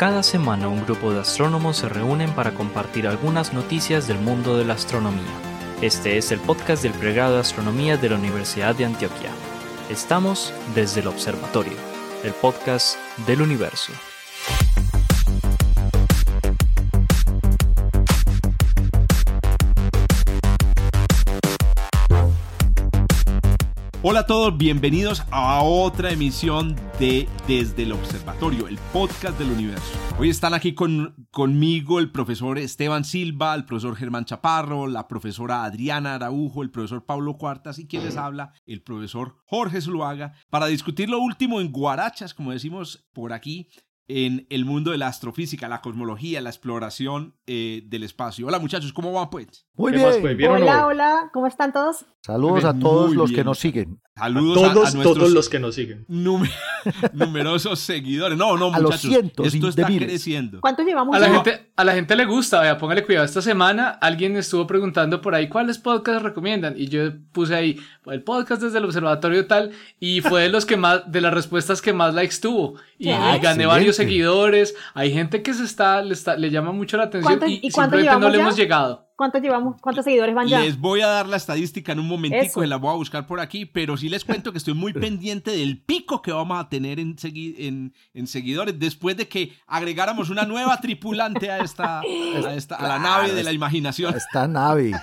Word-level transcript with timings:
Cada 0.00 0.22
semana 0.22 0.68
un 0.68 0.82
grupo 0.86 1.12
de 1.12 1.20
astrónomos 1.20 1.76
se 1.76 1.88
reúnen 1.90 2.32
para 2.32 2.54
compartir 2.54 3.06
algunas 3.06 3.52
noticias 3.52 4.08
del 4.08 4.18
mundo 4.18 4.56
de 4.56 4.64
la 4.64 4.72
astronomía. 4.72 5.20
Este 5.82 6.16
es 6.16 6.32
el 6.32 6.40
podcast 6.40 6.82
del 6.82 6.94
pregrado 6.94 7.34
de 7.34 7.40
astronomía 7.40 7.98
de 7.98 8.08
la 8.08 8.16
Universidad 8.16 8.74
de 8.74 8.86
Antioquia. 8.86 9.28
Estamos 9.90 10.54
desde 10.74 11.02
el 11.02 11.08
observatorio, 11.08 11.76
el 12.24 12.32
podcast 12.32 12.96
del 13.26 13.42
universo. 13.42 13.92
Hola 24.02 24.20
a 24.20 24.26
todos, 24.26 24.56
bienvenidos 24.56 25.22
a 25.30 25.62
otra 25.62 26.10
emisión 26.10 26.74
de 26.98 27.28
Desde 27.46 27.82
el 27.82 27.92
Observatorio, 27.92 28.66
el 28.66 28.78
podcast 28.94 29.38
del 29.38 29.50
universo. 29.50 29.92
Hoy 30.18 30.30
están 30.30 30.54
aquí 30.54 30.72
con, 30.72 31.28
conmigo 31.30 31.98
el 31.98 32.10
profesor 32.10 32.56
Esteban 32.56 33.04
Silva, 33.04 33.54
el 33.54 33.66
profesor 33.66 33.96
Germán 33.96 34.24
Chaparro, 34.24 34.86
la 34.86 35.06
profesora 35.06 35.64
Adriana 35.64 36.14
Araujo, 36.14 36.62
el 36.62 36.70
profesor 36.70 37.04
Pablo 37.04 37.36
Cuartas 37.36 37.78
y 37.78 37.86
quien 37.86 38.02
les 38.02 38.16
habla, 38.16 38.54
el 38.64 38.82
profesor 38.82 39.36
Jorge 39.44 39.82
Zuluaga, 39.82 40.32
para 40.48 40.64
discutir 40.64 41.10
lo 41.10 41.18
último 41.18 41.60
en 41.60 41.70
guarachas, 41.70 42.32
como 42.32 42.52
decimos 42.52 43.06
por 43.12 43.34
aquí, 43.34 43.68
en 44.10 44.46
el 44.50 44.64
mundo 44.64 44.90
de 44.90 44.98
la 44.98 45.06
astrofísica, 45.06 45.68
la 45.68 45.80
cosmología, 45.80 46.40
la 46.40 46.50
exploración 46.50 47.36
eh, 47.46 47.82
del 47.86 48.02
espacio. 48.02 48.46
Hola 48.48 48.58
muchachos, 48.58 48.92
¿cómo 48.92 49.12
van 49.12 49.30
pues? 49.30 49.66
Muy 49.74 49.92
bien. 49.92 50.04
Pues? 50.20 50.48
hola, 50.48 50.86
hola, 50.86 51.30
¿cómo 51.32 51.46
están 51.46 51.72
todos? 51.72 52.06
Saludos 52.22 52.64
a 52.64 52.76
todos 52.76 53.14
los 53.14 53.30
que 53.30 53.44
nos 53.44 53.60
siguen. 53.60 54.00
Saludos 54.20 54.58
a 54.58 54.72
todos, 54.72 54.88
a, 54.90 54.92
nuestros 54.94 55.16
todos 55.18 55.30
los 55.32 55.48
que 55.48 55.58
nos 55.58 55.74
siguen. 55.74 56.04
numerosos 57.12 57.78
seguidores. 57.80 58.36
No, 58.38 58.56
no, 58.56 58.66
a 58.66 58.78
muchachos. 58.80 58.82
Los 58.90 59.00
cientos 59.00 59.54
esto 59.54 59.68
está 59.68 59.88
miles. 59.88 60.08
creciendo. 60.08 60.60
¿Cuántos 60.60 60.86
llevamos? 60.86 61.14
A 61.16 61.18
la, 61.18 61.28
gente, 61.30 61.70
a 61.76 61.84
la 61.84 61.92
gente 61.94 62.16
le 62.16 62.24
gusta, 62.24 62.60
vea, 62.60 62.78
póngale 62.78 63.04
cuidado. 63.04 63.24
Esta 63.24 63.42
semana 63.42 63.88
alguien 64.00 64.36
estuvo 64.36 64.66
preguntando 64.66 65.20
por 65.20 65.34
ahí 65.34 65.48
cuáles 65.48 65.78
podcasts 65.78 66.22
recomiendan. 66.22 66.74
Y 66.76 66.88
yo 66.88 67.10
puse 67.32 67.54
ahí 67.54 67.80
el 68.06 68.22
podcast 68.22 68.62
desde 68.62 68.78
el 68.78 68.84
observatorio 68.84 69.46
tal. 69.46 69.72
Y 69.98 70.20
fue 70.20 70.42
de 70.42 70.48
los 70.48 70.64
que 70.66 70.76
más, 70.76 71.10
de 71.10 71.20
las 71.20 71.34
respuestas 71.34 71.82
que 71.82 71.92
más 71.92 72.14
likes 72.14 72.36
tuvo. 72.40 72.74
Y, 72.98 73.08
y 73.08 73.12
gané 73.12 73.36
excelente. 73.36 73.66
varios 73.66 73.96
seguidores. 73.96 74.74
Hay 74.94 75.12
gente 75.12 75.42
que 75.42 75.54
se 75.54 75.64
está, 75.64 76.02
le, 76.02 76.14
está, 76.14 76.36
le 76.36 76.50
llama 76.50 76.72
mucho 76.72 76.96
la 76.96 77.04
atención 77.04 77.38
¿Cuánto- 77.38 77.46
y, 77.46 77.60
y 77.62 77.70
cuánto 77.70 77.96
simplemente 77.96 78.26
no 78.26 78.32
le 78.32 78.40
hemos 78.40 78.56
llegado. 78.56 79.09
¿Cuántos 79.20 79.42
llevamos? 79.42 79.76
¿Cuántos 79.82 80.06
seguidores 80.06 80.34
van 80.34 80.48
ya? 80.48 80.60
Les 80.60 80.78
voy 80.80 81.02
a 81.02 81.06
dar 81.06 81.26
la 81.28 81.36
estadística 81.36 81.92
en 81.92 81.98
un 81.98 82.08
momentico, 82.08 82.42
Eso. 82.42 82.60
se 82.62 82.66
la 82.66 82.76
voy 82.76 82.90
a 82.90 82.94
buscar 82.94 83.26
por 83.26 83.38
aquí, 83.38 83.66
pero 83.66 83.98
sí 83.98 84.08
les 84.08 84.24
cuento 84.24 84.50
que 84.50 84.56
estoy 84.56 84.72
muy 84.72 84.92
pendiente 84.94 85.50
del 85.50 85.76
pico 85.76 86.22
que 86.22 86.32
vamos 86.32 86.58
a 86.58 86.70
tener 86.70 86.98
en, 86.98 87.16
segui- 87.16 87.54
en, 87.58 87.92
en 88.14 88.26
seguidores 88.26 88.78
después 88.78 89.18
de 89.18 89.28
que 89.28 89.52
agregáramos 89.66 90.30
una 90.30 90.44
nueva 90.46 90.80
tripulante 90.80 91.50
a 91.50 91.58
esta, 91.58 92.00
a, 92.00 92.54
esta- 92.54 92.76
a 92.76 92.88
la 92.88 92.98
nave 92.98 93.34
de 93.34 93.44
la 93.44 93.52
imaginación. 93.52 94.14
Esta 94.16 94.48
nave. 94.48 94.92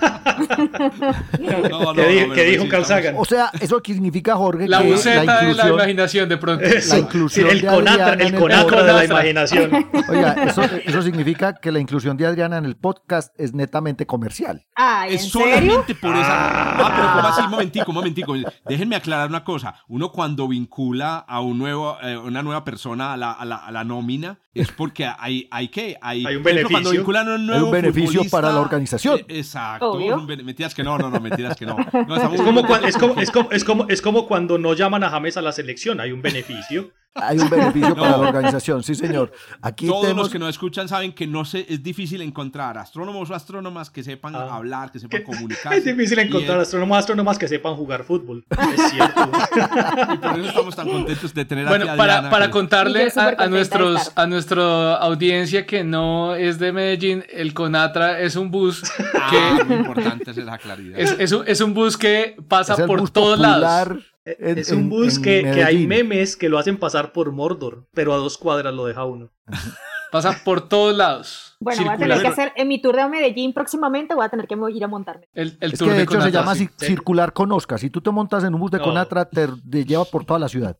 No, 1.40 1.94
no, 1.94 1.94
¿Qué, 1.94 2.26
no, 2.28 2.36
sí 2.36 2.42
dijo 2.42 2.68
Carl 2.70 2.86
Sagan? 2.86 3.16
O 3.18 3.26
sea, 3.26 3.52
eso 3.60 3.80
significa, 3.86 4.36
Jorge, 4.36 4.68
La 4.68 4.82
que 4.82 4.92
buceta 4.92 5.24
la 5.24 5.42
de 5.44 5.54
la 5.54 5.70
imaginación 5.70 6.28
de 6.30 6.38
pronto. 6.38 6.66
Eso, 6.66 6.96
la 6.96 7.00
inclusión 7.02 7.50
el 7.50 7.62
de 7.62 7.68
conatra, 7.68 8.08
Adriana 8.14 8.24
el 8.24 8.36
conatra 8.42 8.84
de 8.84 8.94
la 8.94 9.06
imaginación. 9.06 9.72
Oiga, 10.10 10.34
eso, 10.48 10.64
eso 10.64 11.02
significa 11.04 11.54
que 11.54 11.72
la 11.72 11.80
inclusión 11.80 12.18
de 12.18 12.26
Adriana 12.26 12.58
en 12.58 12.66
el 12.66 12.76
podcast 12.76 13.34
es 13.40 13.54
netamente 13.54 14.06
comercial. 14.08 14.66
Ay, 14.76 15.10
¿en 15.10 15.16
Es 15.16 15.32
serio? 15.32 15.48
solamente 15.48 15.94
por 15.96 16.16
esa. 16.16 16.78
Ah, 16.80 16.94
pero 16.96 17.12
¿cómo 17.14 17.28
así? 17.28 17.42
Un 17.42 17.52
momentico, 17.52 17.86
un 17.92 17.96
momentico. 17.96 18.36
Déjenme 18.66 18.96
aclarar 18.96 19.30
una 19.30 19.44
cosa. 19.44 19.76
Uno 19.88 20.12
cuando 20.12 20.48
vincula 20.48 21.18
a 21.20 21.42
un 21.42 21.58
nuevo, 21.60 21.98
eh, 22.02 22.18
una 22.18 22.42
nueva 22.42 22.64
persona 22.64 23.14
a 23.14 23.18
la, 23.18 23.32
a 23.34 23.46
la, 23.46 23.58
a 23.58 23.72
la 23.72 23.84
nómina 23.84 24.40
es 24.54 24.72
porque 24.72 25.06
hay, 25.06 25.48
hay 25.52 25.68
que. 25.68 25.98
Hay, 26.02 26.26
Hay 26.26 26.36
un 26.38 26.48
ejemplo, 26.48 26.70
Cuando 26.70 26.90
beneficio. 26.90 26.92
vinculan 27.00 27.28
a 27.30 27.36
un 27.36 27.42
Hay 27.42 27.46
nuevo 27.48 27.66
un 27.68 27.72
beneficio 27.72 28.22
para 28.32 28.52
la 28.52 28.60
organización. 28.60 29.20
eh, 29.20 29.26
exacto. 29.40 29.92
Un 29.94 30.26
Mentiras 30.26 30.74
que 30.74 30.84
no, 30.84 30.98
no, 30.98 31.10
no, 31.10 31.20
mentiras 31.20 31.56
que 31.58 31.66
no. 31.66 31.76
No, 32.08 32.16
Es 32.34 32.42
como, 32.42 32.62
es, 32.62 32.98
como, 32.98 33.20
es, 33.22 33.32
como, 33.32 33.52
es, 33.52 33.64
como, 33.64 33.86
es 33.90 34.02
como 34.02 34.28
cuando 34.28 34.58
no 34.58 34.74
llaman 34.74 35.04
a 35.04 35.10
James 35.10 35.38
a 35.38 35.42
la 35.42 35.52
selección, 35.52 36.00
hay 36.00 36.12
un 36.12 36.22
beneficio. 36.22 36.92
Hay 37.22 37.38
un 37.40 37.50
beneficio 37.50 37.90
No. 37.90 37.96
para 37.96 38.12
la 38.12 38.18
organización, 38.30 38.84
sí, 38.84 38.96
señor. 38.96 39.32
Aquí 39.62 39.88
Todos 39.88 40.02
tenemos 40.02 40.24
los 40.26 40.32
que 40.32 40.40
nos 40.40 40.50
escuchan 40.50 40.88
saben 40.88 41.14
que 41.14 41.28
no 41.28 41.46
se, 41.46 41.66
es 41.68 41.82
difícil 41.84 42.22
encontrar 42.22 42.78
astrónomos 42.78 43.30
o 43.30 43.34
astrónomas 43.36 43.90
que 43.90 44.04
sepan 44.04 44.36
Ah. 44.36 44.56
hablar, 44.56 44.92
que 44.92 45.00
sepan 45.00 45.24
comunicarse. 45.24 45.78
Es 45.80 45.86
difícil 45.86 46.20
encontrar 46.20 46.60
astrónomos, 46.60 46.98
astrónomas 46.98 47.38
que 47.38 47.48
sepan 47.48 47.76
jugar 47.76 48.04
fútbol. 48.04 48.46
Es 48.50 48.92
cierto. 48.92 49.30
y 50.14 50.18
por 50.18 50.40
eso 50.40 50.50
estamos 50.50 50.76
tan 50.76 50.88
contentos 50.90 51.34
de 51.34 51.46
tener 51.46 51.68
Bueno, 51.68 51.86
aquí 51.86 51.94
a 51.94 51.98
para, 51.98 52.14
Diana, 52.14 52.30
para 52.30 52.46
que- 52.48 52.52
contarle 52.52 53.12
a, 53.16 53.36
a 53.44 53.48
nuestros 53.48 54.12
a 54.16 54.28
nuestra 54.28 54.96
audiencia 54.96 55.66
que 55.66 55.84
no 55.84 56.36
es 56.36 56.60
de 56.60 56.72
Medellín, 56.72 57.24
el 57.32 57.54
Conatra 57.54 58.20
es 58.20 58.36
un 58.36 58.52
bus 58.52 58.84
Ah, 59.20 59.30
que 59.58 59.64
muy 59.66 59.76
importante 59.78 60.32
es 60.32 60.38
esa 60.38 60.58
claridad. 60.58 61.00
es, 61.00 61.16
es 61.20 61.32
un, 61.32 61.44
es 61.48 61.62
un 61.62 61.74
bus 61.74 61.98
que 61.98 62.36
pasa 62.48 62.74
es 62.76 62.82
por 62.82 63.10
todos 63.10 63.40
lados. 63.40 63.98
En- 64.40 64.58
es 64.58 64.72
un 64.72 64.90
bus 64.90 65.18
en 65.18 65.24
que, 65.24 65.42
que 65.54 65.64
hay 65.64 65.88
memes 65.88 66.36
que 66.36 66.50
lo 66.50 66.58
hacen 66.58 66.78
pasar 66.78 67.12
por 67.14 67.32
Mordor, 67.32 67.86
pero 67.94 68.14
a 68.14 68.18
dos 68.18 68.38
cuadras 68.38 68.74
lo 68.74 68.86
deja 68.86 69.06
uno. 69.06 69.30
Pasa 70.12 70.40
por 70.46 70.70
todos 70.70 70.96
lados. 70.96 71.58
Bueno, 71.60 71.82
voy 71.84 71.90
a 71.90 71.98
Circular. 71.98 72.18
tener 72.18 72.22
que 72.22 72.28
hacer, 72.42 72.54
en 72.56 72.68
mi 72.70 72.82
tour 72.82 72.96
de 72.96 73.10
Medellín 73.10 73.54
próximamente, 73.54 74.16
voy 74.16 74.26
a 74.26 74.30
tener 74.30 74.48
que 74.48 74.56
ir 74.74 74.84
a 74.84 74.88
montarme. 74.88 75.28
El, 75.34 75.58
el 75.60 75.74
Es 75.74 75.80
tour 75.80 75.90
que 75.90 75.94
de 75.94 75.98
de 75.98 76.04
hecho 76.06 76.22
se 76.22 76.32
llama 76.32 76.56
sí. 76.56 76.68
ci- 76.68 76.86
circular 76.86 77.34
con 77.34 77.52
Oscar. 77.52 77.78
Si 77.78 77.90
tú 77.90 78.00
te 78.00 78.10
montas 78.12 78.44
en 78.46 78.54
un 78.54 78.62
bus 78.62 78.72
de 78.72 78.78
No. 78.78 78.86
Conatra, 78.86 79.26
te, 79.30 79.48
te 79.70 79.84
lleva 79.84 80.06
por 80.06 80.24
toda 80.24 80.40
la 80.40 80.48
ciudad. 80.48 80.78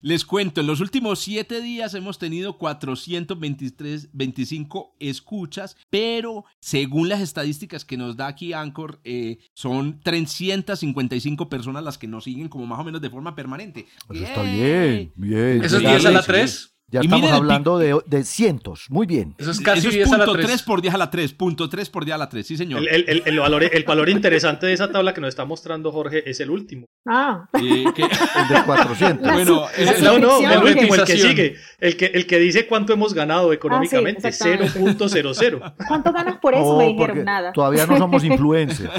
Les 0.00 0.24
cuento, 0.24 0.60
en 0.60 0.66
los 0.66 0.80
últimos 0.80 1.20
siete 1.20 1.60
días 1.62 1.94
hemos 1.94 2.18
tenido 2.18 2.58
423, 2.58 4.10
25 4.12 4.94
escuchas, 5.00 5.76
pero 5.90 6.44
según 6.60 7.08
las 7.08 7.20
estadísticas 7.20 7.84
que 7.84 7.96
nos 7.96 8.16
da 8.16 8.26
aquí 8.28 8.52
Anchor, 8.52 9.00
eh, 9.04 9.38
son 9.54 10.00
355 10.00 11.48
personas 11.48 11.82
las 11.82 11.98
que 11.98 12.06
nos 12.06 12.24
siguen 12.24 12.48
como 12.48 12.66
más 12.66 12.78
o 12.78 12.84
menos 12.84 13.00
de 13.00 13.10
forma 13.10 13.34
permanente. 13.34 13.86
Pues 14.06 14.20
está 14.20 14.42
bien, 14.42 15.12
bien. 15.16 15.64
Esos 15.64 15.80
Sí, 15.80 15.86
10 15.86 16.04
a 16.06 16.10
la 16.10 16.22
sí. 16.22 16.26
3. 16.28 16.75
Ya 16.88 17.00
Y 17.02 17.06
estamos 17.06 17.32
hablando 17.32 17.78
de, 17.78 17.98
de 18.06 18.22
cientos. 18.22 18.86
Muy 18.90 19.06
bien. 19.08 19.34
Eso 19.38 19.50
es 19.50 19.60
casi 19.60 19.80
Eso 19.80 19.88
es 19.88 19.94
10 19.96 20.12
a 20.12 20.18
la 20.18 20.24
punto 20.24 20.32
3. 20.34 20.46
3 20.46 20.62
por 20.62 20.82
10 20.82 20.94
a 20.94 20.98
la 20.98 21.10
3, 21.10 21.32
punto 21.32 21.68
3 21.68 21.90
por 21.90 22.04
10 22.04 22.14
a 22.14 22.18
la 22.18 22.28
3, 22.28 22.46
sí 22.46 22.56
señor. 22.56 22.78
El, 22.80 22.88
el- 22.88 23.04
el- 23.08 23.22
el 23.26 23.38
valor, 23.40 23.64
el 23.64 23.82
valor 23.82 24.08
interesante 24.08 24.66
de 24.66 24.72
esa 24.72 24.92
tabla 24.92 25.12
que 25.12 25.20
nos 25.20 25.28
está 25.30 25.44
mostrando 25.44 25.90
Jorge 25.90 26.22
es 26.30 26.38
el 26.38 26.48
último. 26.50 26.86
Ah, 27.08 27.48
Eh, 27.54 27.84
que- 27.92 28.02
El 28.02 28.48
de 28.48 28.62
400. 28.64 29.26
La 29.26 29.32
bueno, 29.32 29.64
es- 29.76 30.00
No, 30.00 30.18
no, 30.20 30.38
el 30.48 30.62
último, 30.62 30.94
el 30.94 31.04
que 31.04 31.16
sigue. 31.18 31.56
El 31.80 31.96
que, 31.96 32.06
el 32.06 32.24
que 32.26 32.38
dice 32.38 32.68
cuánto 32.68 32.92
hemos 32.92 33.14
ganado 33.14 33.52
económicamente. 33.52 34.28
exactamente. 34.28 34.78
0.00. 34.78 35.74
¿cuánto 35.88 36.12
ganas 36.12 36.38
por 36.38 36.54
eso? 36.54 36.62
No, 36.64 36.78
Me 36.78 36.86
dijeron 36.86 37.24
nada. 37.24 37.52
Todavía 37.52 37.84
no 37.86 37.98
somos 37.98 38.22
influencers. 38.22 38.90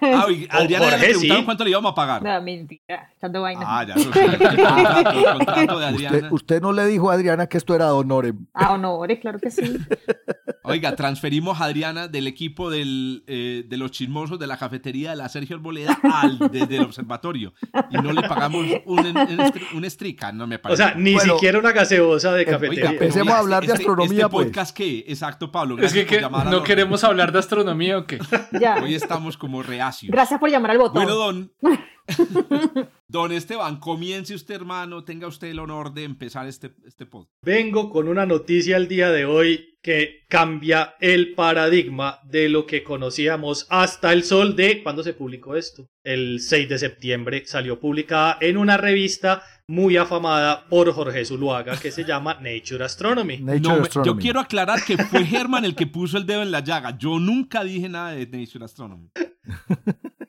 Ah, 0.00 0.26
y 0.30 0.46
Adriana 0.48 0.84
ya 0.86 0.90
le 0.90 0.90
Jorge, 0.92 1.04
preguntaron 1.06 1.38
sí. 1.40 1.44
cuánto 1.44 1.64
le 1.64 1.70
íbamos 1.70 1.90
a 1.90 1.94
pagar. 1.96 2.22
No, 2.22 2.40
mentira, 2.42 3.10
echando 3.16 3.42
vaina. 3.42 3.62
Ah, 3.66 3.84
ya, 3.84 3.94
eso 3.94 4.12
sí, 4.12 4.18
el 4.20 4.38
contrato, 4.38 5.10
el 5.10 5.24
contrato 5.24 5.78
de 5.80 5.86
Usted, 5.92 6.06
Adriana. 6.06 6.28
usted 6.30 6.62
no 6.62 6.72
le 6.72 6.86
dijo 6.86 7.10
a 7.10 7.14
Adriana 7.14 7.31
que 7.48 7.58
esto 7.58 7.74
era 7.74 7.92
honorem. 7.94 8.46
Ah, 8.54 8.72
honores, 8.72 9.18
claro 9.20 9.38
que 9.38 9.50
sí. 9.50 9.62
Oiga, 10.64 10.94
transferimos 10.94 11.60
a 11.60 11.64
Adriana 11.64 12.06
del 12.06 12.26
equipo 12.28 12.70
del, 12.70 13.24
eh, 13.26 13.64
de 13.68 13.76
los 13.76 13.90
chismosos 13.90 14.38
de 14.38 14.46
la 14.46 14.56
cafetería 14.56 15.10
de 15.10 15.16
la 15.16 15.28
Sergio 15.28 15.56
Arboleda 15.56 15.98
al 16.04 16.38
desde 16.52 16.76
el 16.76 16.82
observatorio. 16.84 17.52
Y 17.90 17.96
no 17.96 18.12
le 18.12 18.22
pagamos 18.28 18.64
un, 18.86 18.98
un, 18.98 19.14
estri- 19.16 19.66
un 19.74 19.84
estrica, 19.84 20.30
no 20.30 20.46
me 20.46 20.56
O 20.56 20.62
parece. 20.62 20.82
sea, 20.84 20.94
ni 20.94 21.14
Bueno, 21.14 21.34
siquiera 21.34 21.58
una 21.58 21.72
gaseosa 21.72 22.32
de 22.32 22.42
eh, 22.42 22.46
cafetería. 22.46 22.84
Oiga, 22.84 22.90
pero 22.92 23.02
empecemos 23.04 23.26
oiga, 23.28 23.36
a 23.36 23.40
hablar 23.40 23.60
de 23.62 23.66
este- 23.66 23.78
astronomía, 23.82 24.18
este 24.20 24.28
pues. 24.30 24.46
podcast 24.46 24.76
qué? 24.76 25.04
Exacto, 25.08 25.50
Pablo. 25.50 25.78
Es 25.78 25.92
que, 25.92 26.02
por 26.02 26.10
que 26.10 26.20
llamar 26.20 26.46
a 26.46 26.50
no 26.50 26.56
los- 26.58 26.64
queremos 26.64 27.02
hablar 27.02 27.32
de 27.32 27.38
astronomía 27.40 27.98
o 27.98 28.06
qué. 28.06 28.18
Ya. 28.60 28.76
Hoy 28.82 28.94
estamos 28.94 29.36
como 29.36 29.62
reacios. 29.62 30.12
Gracias 30.12 30.38
por 30.38 30.48
llamar 30.48 30.70
al 30.72 30.78
botón. 30.78 30.94
Bueno, 31.02 31.14
don. 31.16 31.52
Don 33.08 33.30
Esteban, 33.32 33.78
comience 33.78 34.34
usted, 34.34 34.54
hermano. 34.54 35.04
Tenga 35.04 35.26
usted 35.26 35.48
el 35.48 35.58
honor 35.58 35.92
de 35.92 36.04
empezar 36.04 36.46
este, 36.46 36.72
este 36.86 37.06
podcast. 37.06 37.34
Vengo 37.44 37.90
con 37.90 38.08
una 38.08 38.24
noticia 38.26 38.76
el 38.76 38.88
día 38.88 39.10
de 39.10 39.24
hoy 39.26 39.78
que 39.82 40.24
cambia 40.28 40.94
el 41.00 41.34
paradigma 41.34 42.20
de 42.24 42.48
lo 42.48 42.66
que 42.66 42.82
conocíamos 42.84 43.66
hasta 43.68 44.12
el 44.12 44.22
sol 44.22 44.54
de 44.56 44.82
cuando 44.82 45.02
se 45.02 45.12
publicó 45.12 45.56
esto. 45.56 45.88
El 46.04 46.40
6 46.40 46.68
de 46.68 46.78
septiembre 46.78 47.42
salió 47.46 47.80
publicada 47.80 48.38
en 48.40 48.56
una 48.56 48.76
revista 48.76 49.42
muy 49.68 49.96
afamada 49.96 50.66
por 50.68 50.92
Jorge 50.92 51.24
Zuluaga 51.24 51.78
que 51.78 51.90
se 51.90 52.04
llama 52.04 52.34
Nature 52.40 52.84
Astronomy. 52.84 53.38
Nature 53.38 53.60
No, 53.60 53.68
me- 53.70 53.76
yo 53.76 53.82
Astronomy. 53.82 54.22
quiero 54.22 54.40
aclarar 54.40 54.84
que 54.84 54.96
fue 54.98 55.24
Germán 55.26 55.64
el 55.64 55.74
que 55.74 55.86
puso 55.86 56.16
el 56.16 56.26
dedo 56.26 56.42
en 56.42 56.50
la 56.50 56.60
llaga. 56.60 56.96
Yo 56.96 57.18
nunca 57.18 57.62
dije 57.64 57.88
nada 57.88 58.12
de 58.12 58.26
Nature 58.26 58.64
Astronomy. 58.64 59.10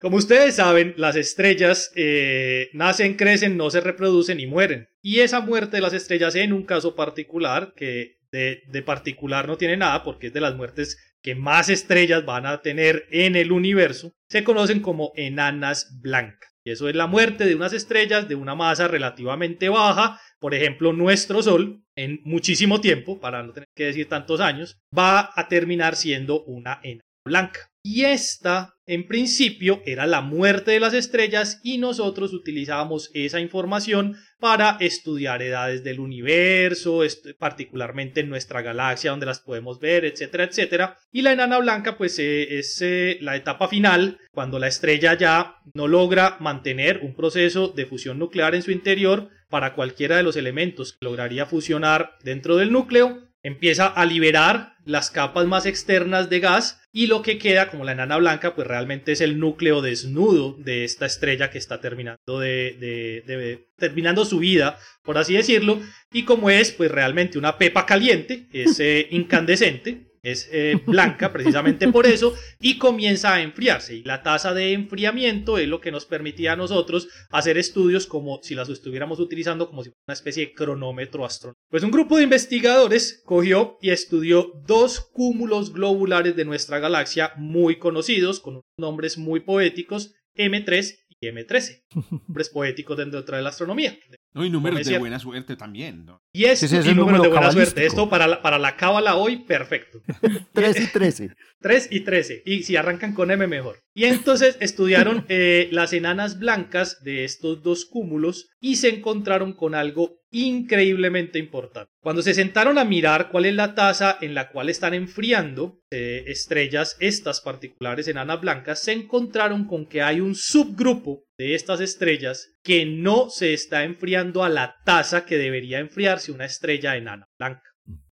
Como 0.00 0.16
ustedes 0.16 0.56
saben, 0.56 0.94
las 0.96 1.16
estrellas 1.16 1.90
eh, 1.96 2.70
nacen, 2.72 3.14
crecen, 3.14 3.56
no 3.56 3.68
se 3.70 3.80
reproducen 3.80 4.38
y 4.38 4.46
mueren. 4.46 4.88
Y 5.02 5.20
esa 5.20 5.40
muerte 5.40 5.78
de 5.78 5.80
las 5.82 5.92
estrellas 5.92 6.36
en 6.36 6.52
un 6.52 6.64
caso 6.64 6.94
particular, 6.94 7.72
que 7.74 8.18
de, 8.30 8.62
de 8.68 8.82
particular 8.82 9.48
no 9.48 9.56
tiene 9.56 9.76
nada 9.76 10.04
porque 10.04 10.28
es 10.28 10.32
de 10.32 10.40
las 10.40 10.54
muertes 10.54 10.98
que 11.22 11.34
más 11.34 11.68
estrellas 11.68 12.24
van 12.24 12.46
a 12.46 12.62
tener 12.62 13.06
en 13.10 13.34
el 13.34 13.50
universo, 13.50 14.12
se 14.28 14.44
conocen 14.44 14.80
como 14.80 15.12
enanas 15.16 15.98
blancas. 16.00 16.48
Y 16.64 16.70
eso 16.70 16.88
es 16.88 16.94
la 16.94 17.06
muerte 17.06 17.44
de 17.46 17.54
unas 17.54 17.72
estrellas 17.72 18.28
de 18.28 18.34
una 18.34 18.54
masa 18.54 18.88
relativamente 18.88 19.68
baja, 19.68 20.20
por 20.38 20.54
ejemplo 20.54 20.92
nuestro 20.92 21.42
Sol, 21.42 21.82
en 21.96 22.20
muchísimo 22.24 22.80
tiempo, 22.80 23.18
para 23.20 23.42
no 23.42 23.52
tener 23.52 23.68
que 23.74 23.86
decir 23.86 24.08
tantos 24.08 24.40
años, 24.40 24.78
va 24.96 25.30
a 25.34 25.48
terminar 25.48 25.96
siendo 25.96 26.44
una 26.44 26.78
enana 26.82 27.02
blanca. 27.24 27.70
Y 27.82 28.04
esta, 28.04 28.74
en 28.88 29.06
principio, 29.06 29.82
era 29.84 30.06
la 30.06 30.22
muerte 30.22 30.70
de 30.70 30.80
las 30.80 30.94
estrellas 30.94 31.60
y 31.62 31.76
nosotros 31.76 32.32
utilizábamos 32.32 33.10
esa 33.12 33.38
información 33.38 34.16
para 34.40 34.78
estudiar 34.80 35.42
edades 35.42 35.84
del 35.84 36.00
universo, 36.00 37.02
particularmente 37.38 38.20
en 38.20 38.30
nuestra 38.30 38.62
galaxia 38.62 39.10
donde 39.10 39.26
las 39.26 39.40
podemos 39.40 39.78
ver, 39.78 40.06
etcétera, 40.06 40.44
etcétera. 40.44 40.96
Y 41.12 41.20
la 41.20 41.32
enana 41.32 41.58
blanca, 41.58 41.98
pues 41.98 42.18
eh, 42.18 42.58
es 42.58 42.80
eh, 42.80 43.18
la 43.20 43.36
etapa 43.36 43.68
final, 43.68 44.18
cuando 44.32 44.58
la 44.58 44.68
estrella 44.68 45.12
ya 45.14 45.56
no 45.74 45.86
logra 45.86 46.38
mantener 46.40 47.00
un 47.02 47.14
proceso 47.14 47.68
de 47.68 47.84
fusión 47.84 48.18
nuclear 48.18 48.54
en 48.54 48.62
su 48.62 48.70
interior 48.70 49.28
para 49.50 49.74
cualquiera 49.74 50.16
de 50.16 50.22
los 50.22 50.36
elementos 50.36 50.94
que 50.94 51.04
lograría 51.04 51.44
fusionar 51.44 52.16
dentro 52.24 52.56
del 52.56 52.72
núcleo 52.72 53.27
empieza 53.42 53.86
a 53.86 54.04
liberar 54.04 54.74
las 54.84 55.10
capas 55.10 55.46
más 55.46 55.66
externas 55.66 56.30
de 56.30 56.40
gas 56.40 56.80
y 56.92 57.06
lo 57.06 57.22
que 57.22 57.38
queda 57.38 57.70
como 57.70 57.84
la 57.84 57.92
enana 57.92 58.16
blanca 58.16 58.54
pues 58.54 58.66
realmente 58.66 59.12
es 59.12 59.20
el 59.20 59.38
núcleo 59.38 59.82
desnudo 59.82 60.54
de 60.58 60.84
esta 60.84 61.06
estrella 61.06 61.50
que 61.50 61.58
está 61.58 61.80
terminando 61.80 62.40
de, 62.40 63.68
terminando 63.76 64.24
su 64.24 64.38
vida 64.38 64.78
por 65.02 65.18
así 65.18 65.34
decirlo. 65.34 65.80
Y 66.12 66.24
como 66.24 66.50
es 66.50 66.72
pues 66.72 66.90
realmente 66.90 67.38
una 67.38 67.58
pepa 67.58 67.86
caliente 67.86 68.48
es 68.52 68.80
eh, 68.80 69.06
incandescente 69.10 70.07
es 70.22 70.48
eh, 70.52 70.80
blanca 70.86 71.32
precisamente 71.32 71.88
por 71.88 72.06
eso 72.06 72.34
y 72.60 72.78
comienza 72.78 73.34
a 73.34 73.42
enfriarse 73.42 73.96
y 73.96 74.02
la 74.02 74.22
tasa 74.22 74.54
de 74.54 74.72
enfriamiento 74.72 75.58
es 75.58 75.68
lo 75.68 75.80
que 75.80 75.92
nos 75.92 76.06
permitía 76.06 76.52
a 76.52 76.56
nosotros 76.56 77.08
hacer 77.30 77.58
estudios 77.58 78.06
como 78.06 78.40
si 78.42 78.54
las 78.54 78.68
estuviéramos 78.68 79.20
utilizando 79.20 79.68
como 79.68 79.82
si 79.82 79.90
fuera 79.90 80.02
una 80.08 80.14
especie 80.14 80.46
de 80.46 80.52
cronómetro 80.52 81.24
astronómico. 81.24 81.60
Pues 81.70 81.82
un 81.82 81.90
grupo 81.90 82.16
de 82.16 82.24
investigadores 82.24 83.22
cogió 83.24 83.78
y 83.80 83.90
estudió 83.90 84.52
dos 84.66 85.00
cúmulos 85.00 85.72
globulares 85.72 86.36
de 86.36 86.44
nuestra 86.44 86.78
galaxia 86.78 87.32
muy 87.36 87.78
conocidos 87.78 88.40
con 88.40 88.60
nombres 88.78 89.18
muy 89.18 89.40
poéticos 89.40 90.14
M3 90.36 90.96
y 91.20 91.26
M13, 91.26 91.82
nombres 92.10 92.48
poéticos 92.52 92.96
dentro 92.96 93.20
de 93.20 93.42
la 93.42 93.48
astronomía. 93.48 93.98
No, 94.34 94.44
y 94.44 94.50
números 94.50 94.86
de 94.86 94.98
buena 94.98 95.18
suerte 95.18 95.56
también. 95.56 96.04
¿no? 96.04 96.22
Y 96.32 96.44
es, 96.44 96.62
y 96.62 96.94
números 96.94 97.22
de 97.22 97.28
buena 97.28 97.50
suerte. 97.50 97.86
Esto 97.86 98.08
para 98.08 98.26
la, 98.26 98.42
para 98.42 98.58
la 98.58 98.76
cábala 98.76 99.16
hoy, 99.16 99.38
perfecto. 99.44 100.00
3 100.52 100.80
y 100.80 100.86
13. 100.86 101.30
3 101.60 101.88
y 101.90 102.00
13. 102.00 102.42
Y 102.44 102.62
si 102.62 102.76
arrancan 102.76 103.14
con 103.14 103.30
M, 103.30 103.46
mejor. 103.46 103.80
Y 103.94 104.04
entonces 104.04 104.56
estudiaron 104.60 105.24
eh, 105.28 105.68
las 105.72 105.92
enanas 105.92 106.38
blancas 106.38 107.02
de 107.02 107.24
estos 107.24 107.62
dos 107.62 107.86
cúmulos 107.86 108.50
y 108.60 108.76
se 108.76 108.88
encontraron 108.90 109.54
con 109.54 109.74
algo 109.74 110.18
increíblemente 110.30 111.38
importante. 111.38 111.90
Cuando 112.00 112.22
se 112.22 112.34
sentaron 112.34 112.78
a 112.78 112.84
mirar 112.84 113.30
cuál 113.30 113.46
es 113.46 113.54
la 113.54 113.74
tasa 113.74 114.18
en 114.20 114.34
la 114.34 114.50
cual 114.50 114.68
están 114.68 114.92
enfriando 114.94 115.80
eh, 115.90 116.24
estrellas, 116.26 116.96
estas 117.00 117.40
particulares 117.40 118.08
enanas 118.08 118.40
blancas, 118.40 118.82
se 118.82 118.92
encontraron 118.92 119.66
con 119.66 119.86
que 119.86 120.02
hay 120.02 120.20
un 120.20 120.34
subgrupo 120.34 121.24
de 121.38 121.54
estas 121.54 121.80
estrellas 121.80 122.50
que 122.62 122.84
no 122.84 123.30
se 123.30 123.54
está 123.54 123.84
enfriando 123.84 124.42
a 124.42 124.48
la 124.48 124.76
tasa 124.84 125.24
que 125.24 125.38
debería 125.38 125.78
enfriarse 125.78 126.32
una 126.32 126.44
estrella 126.44 126.96
enana 126.96 127.28
blanca. 127.38 127.62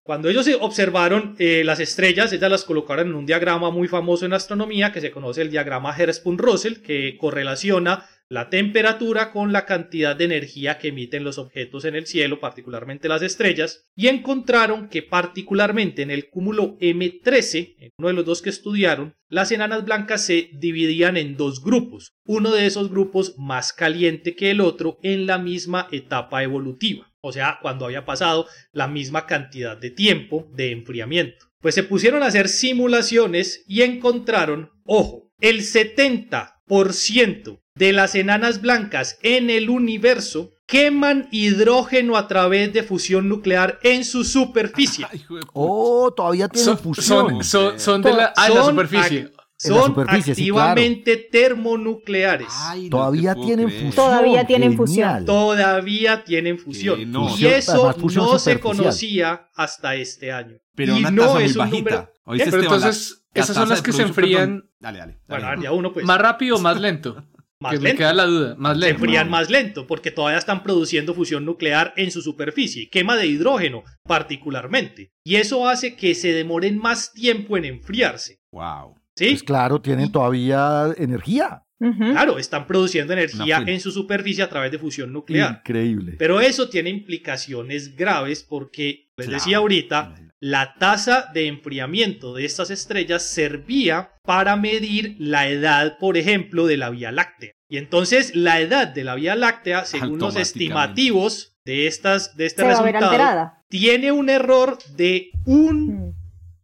Cuando 0.01 0.29
ellos 0.29 0.47
observaron 0.61 1.35
eh, 1.37 1.63
las 1.65 1.81
estrellas, 1.81 2.31
ellas 2.31 2.49
las 2.49 2.63
colocaron 2.63 3.09
en 3.09 3.15
un 3.15 3.25
diagrama 3.25 3.69
muy 3.71 3.89
famoso 3.89 4.25
en 4.25 4.31
astronomía 4.31 4.93
que 4.93 5.01
se 5.01 5.11
conoce 5.11 5.41
el 5.41 5.51
diagrama 5.51 5.93
Hertzsprung-Russell, 5.93 6.81
que 6.81 7.17
correlaciona 7.19 8.05
la 8.29 8.49
temperatura 8.49 9.31
con 9.31 9.53
la 9.53 9.65
cantidad 9.65 10.15
de 10.15 10.25
energía 10.25 10.79
que 10.79 10.89
emiten 10.89 11.23
los 11.23 11.37
objetos 11.37 11.85
en 11.85 11.95
el 11.95 12.07
cielo, 12.07 12.41
particularmente 12.41 13.07
las 13.07 13.21
estrellas, 13.21 13.85
y 13.95 14.07
encontraron 14.07 14.89
que 14.89 15.01
particularmente 15.01 16.01
en 16.01 16.11
el 16.11 16.29
cúmulo 16.29 16.77
M13, 16.79 17.75
en 17.79 17.91
uno 17.97 18.09
de 18.09 18.13
los 18.13 18.25
dos 18.25 18.41
que 18.41 18.49
estudiaron, 18.49 19.15
las 19.29 19.51
enanas 19.51 19.85
blancas 19.85 20.25
se 20.25 20.49
dividían 20.53 21.15
en 21.15 21.37
dos 21.37 21.63
grupos, 21.63 22.15
uno 22.25 22.51
de 22.51 22.65
esos 22.65 22.89
grupos 22.89 23.35
más 23.37 23.71
caliente 23.71 24.35
que 24.35 24.51
el 24.51 24.59
otro 24.59 24.99
en 25.03 25.25
la 25.25 25.37
misma 25.37 25.87
etapa 25.91 26.43
evolutiva, 26.43 27.09
o 27.21 27.31
sea, 27.31 27.59
cuando 27.61 27.85
había 27.85 28.05
pasado 28.05 28.47
la 28.73 28.87
misma 28.87 29.25
cantidad 29.25 29.77
de 29.77 29.91
tiempo 29.91 30.49
de 30.53 30.71
enfriamiento. 30.71 31.45
Pues 31.61 31.75
se 31.75 31.83
pusieron 31.83 32.23
a 32.23 32.27
hacer 32.27 32.49
simulaciones 32.49 33.63
y 33.67 33.83
encontraron, 33.83 34.71
ojo, 34.83 35.31
el 35.39 35.61
70% 35.61 37.61
de 37.77 37.93
las 37.93 38.15
enanas 38.15 38.61
blancas 38.61 39.19
en 39.21 39.49
el 39.49 39.69
universo 39.69 40.51
queman 40.65 41.29
hidrógeno 41.31 42.17
a 42.17 42.27
través 42.27 42.73
de 42.73 42.83
fusión 42.83 43.29
nuclear 43.29 43.79
en 43.83 44.03
su 44.03 44.23
superficie. 44.23 45.07
oh, 45.53 46.13
todavía 46.15 46.49
tienen 46.49 46.77
fusión. 46.77 47.43
Son, 47.43 48.01
de 48.01 48.13
la, 48.13 48.33
ah, 48.35 48.49
superficie. 48.65 49.31
Son 49.55 49.95
activamente 50.07 51.17
termonucleares. 51.17 52.53
todavía 52.91 53.33
tienen 53.33 53.69
fusión. 53.69 53.91
Todavía 53.95 54.45
tienen 54.45 54.77
fusión. 54.77 55.25
Todavía 55.25 56.23
tienen 56.23 56.59
fusión. 56.59 57.13
y 57.39 57.45
eso 57.45 57.95
no 58.13 58.37
se 58.37 58.59
conocía 58.59 59.49
hasta 59.55 59.95
este 59.95 60.31
año. 60.31 60.57
Pero 60.75 60.95
una 60.95 61.09
no 61.09 61.39
es 61.39 61.55
un 61.55 61.59
bajita. 61.59 62.11
Pero 62.25 62.61
entonces, 62.61 63.23
esas 63.33 63.55
son 63.55 63.69
las 63.69 63.81
que 63.81 63.93
se 63.93 64.03
enfrían. 64.03 64.69
Dale, 64.79 64.99
dale. 64.99 65.19
Bueno, 65.27 65.73
uno 65.73 65.93
pues. 65.93 66.05
Más 66.05 66.19
rápido 66.19 66.57
o 66.57 66.59
más 66.59 66.79
lento 66.79 67.23
más 67.59 67.73
lento. 67.73 67.83
Me 67.83 67.95
queda 67.95 68.13
la 68.13 68.25
duda, 68.25 68.55
más 68.57 68.77
lento. 68.77 68.85
Se 68.85 69.03
enfrían 69.03 69.29
más 69.29 69.49
lento 69.49 69.87
porque 69.87 70.11
todavía 70.11 70.37
están 70.37 70.63
produciendo 70.63 71.13
fusión 71.13 71.45
nuclear 71.45 71.93
en 71.97 72.11
su 72.11 72.21
superficie, 72.21 72.89
quema 72.89 73.15
de 73.15 73.27
hidrógeno 73.27 73.83
particularmente. 74.03 75.11
Y 75.23 75.35
eso 75.35 75.67
hace 75.67 75.95
que 75.95 76.15
se 76.15 76.33
demoren 76.33 76.77
más 76.77 77.13
tiempo 77.13 77.57
en 77.57 77.65
enfriarse. 77.65 78.39
Wow. 78.51 78.95
¿Sí? 79.15 79.29
Pues 79.29 79.43
claro, 79.43 79.81
tienen 79.81 80.11
todavía 80.11 80.93
energía. 80.97 81.63
Claro, 81.79 82.39
están 82.39 82.65
produciendo 82.65 83.13
energía 83.13 83.63
en 83.67 83.79
su 83.79 83.91
superficie 83.91 84.43
a 84.43 84.49
través 84.49 84.71
de 84.71 84.79
fusión 84.79 85.13
nuclear. 85.13 85.57
Increíble. 85.59 86.15
Pero 86.17 86.41
eso 86.41 86.69
tiene 86.69 86.89
implicaciones 86.89 87.95
graves 87.95 88.43
porque, 88.43 89.11
les 89.15 89.29
decía 89.29 89.57
ahorita, 89.57 90.15
la 90.39 90.75
tasa 90.75 91.29
de 91.33 91.47
enfriamiento 91.47 92.33
de 92.33 92.45
estas 92.45 92.69
estrellas 92.69 93.23
servía 93.23 94.11
para 94.23 94.55
medir 94.55 95.15
la 95.19 95.47
edad, 95.47 95.97
por 95.97 96.17
ejemplo, 96.17 96.67
de 96.67 96.77
la 96.77 96.89
Vía 96.89 97.11
Láctea. 97.11 97.51
Y 97.69 97.77
entonces 97.77 98.35
la 98.35 98.59
edad 98.59 98.87
de 98.87 99.03
la 99.03 99.15
Vía 99.15 99.35
Láctea, 99.35 99.85
según 99.85 100.19
los 100.19 100.35
estimativos 100.35 101.57
de, 101.65 101.87
estas, 101.87 102.37
de 102.37 102.45
este 102.45 102.63
resultado, 102.63 103.51
tiene 103.69 104.11
un 104.11 104.29
error 104.29 104.77
de 104.95 105.31
un... 105.45 106.07
Mm. 106.07 106.13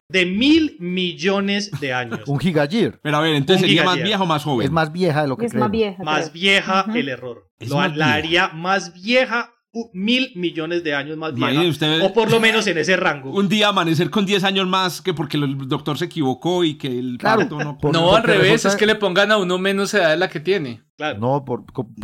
de 0.10 0.25
mil 0.27 0.77
millones 0.80 1.72
de 1.82 1.94
años. 1.94 2.22
un 2.27 2.39
gigayir. 2.39 3.00
Pero 3.01 3.18
a 3.18 3.22
ver, 3.22 3.36
entonces 3.36 3.62
sería 3.62 3.84
más 3.84 4.01
vieja 4.01 4.22
o 4.22 4.25
más 4.25 4.44
joven. 4.44 4.65
Es 4.65 4.72
más 4.72 4.92
vieja 4.92 5.24
de 5.24 5.27
lo 5.27 5.38
que 5.38 5.48
es 5.48 5.53
más 5.56 5.72
vieja. 5.72 6.03
Más 6.03 6.32
vieja 6.32 6.86
el 6.94 7.10
error. 7.10 7.50
la 7.60 8.13
haría 8.13 8.50
más 8.50 8.94
vieja 8.94 9.52
mil 9.94 10.32
millones 10.36 10.84
de 10.84 10.94
años 10.94 11.18
más 11.18 11.34
vieja, 11.34 11.62
o 12.03 12.13
por 12.13 12.30
lo 12.30 12.39
menos 12.42 12.68
en 12.68 12.77
ese 12.77 12.96
rango. 12.96 13.32
Un 13.32 13.50
día 13.50 13.70
amanecer 13.70 14.10
con 14.12 14.25
10 14.25 14.44
años 14.44 14.68
más 14.68 15.01
que 15.01 15.13
porque 15.13 15.38
el 15.38 15.68
doctor 15.68 15.98
se 15.98 16.06
equivocó 16.06 16.63
y 16.63 16.75
que 16.75 16.88
el 16.88 17.18
claro, 17.18 17.48
no... 17.50 17.77
no, 17.92 18.15
al 18.15 18.24
revés, 18.24 18.65
es 18.65 18.75
que 18.75 18.86
le 18.86 18.96
pongan 18.96 19.32
a 19.32 19.38
uno 19.38 19.58
menos 19.58 19.94
edad 19.94 20.12
de 20.12 20.18
la 20.18 20.30
que 20.30 20.39
tiene. 20.39 20.84
Claro. 20.96 21.18
No, 21.20 21.44
por, 21.44 21.63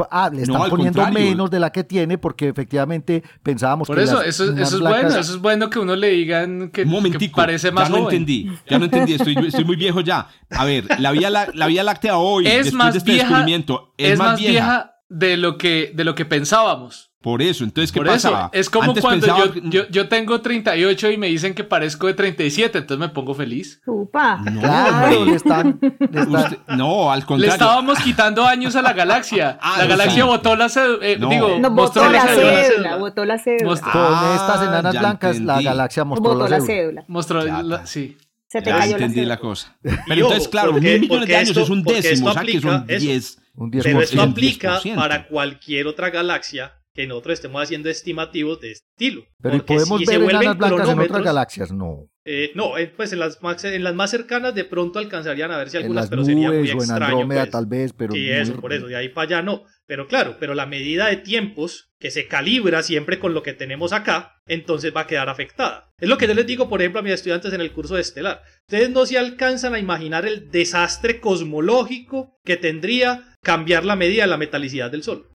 ah, 0.09 0.31
le 0.33 0.41
están 0.41 0.67
poniendo 0.67 1.07
menos 1.11 1.51
de 1.51 1.59
la 1.59 1.71
que 1.71 1.83
tiene 1.83 2.17
porque 2.17 2.47
efectivamente 2.47 3.23
pensábamos 3.43 3.87
por 3.87 3.97
que 3.97 4.03
eso, 4.03 4.23
eso, 4.23 4.51
eso 4.51 4.77
es 4.77 4.79
bueno, 4.79 5.09
eso 5.09 5.19
es 5.19 5.37
bueno 5.37 5.69
que 5.69 5.77
uno 5.77 5.95
le 5.95 6.09
digan 6.09 6.71
que, 6.71 6.87
parece 7.35 7.71
más 7.71 7.87
ya 7.87 7.95
no 7.95 8.03
entendí, 8.05 8.51
ya 8.67 8.79
no 8.79 8.85
entendí, 8.85 9.13
estoy, 9.13 9.35
estoy, 9.45 9.63
muy 9.63 9.75
viejo 9.75 10.01
ya. 10.01 10.27
A 10.49 10.65
ver, 10.65 10.85
la 10.99 11.11
Vía, 11.11 11.29
la, 11.29 11.49
la 11.53 11.67
vía 11.67 11.83
Láctea 11.83 12.17
hoy, 12.17 12.47
es 12.47 12.53
después 12.53 12.73
más 12.73 12.93
de 12.93 12.97
este 12.97 13.11
vieja, 13.11 13.27
descubrimiento, 13.27 13.93
es, 13.97 14.17
más 14.17 14.39
vieja 14.39 14.95
de 15.07 15.37
lo 15.37 15.59
que, 15.59 15.91
de 15.93 16.03
lo 16.03 16.15
que 16.15 16.25
pensábamos. 16.25 17.08
Por 17.21 17.41
eso, 17.41 17.65
entonces, 17.65 17.91
¿qué 17.91 18.01
pasa? 18.01 18.49
Es 18.53 18.69
como 18.69 18.95
cuando 18.95 19.27
yo, 19.65 19.89
yo, 19.89 20.07
tengo 20.07 20.39
38 20.39 21.11
y 21.11 21.17
me 21.17 21.27
dicen 21.27 21.53
que 21.53 21.65
parezco 21.65 22.07
de 22.07 22.13
37, 22.13 22.77
entonces 22.77 22.97
me 22.97 23.09
pongo 23.09 23.33
feliz. 23.33 23.81
Upa. 23.85 24.37
No, 24.37 24.61
claro, 24.61 25.25
le 25.25 25.35
están, 25.35 25.77
no, 26.77 27.11
al 27.11 27.25
contrario. 27.25 27.47
Le 27.47 27.47
estábamos 27.47 27.99
quitando 27.99 28.45
años 28.45 28.77
a 28.77 28.81
la 28.81 28.93
galaxia. 28.93 29.57
Ah, 29.69 29.75
la 29.79 29.85
galaxia 29.85 30.25
botó 30.25 30.55
la 30.55 30.69
cédula. 30.69 31.05
Eh, 31.05 31.17
digo, 31.29 31.59
mostró 31.69 32.09
la, 32.09 32.27
cédula. 32.27 32.95
Botó 32.95 33.25
la 33.25 33.37
cédula. 33.37 33.79
Con 33.79 34.33
estas 34.33 34.61
enanas 34.63 34.97
blancas, 34.97 35.39
la 35.39 35.61
galaxia 35.61 36.03
mostró 36.05 36.33
botó 36.33 36.47
la, 36.47 36.61
cédula. 36.61 37.03
Mostró 37.07 37.43
la, 37.43 37.85
sí. 37.85 38.17
Se 38.47 38.61
te 38.61 38.71
cayó 38.71 38.93
entendí 38.93 39.21
la, 39.21 39.27
la, 39.27 39.37
cosa. 39.37 39.77
Pero 39.81 40.25
entonces, 40.25 40.47
claro, 40.47 40.73
mil 40.73 41.01
millones 41.01 41.27
de 41.27 41.35
años 41.35 41.57
es 41.57 41.69
un 41.69 41.83
décimo, 41.83 42.29
o 42.29 42.33
sea 42.33 42.43
que 42.43 42.61
son 42.61 42.87
10. 42.87 43.37
Un 43.55 43.71
10%. 43.71 43.83
Pero 43.83 44.01
esto 44.01 44.21
aplica 44.21 44.79
para 44.95 45.27
cualquier 45.27 45.85
otra 45.87 46.09
galaxia 46.09 46.78
que 46.93 47.07
nosotros 47.07 47.35
estemos 47.35 47.61
haciendo 47.61 47.89
estimativos 47.89 48.59
de 48.59 48.71
estilo. 48.71 49.23
Pero 49.41 49.65
podemos 49.65 50.01
ver 50.05 50.21
enanas 50.21 50.57
blancas 50.57 50.89
en 50.89 50.99
otras 50.99 51.23
galaxias, 51.23 51.71
no. 51.71 52.09
Eh, 52.25 52.51
no, 52.53 52.77
eh, 52.77 52.87
pues 52.95 53.11
en 53.13 53.19
las, 53.19 53.41
más, 53.41 53.63
en 53.63 53.83
las 53.83 53.95
más 53.95 54.11
cercanas 54.11 54.53
de 54.53 54.63
pronto 54.63 54.99
alcanzarían 54.99 55.51
a 55.51 55.57
ver 55.57 55.69
si 55.69 55.77
algunas, 55.77 56.05
en 56.05 56.09
pero 56.11 56.25
sería 56.25 56.49
muy 56.49 56.57
o 56.57 56.63
extraño. 56.63 56.95
En 56.95 57.03
Andrómeda 57.03 57.41
pues. 57.41 57.51
tal 57.51 57.65
vez, 57.65 57.93
pero. 57.93 58.13
Sí, 58.13 58.29
eso, 58.29 58.59
por 58.59 58.71
eso, 58.73 58.87
de 58.87 58.95
ahí 58.95 59.09
para 59.09 59.25
allá 59.37 59.41
no. 59.41 59.63
Pero 59.87 60.07
claro, 60.07 60.37
pero 60.39 60.53
la 60.53 60.67
medida 60.67 61.07
de 61.07 61.17
tiempos 61.17 61.91
que 61.97 62.11
se 62.11 62.27
calibra 62.27 62.83
siempre 62.83 63.17
con 63.17 63.33
lo 63.33 63.41
que 63.41 63.53
tenemos 63.53 63.93
acá, 63.93 64.35
entonces 64.45 64.95
va 64.95 65.01
a 65.01 65.07
quedar 65.07 65.29
afectada. 65.29 65.91
Es 65.97 66.07
lo 66.07 66.17
que 66.19 66.27
yo 66.27 66.35
les 66.35 66.45
digo, 66.45 66.69
por 66.69 66.81
ejemplo, 66.81 66.99
a 66.99 67.03
mis 67.03 67.13
estudiantes 67.13 67.51
en 67.51 67.61
el 67.61 67.71
curso 67.71 67.95
de 67.95 68.01
Estelar. 68.01 68.43
Ustedes 68.67 68.91
no 68.91 69.07
se 69.07 69.17
alcanzan 69.17 69.73
a 69.73 69.79
imaginar 69.79 70.27
el 70.27 70.51
desastre 70.51 71.19
cosmológico 71.19 72.39
que 72.45 72.57
tendría 72.57 73.28
cambiar 73.41 73.85
la 73.85 73.95
medida 73.95 74.23
de 74.23 74.29
la 74.29 74.37
metalicidad 74.37 74.91
del 74.91 75.03
Sol. 75.03 75.29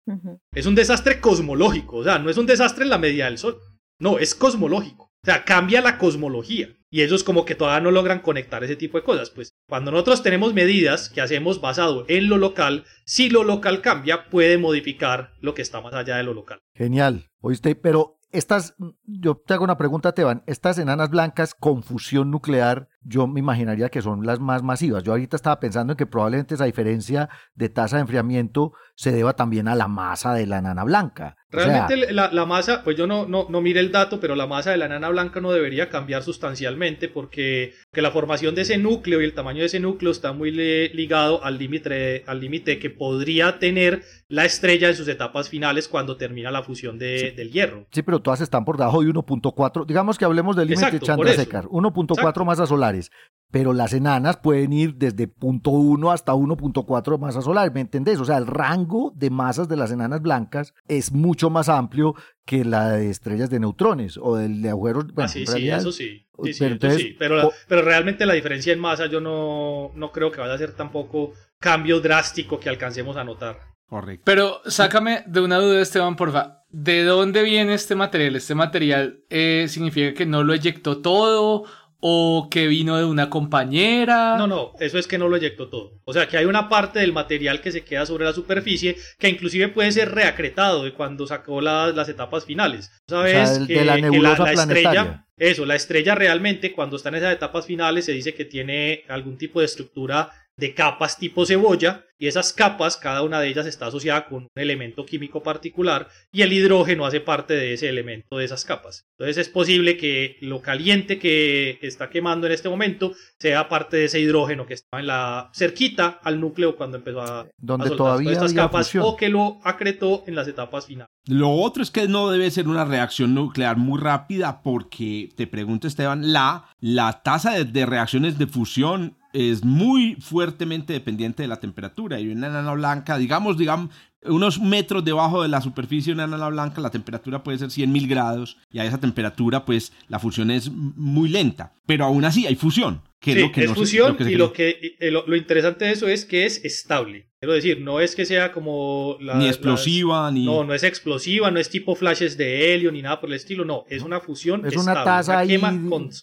Es 0.53 0.65
un 0.65 0.75
desastre 0.75 1.19
cosmológico, 1.19 1.97
o 1.97 2.03
sea, 2.03 2.19
no 2.19 2.29
es 2.29 2.37
un 2.37 2.45
desastre 2.45 2.83
en 2.83 2.89
la 2.89 2.97
medida 2.97 3.25
del 3.25 3.37
Sol. 3.37 3.59
No, 3.99 4.19
es 4.19 4.35
cosmológico. 4.35 5.05
O 5.05 5.25
sea, 5.25 5.45
cambia 5.45 5.81
la 5.81 5.97
cosmología. 5.97 6.75
Y 6.91 7.01
ellos 7.01 7.23
como 7.23 7.45
que 7.45 7.55
todavía 7.55 7.81
no 7.81 7.91
logran 7.91 8.19
conectar 8.19 8.63
ese 8.63 8.75
tipo 8.75 8.97
de 8.97 9.03
cosas. 9.03 9.29
Pues 9.29 9.55
cuando 9.67 9.89
nosotros 9.89 10.21
tenemos 10.21 10.53
medidas 10.53 11.09
que 11.09 11.21
hacemos 11.21 11.61
basado 11.61 12.05
en 12.09 12.27
lo 12.27 12.37
local, 12.37 12.83
si 13.05 13.29
lo 13.29 13.43
local 13.43 13.81
cambia, 13.81 14.29
puede 14.29 14.57
modificar 14.57 15.31
lo 15.39 15.53
que 15.53 15.61
está 15.61 15.81
más 15.81 15.93
allá 15.93 16.17
de 16.17 16.23
lo 16.23 16.33
local. 16.33 16.59
Genial. 16.75 17.29
Oíste, 17.39 17.75
pero 17.75 18.19
estas, 18.31 18.75
yo 19.05 19.41
te 19.43 19.53
hago 19.53 19.63
una 19.63 19.77
pregunta, 19.77 20.11
Teban. 20.11 20.43
Estas 20.45 20.77
enanas 20.77 21.09
blancas 21.09 21.55
con 21.55 21.83
fusión 21.83 22.29
nuclear, 22.29 22.89
yo 23.05 23.27
me 23.27 23.39
imaginaría 23.39 23.89
que 23.89 24.01
son 24.01 24.25
las 24.25 24.39
más 24.39 24.63
masivas. 24.63 25.03
Yo 25.03 25.11
ahorita 25.11 25.35
estaba 25.35 25.59
pensando 25.59 25.93
en 25.93 25.97
que 25.97 26.05
probablemente 26.05 26.55
esa 26.55 26.65
diferencia 26.65 27.29
de 27.55 27.69
tasa 27.69 27.97
de 27.97 28.01
enfriamiento 28.01 28.73
se 28.95 29.11
deba 29.11 29.33
también 29.33 29.67
a 29.67 29.75
la 29.75 29.87
masa 29.87 30.33
de 30.33 30.45
la 30.45 30.59
enana 30.59 30.83
blanca. 30.83 31.35
Realmente 31.49 32.11
la, 32.11 32.31
la, 32.31 32.45
masa, 32.45 32.83
pues 32.83 32.97
yo 32.97 33.05
no, 33.05 33.27
no, 33.27 33.45
no 33.47 33.61
mire 33.61 33.79
el 33.79 33.91
dato, 33.91 34.19
pero 34.19 34.35
la 34.35 34.47
masa 34.47 34.71
de 34.71 34.77
la 34.77 34.85
enana 34.85 35.09
blanca 35.09 35.39
no 35.39 35.51
debería 35.51 35.89
cambiar 35.89 36.23
sustancialmente 36.23 37.09
porque 37.09 37.73
que 37.91 38.01
la 38.01 38.09
formación 38.09 38.55
de 38.55 38.63
ese 38.63 38.79
núcleo 38.79 39.21
y 39.21 39.25
el 39.25 39.35
tamaño 39.35 39.59
de 39.59 39.67
ese 39.67 39.79
núcleo 39.79 40.11
está 40.11 40.33
muy 40.33 40.51
ligado 40.51 41.43
al 41.43 41.59
límite 41.59 42.23
al 42.25 42.39
límite 42.39 42.79
que 42.79 42.89
podría 42.89 43.59
tener 43.59 44.01
la 44.29 44.45
estrella 44.45 44.89
en 44.89 44.95
sus 44.95 45.07
etapas 45.07 45.47
finales 45.47 45.87
cuando 45.87 46.17
termina 46.17 46.49
la 46.49 46.63
fusión 46.63 46.97
de, 46.97 47.33
del 47.37 47.51
hierro. 47.51 47.85
Sí, 47.91 48.01
pero 48.01 48.19
todas 48.19 48.41
están 48.41 48.65
por 48.65 48.77
debajo 48.77 49.03
de 49.03 49.09
1.4. 49.09 49.85
Digamos 49.85 50.17
que 50.17 50.25
hablemos 50.25 50.55
del 50.55 50.69
límite 50.69 50.91
de 50.91 50.99
Chandrasekhar, 50.99 51.65
1.4 51.65 52.45
masas 52.45 52.71
solares 53.01 53.11
pero 53.53 53.71
las 53.71 53.93
enanas 53.93 54.37
pueden 54.37 54.73
ir 54.73 54.95
desde 54.95 55.29
0.1 55.29 56.11
hasta 56.11 56.33
1.4 56.33 57.19
masas 57.19 57.43
solares, 57.43 57.71
¿me 57.71 57.81
entendés? 57.81 58.19
O 58.19 58.25
sea, 58.25 58.39
el 58.39 58.47
rango 58.47 59.13
de 59.15 59.29
masas 59.29 59.69
de 59.69 59.77
las 59.77 59.91
enanas 59.91 60.23
blancas 60.23 60.73
es 60.87 61.11
mucho 61.11 61.51
más 61.51 61.69
amplio 61.69 62.15
que 62.47 62.65
la 62.65 62.93
de 62.93 63.11
estrellas 63.11 63.51
de 63.51 63.59
neutrones 63.59 64.17
o 64.19 64.37
del 64.37 64.63
de 64.63 64.71
agujeros. 64.71 65.05
Bueno, 65.13 65.25
ah, 65.25 65.27
sí, 65.27 65.45
sí, 65.45 65.69
eso 65.69 65.91
sí. 65.91 66.25
sí, 66.51 66.53
pero, 66.57 66.97
sí. 66.97 67.15
Pero, 67.19 67.51
pero, 67.67 67.83
realmente 67.83 68.25
la 68.25 68.33
diferencia 68.33 68.73
en 68.73 68.79
masa 68.79 69.05
yo 69.05 69.21
no, 69.21 69.91
no 69.93 70.11
creo 70.11 70.31
que 70.31 70.41
vaya 70.41 70.55
a 70.55 70.57
ser 70.57 70.71
tampoco 70.71 71.33
cambio 71.59 71.99
drástico 71.99 72.59
que 72.59 72.69
alcancemos 72.69 73.17
a 73.17 73.23
notar. 73.23 73.59
Correcto. 73.85 74.23
Pero 74.25 74.61
sácame 74.65 75.23
de 75.27 75.41
una 75.41 75.59
duda, 75.59 75.79
Esteban, 75.79 76.15
porfa. 76.15 76.63
¿De 76.69 77.03
dónde 77.03 77.43
viene 77.43 77.75
este 77.75 77.93
material? 77.93 78.35
¿Este 78.35 78.55
material 78.55 79.19
eh, 79.29 79.67
significa 79.69 80.15
que 80.15 80.25
no 80.25 80.43
lo 80.43 80.55
eyectó 80.55 81.03
todo? 81.03 81.65
O 82.05 82.49
que 82.51 82.67
vino 82.67 82.97
de 82.97 83.05
una 83.05 83.29
compañera. 83.29 84.35
No, 84.37 84.45
no, 84.45 84.73
eso 84.81 84.99
es 84.99 85.07
que 85.07 85.17
no 85.17 85.29
lo 85.29 85.37
eyectó 85.37 85.69
todo. 85.69 86.01
O 86.03 86.11
sea, 86.11 86.27
que 86.27 86.35
hay 86.35 86.43
una 86.43 86.67
parte 86.67 86.99
del 86.99 87.13
material 87.13 87.61
que 87.61 87.71
se 87.71 87.85
queda 87.85 88.05
sobre 88.05 88.25
la 88.25 88.33
superficie 88.33 88.97
que 89.17 89.29
inclusive 89.29 89.69
puede 89.69 89.89
ser 89.93 90.11
reacretado 90.11 90.83
de 90.83 90.91
cuando 90.91 91.25
sacó 91.25 91.61
las 91.61 92.09
etapas 92.09 92.43
finales. 92.43 92.91
Sabes 93.07 93.61
que, 93.67 93.85
la, 93.85 93.95
estrella, 93.95 95.25
eso, 95.37 95.65
la 95.65 95.75
estrella 95.75 96.13
realmente 96.13 96.73
cuando 96.73 96.97
está 96.97 97.07
en 97.07 97.15
esas 97.15 97.33
etapas 97.33 97.67
finales 97.67 98.03
se 98.03 98.11
dice 98.11 98.33
que 98.33 98.43
tiene 98.43 99.05
algún 99.07 99.37
tipo 99.37 99.61
de 99.61 99.65
estructura 99.67 100.29
de 100.57 100.73
capas 100.73 101.17
tipo 101.17 101.45
cebolla 101.45 102.05
y 102.23 102.27
esas 102.27 102.53
capas, 102.53 102.95
cada 102.95 103.21
una 103.21 103.41
de 103.41 103.49
ellas 103.49 103.65
está 103.65 103.87
asociada 103.87 104.27
con 104.27 104.43
un 104.43 104.49
elemento 104.55 105.05
químico 105.05 105.43
particular 105.43 106.07
y 106.31 106.41
el 106.41 106.53
hidrógeno 106.53 107.05
hace 107.05 107.19
parte 107.19 107.53
de 107.53 107.73
ese 107.73 107.89
elemento 107.89 108.37
de 108.37 108.45
esas 108.45 108.63
capas. 108.63 109.03
Entonces 109.17 109.37
es 109.45 109.49
posible 109.49 109.97
que 109.97 110.37
lo 110.39 110.61
caliente 110.61 111.19
que 111.19 111.79
está 111.81 112.09
quemando 112.09 112.47
en 112.47 112.53
este 112.53 112.69
momento 112.69 113.13
sea 113.39 113.67
parte 113.67 113.97
de 113.97 114.05
ese 114.05 114.21
hidrógeno 114.21 114.65
que 114.65 114.75
estaba 114.75 115.01
en 115.01 115.07
la 115.07 115.49
cerquita 115.53 116.19
al 116.23 116.39
núcleo 116.39 116.77
cuando 116.77 116.95
empezó 116.95 117.21
a, 117.21 117.47
Donde 117.57 117.89
todavía 117.89 118.31
estas 118.31 118.53
capas 118.53 118.95
o 118.95 119.17
que 119.17 119.27
lo 119.27 119.59
acretó 119.63 120.23
en 120.25 120.35
las 120.35 120.47
etapas 120.47 120.85
finales. 120.85 121.09
Lo 121.25 121.51
otro 121.51 121.83
es 121.83 121.91
que 121.91 122.07
no 122.07 122.29
debe 122.29 122.51
ser 122.51 122.67
una 122.69 122.85
reacción 122.85 123.33
nuclear 123.33 123.75
muy 123.75 123.99
rápida 123.99 124.61
porque, 124.61 125.29
te 125.35 125.47
pregunto 125.47 125.87
Esteban, 125.87 126.31
la, 126.31 126.69
la 126.79 127.21
tasa 127.23 127.51
de, 127.51 127.65
de 127.65 127.85
reacciones 127.85 128.37
de 128.37 128.47
fusión 128.47 129.17
es 129.33 129.63
muy 129.65 130.15
fuertemente 130.15 130.93
dependiente 130.93 131.43
de 131.43 131.47
la 131.47 131.59
temperatura. 131.59 132.19
Y 132.19 132.29
una 132.29 132.47
enana 132.47 132.73
blanca, 132.73 133.17
digamos, 133.17 133.57
digamos, 133.57 133.89
unos 134.25 134.61
metros 134.61 135.03
debajo 135.03 135.41
de 135.41 135.49
la 135.49 135.59
superficie 135.59 136.11
de 136.11 136.15
una 136.15 136.23
enana 136.25 136.47
blanca, 136.49 136.81
la 136.81 136.91
temperatura 136.91 137.43
puede 137.43 137.57
ser 137.57 137.69
100.000 137.69 138.07
grados 138.07 138.57
y 138.71 138.79
a 138.79 138.85
esa 138.85 138.99
temperatura, 138.99 139.65
pues, 139.65 139.91
la 140.07 140.19
fusión 140.19 140.51
es 140.51 140.71
muy 140.71 141.29
lenta. 141.29 141.73
Pero 141.85 142.05
aún 142.05 142.23
así 142.23 142.45
hay 142.45 142.55
fusión. 142.55 143.01
Que 143.19 143.31
es, 143.31 143.37
lo 143.41 143.51
que 143.51 143.67
fusión 143.69 144.17
y 144.19 144.35
lo, 144.35 144.51
que, 144.51 144.97
lo, 144.99 145.35
interesante 145.35 145.85
de 145.85 145.93
eso 145.93 146.07
es 146.07 146.25
que 146.25 146.45
es 146.45 146.63
estable. 146.65 147.29
Quiero 147.43 147.55
decir, 147.55 147.81
no 147.81 147.99
es 147.99 148.15
que 148.15 148.23
sea 148.23 148.53
como... 148.53 149.17
ni 149.19 149.47
explosiva, 149.47 150.31
ni... 150.31 150.45
No, 150.45 150.63
no 150.63 150.73
es 150.73 150.81
explosiva, 150.83 151.51
no 151.51 151.59
es 151.59 151.69
tipo 151.69 151.93
flashes 151.93 152.37
de 152.37 152.73
helio, 152.73 152.89
ni 152.89 153.01
nada 153.01 153.19
por 153.19 153.27
el 153.27 153.35
estilo, 153.35 153.65
no. 153.65 153.83
Es 153.89 154.01
una 154.01 154.21
fusión 154.21 154.65
Es 154.65 154.77
una 154.77 155.03
tasa 155.03 155.39
una 155.39 155.45
quema 155.45 155.73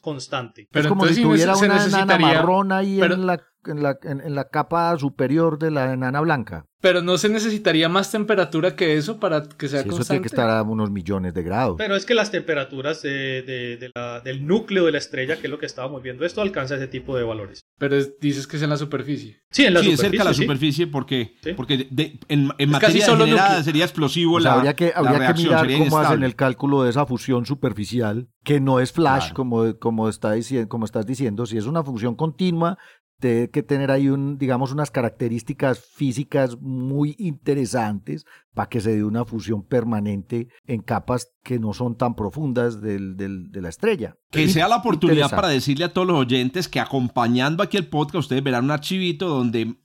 constante. 0.00 0.66
Pero 0.70 0.82
es 0.82 0.88
como 0.88 1.04
si 1.04 1.20
tuviera 1.20 1.54
una 1.58 1.84
enana 1.84 2.18
marrón 2.18 2.72
ahí 2.72 3.02
en 3.02 3.26
la 3.26 3.38
en 3.66 3.82
la, 3.82 3.98
en, 4.02 4.34
la 4.34 4.48
capa 4.48 4.96
superior 4.98 5.58
de 5.58 5.70
la 5.70 5.92
enana 5.92 6.20
blanca. 6.20 6.66
Pero 6.80 7.02
no 7.02 7.18
se 7.18 7.28
necesitaría 7.28 7.90
más 7.90 8.10
temperatura 8.10 8.74
que 8.74 8.96
eso 8.96 9.20
para 9.20 9.42
que 9.42 9.68
sea 9.68 9.82
constante. 9.82 10.02
Eso 10.02 10.04
tiene 10.04 10.22
que 10.22 10.28
estar 10.28 10.48
a 10.48 10.62
unos 10.62 10.90
millones 10.90 11.34
de 11.34 11.42
grados. 11.42 11.74
Pero 11.76 11.94
es 11.94 12.06
que 12.06 12.14
las 12.14 12.30
temperaturas 12.30 13.02
de, 13.02 13.90
la, 13.94 14.20
del 14.20 14.46
núcleo 14.46 14.86
de 14.86 14.92
la 14.92 14.98
estrella, 14.98 15.36
que 15.36 15.46
es 15.46 15.50
lo 15.50 15.58
que 15.58 15.66
estábamos 15.66 16.02
viendo, 16.02 16.24
esto 16.24 16.40
alcanza 16.40 16.76
ese 16.76 16.86
tipo 16.86 17.16
de 17.18 17.24
valores. 17.24 17.60
Pero 17.78 17.96
dices 18.20 18.46
que 18.46 18.56
es 18.56 18.62
en 18.62 18.70
la 18.70 18.78
superficie. 18.78 19.42
Sí, 19.50 19.66
en 19.66 19.74
la 19.74 19.80
superficie. 19.80 20.08
cerca 20.08 20.24
de 20.24 20.30
la 20.30 20.34
superficie 20.34 20.86
porque, 20.86 21.34
porque 21.54 21.88
en, 22.28 22.50
en 22.56 22.70
materia 22.70 23.04
generada 23.04 23.62
sería 23.62 23.84
explosivo 23.84 24.38
la 24.38 24.54
Habría 24.54 24.74
que, 24.74 24.92
habría 24.94 25.34
que 25.34 25.42
mirar 25.42 25.68
cómo 25.76 25.98
hacen 25.98 26.22
el 26.22 26.34
cálculo 26.34 26.82
de 26.82 26.90
esa 26.90 27.04
fusión 27.04 27.44
superficial, 27.44 28.28
que 28.42 28.60
no 28.60 28.80
es 28.80 28.92
flash, 28.92 29.32
como, 29.32 29.78
como, 29.78 30.08
está 30.08 30.32
diciendo, 30.32 30.68
como 30.68 30.86
estás 30.86 31.06
diciendo. 31.06 31.46
Si 31.46 31.58
es 31.58 31.66
una 31.66 31.82
fusión 31.82 32.14
continua, 32.14 32.78
tiene 33.20 33.50
que 33.50 33.62
tener 33.62 33.90
ahí 33.90 34.08
un, 34.08 34.38
digamos, 34.38 34.72
unas 34.72 34.90
características 34.90 35.80
físicas 35.80 36.58
muy 36.60 37.14
interesantes 37.18 38.24
para 38.54 38.68
que 38.68 38.80
se 38.80 38.96
dé 38.96 39.04
una 39.04 39.24
fusión 39.24 39.62
permanente 39.62 40.48
en 40.66 40.80
capas 40.80 41.32
que 41.44 41.58
no 41.58 41.72
son 41.72 41.96
tan 41.96 42.16
profundas 42.16 42.80
del, 42.80 43.16
de 43.16 43.60
la 43.60 43.68
estrella. 43.68 44.16
Que 44.30 44.48
sea 44.48 44.68
la 44.68 44.76
oportunidad 44.76 45.30
para 45.30 45.48
decirle 45.48 45.84
a 45.84 45.92
todos 45.92 46.08
los 46.08 46.16
oyentes 46.16 46.68
que 46.68 46.80
acompañando 46.80 47.62
aquí 47.62 47.76
el 47.76 47.86
podcast 47.86 48.16
ustedes 48.16 48.42
verán 48.42 48.64
un 48.64 48.70
archivito 48.72 49.28
donde 49.28 49.76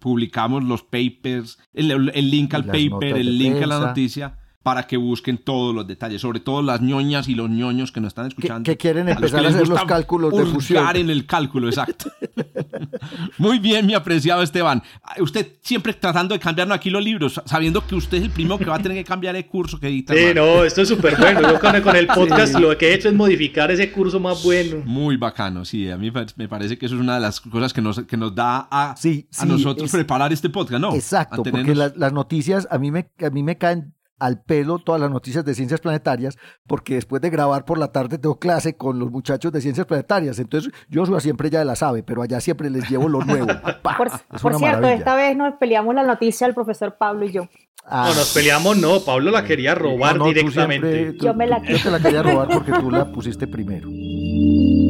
publicamos 0.00 0.64
los 0.64 0.82
papers, 0.82 1.58
el, 1.72 1.88
link 2.30 2.54
al 2.54 2.64
paper, 2.64 3.16
el 3.16 3.38
link 3.38 3.62
a 3.62 3.66
la 3.66 3.80
noticia 3.80 4.38
para 4.68 4.86
que 4.86 4.98
busquen 4.98 5.38
todos 5.38 5.74
los 5.74 5.86
detalles, 5.86 6.20
sobre 6.20 6.40
todo 6.40 6.60
las 6.60 6.82
ñoñas 6.82 7.26
y 7.26 7.34
los 7.34 7.48
ñoños 7.48 7.90
que 7.90 8.02
nos 8.02 8.08
están 8.08 8.26
escuchando. 8.26 8.70
Que, 8.70 8.76
quieren 8.76 9.08
empezar 9.08 9.42
a, 9.42 9.48
hacer 9.48 9.66
los 9.66 9.82
cálculos 9.84 10.36
de 10.36 10.44
fusión. 10.44 10.94
en 10.94 11.08
el 11.08 11.24
cálculo, 11.24 11.68
exacto. 11.68 12.12
Muy 13.38 13.60
bien, 13.60 13.86
mi 13.86 13.94
apreciado 13.94 14.42
Esteban. 14.42 14.82
Usted 15.20 15.54
siempre 15.62 15.94
tratando 15.94 16.34
de 16.34 16.38
cambiarnos 16.38 16.76
aquí 16.76 16.90
los 16.90 17.02
libros, 17.02 17.40
sabiendo 17.46 17.86
que 17.86 17.94
usted 17.94 18.18
es 18.18 18.24
el 18.24 18.30
primero 18.30 18.58
que 18.58 18.66
va 18.66 18.76
a 18.76 18.82
tener 18.82 18.98
que 18.98 19.04
cambiar 19.04 19.36
el 19.36 19.46
curso 19.46 19.80
que 19.80 19.88
edita. 19.88 20.12
Sí, 20.12 20.34
no, 20.34 20.62
esto 20.62 20.82
es 20.82 20.88
súper 20.88 21.16
bueno. 21.16 21.40
Yo 21.40 21.58
con, 21.60 21.96
el 21.96 22.06
podcast 22.14 22.58
lo 22.58 22.76
que 22.76 22.90
he 22.90 22.94
hecho 22.94 23.08
es 23.08 23.14
modificar 23.14 23.70
ese 23.70 23.90
curso 23.90 24.20
más 24.20 24.44
bueno. 24.44 24.82
Muy 24.84 25.16
bacano, 25.16 25.64
sí. 25.64 25.88
A 25.88 25.96
mí 25.96 26.12
me 26.36 26.46
parece 26.46 26.76
que 26.76 26.84
eso 26.84 26.94
es 26.94 27.00
una 27.00 27.14
de 27.14 27.20
las 27.20 27.40
cosas 27.40 27.72
que 27.72 27.80
nos, 27.80 28.00
que 28.00 28.18
nos 28.18 28.34
da 28.34 28.68
a, 28.70 28.94
a 29.38 29.46
nosotros 29.46 29.90
preparar 29.90 30.30
este 30.30 30.50
podcast, 30.50 30.82
¿no? 30.82 30.94
Exacto, 30.94 31.42
porque 31.42 31.74
las 31.74 32.12
noticias 32.12 32.68
a 32.70 32.76
mí 32.76 32.90
me, 32.90 33.08
a 33.18 33.30
mí 33.30 33.42
me 33.42 33.56
caen 33.56 33.94
al 34.18 34.40
pelo 34.42 34.78
todas 34.78 35.00
las 35.00 35.10
noticias 35.10 35.44
de 35.44 35.54
ciencias 35.54 35.80
planetarias, 35.80 36.36
porque 36.66 36.94
después 36.94 37.22
de 37.22 37.30
grabar 37.30 37.64
por 37.64 37.78
la 37.78 37.92
tarde 37.92 38.18
tengo 38.18 38.38
clase 38.38 38.76
con 38.76 38.98
los 38.98 39.10
muchachos 39.10 39.52
de 39.52 39.60
ciencias 39.60 39.86
planetarias. 39.86 40.38
Entonces, 40.38 40.72
yo 40.88 41.06
siempre 41.20 41.50
ya 41.50 41.64
la 41.64 41.76
sabe, 41.76 42.02
pero 42.02 42.22
allá 42.22 42.40
siempre 42.40 42.70
les 42.70 42.88
llevo 42.88 43.08
lo 43.08 43.20
nuevo. 43.24 43.48
Por, 44.40 44.54
cierto, 44.56 44.86
esta 44.88 45.14
vez 45.16 45.36
nos 45.36 45.54
peleamos 45.54 45.94
la 45.94 46.02
noticia 46.02 46.46
el 46.46 46.54
profesor 46.54 46.96
Pablo 46.96 47.24
y 47.26 47.32
yo. 47.32 47.48
Ah. 47.84 48.08
No, 48.08 48.14
nos 48.14 48.34
peleamos, 48.34 48.76
no. 48.76 49.00
Pablo 49.00 49.30
la 49.30 49.44
quería 49.44 49.74
robar 49.74 50.22
directamente. 50.22 51.16
yo 51.18 51.34
me 51.34 51.46
la 51.46 51.62
Yo 51.62 51.82
te 51.82 51.90
la 51.90 51.98
quería 51.98 52.22
robar 52.22 52.48
porque 52.48 52.72
tú 52.72 52.90
la 52.90 53.10
pusiste 53.10 53.46
primero. 53.46 53.88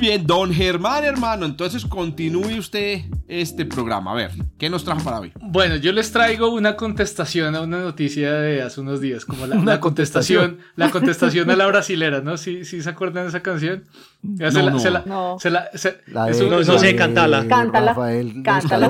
Muy 0.00 0.08
bien, 0.08 0.26
don 0.26 0.50
Germán, 0.50 1.04
hermano. 1.04 1.44
Entonces 1.44 1.84
continúe 1.84 2.58
usted 2.58 3.02
este 3.28 3.66
programa. 3.66 4.12
A 4.12 4.14
ver, 4.14 4.30
¿qué 4.56 4.70
nos 4.70 4.82
trajo 4.82 5.04
para 5.04 5.20
hoy? 5.20 5.30
Bueno, 5.42 5.76
yo 5.76 5.92
les 5.92 6.10
traigo 6.10 6.48
una 6.48 6.74
contestación 6.74 7.54
a 7.54 7.60
una 7.60 7.80
noticia 7.80 8.32
de 8.32 8.62
hace 8.62 8.80
unos 8.80 9.02
días, 9.02 9.26
como 9.26 9.46
la, 9.46 9.56
una 9.58 9.78
contestación, 9.78 10.56
la 10.74 10.90
contestación 10.90 11.50
a 11.50 11.56
la 11.56 11.66
brasilera, 11.66 12.22
¿no? 12.22 12.38
¿Sí, 12.38 12.64
sí 12.64 12.80
se 12.80 12.88
acuerdan 12.88 13.24
de 13.24 13.28
esa 13.28 13.42
canción? 13.42 13.84
No, 14.22 14.50
no. 14.50 14.62
no. 15.06 15.38
no, 15.38 16.78
sé, 16.78 16.96
cántala. 16.96 17.46
Cántala. 17.48 17.92
Rafael, 17.94 18.42
cántala. 18.44 18.88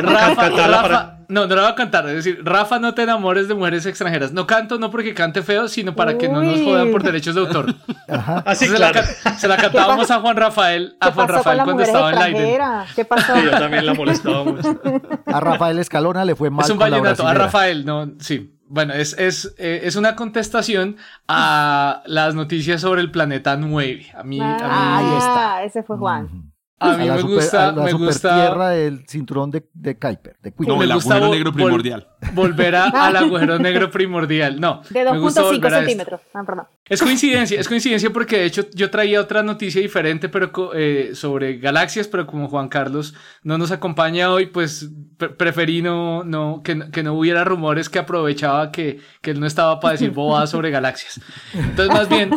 Rafa, 0.00 0.48
Rafa, 0.50 1.18
no, 1.28 1.46
no 1.46 1.56
la 1.56 1.62
voy 1.62 1.72
a 1.72 1.74
cantar. 1.74 2.08
Es 2.08 2.24
decir, 2.24 2.40
Rafa, 2.44 2.78
no 2.78 2.94
te 2.94 3.02
enamores 3.02 3.48
de 3.48 3.54
mujeres 3.54 3.86
extranjeras. 3.86 4.32
No 4.32 4.46
canto 4.46 4.78
no 4.78 4.90
porque 4.90 5.14
cante 5.14 5.42
feo, 5.42 5.66
sino 5.66 5.96
para 5.96 6.16
que 6.16 6.28
no 6.28 6.42
nos 6.42 6.60
jodan 6.60 6.92
por 6.92 7.02
derechos 7.02 7.34
de 7.34 7.40
autor. 7.40 7.74
Ajá. 8.08 8.42
Así, 8.46 8.68
claro. 8.68 9.00
Se 9.36 9.48
la, 9.48 9.56
cantábamos 9.56 10.10
a 10.10 10.20
Juan 10.20 10.36
Rafael, 10.36 10.96
a 11.00 11.10
Juan 11.10 11.28
Rafael 11.28 11.60
cuando 11.64 11.82
estaba 11.82 12.12
en 12.12 12.18
Leiden. 12.18 12.60
¿Qué 12.94 13.04
pasó? 13.04 13.34
yo 13.40 13.50
también 13.50 13.84
la 13.84 13.94
molestaba 13.94 14.44
mucho. 14.44 14.80
A 15.26 15.40
Rafael 15.40 15.78
Escalona 15.78 16.24
le 16.24 16.36
fue 16.36 16.50
mal. 16.50 16.64
Es 16.64 16.70
un 16.70 16.78
vallenato. 16.78 17.26
A 17.26 17.34
Rafael, 17.34 17.84
no, 17.84 18.12
sí. 18.20 18.54
Bueno, 18.72 18.94
es, 18.94 19.12
es, 19.18 19.54
eh, 19.58 19.82
es, 19.84 19.96
una 19.96 20.16
contestación 20.16 20.96
a 21.28 22.02
las 22.06 22.34
noticias 22.34 22.80
sobre 22.80 23.02
el 23.02 23.10
planeta 23.10 23.56
9. 23.56 24.06
A 24.16 24.22
mí, 24.22 24.38
ah, 24.40 24.56
a 24.62 25.02
mí... 25.02 25.08
Ahí 25.10 25.18
está. 25.18 25.64
Ese 25.64 25.82
fue 25.82 25.98
Juan. 25.98 26.48
A 26.78 26.96
mí 26.96 27.08
me 27.08 27.22
gusta, 27.22 27.70
la 27.70 27.82
me 27.84 27.92
gusta 27.92 28.34
tierra 28.34 28.70
del 28.70 29.06
cinturón 29.06 29.52
de, 29.52 29.68
de 29.72 29.96
Kuiper. 29.98 30.36
De 30.42 30.52
no, 30.66 30.76
me 30.78 30.84
el 30.86 30.94
gusta 30.94 31.14
agujero 31.14 31.32
negro 31.34 31.50
vol- 31.52 31.54
primordial. 31.54 32.08
volver 32.34 32.74
a- 32.74 32.84
al 32.88 33.16
agujero 33.24 33.58
negro 33.58 33.88
primordial. 33.90 34.58
No, 34.60 34.82
De 34.90 35.04
me 35.04 35.18
gusta 35.20 35.42
2.5 35.42 35.44
volver 35.44 35.64
a 35.74 35.76
esto. 35.76 35.88
centímetros. 35.88 36.20
Ah, 36.34 36.42
perdón. 36.44 36.66
Es 36.92 37.00
coincidencia, 37.02 37.58
es 37.58 37.68
coincidencia 37.68 38.10
porque 38.10 38.36
de 38.38 38.44
hecho 38.44 38.66
yo 38.74 38.90
traía 38.90 39.20
otra 39.20 39.42
noticia 39.42 39.80
diferente 39.80 40.28
pero 40.28 40.52
eh, 40.74 41.12
sobre 41.14 41.56
galaxias, 41.56 42.06
pero 42.06 42.26
como 42.26 42.48
Juan 42.48 42.68
Carlos 42.68 43.14
no 43.42 43.56
nos 43.56 43.70
acompaña 43.70 44.30
hoy, 44.30 44.46
pues 44.46 44.90
pre- 45.16 45.30
preferí 45.30 45.80
no, 45.80 46.22
que, 46.62 46.74
no- 47.02 47.14
hubiera 47.14 47.44
rumores 47.44 47.88
que 47.88 47.98
aprovechaba 47.98 48.70
que, 48.70 49.00
él 49.22 49.40
no 49.40 49.46
estaba 49.46 49.80
para 49.80 49.92
decir 49.92 50.10
bobadas 50.10 50.50
sobre 50.50 50.70
galaxias. 50.70 51.20
Entonces 51.54 51.88
más 51.94 52.08
bien, 52.08 52.30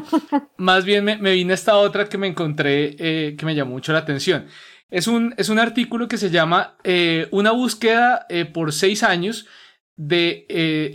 más 0.58 0.86
bien 0.86 1.04
me, 1.04 1.18
me 1.18 1.34
vine 1.34 1.52
a 1.52 1.56
esta 1.56 1.76
otra 1.76 2.06
que 2.08 2.18
me 2.18 2.28
encontré 2.28 2.96
eh, 2.98 3.36
que 3.38 3.46
me 3.46 3.56
llamó 3.56 3.72
mucho 3.72 3.92
la 3.92 4.00
atención. 4.00 4.46
Es 4.90 5.08
un, 5.08 5.34
es 5.38 5.50
un 5.50 5.60
artículo 5.60 6.08
que 6.08 6.18
se 6.18 6.30
llama 6.30 6.78
eh, 6.84 7.28
Una 7.32 7.52
búsqueda 7.52 8.26
por 8.54 8.72
seis 8.72 9.04
años 9.04 9.48
de, 9.98 10.46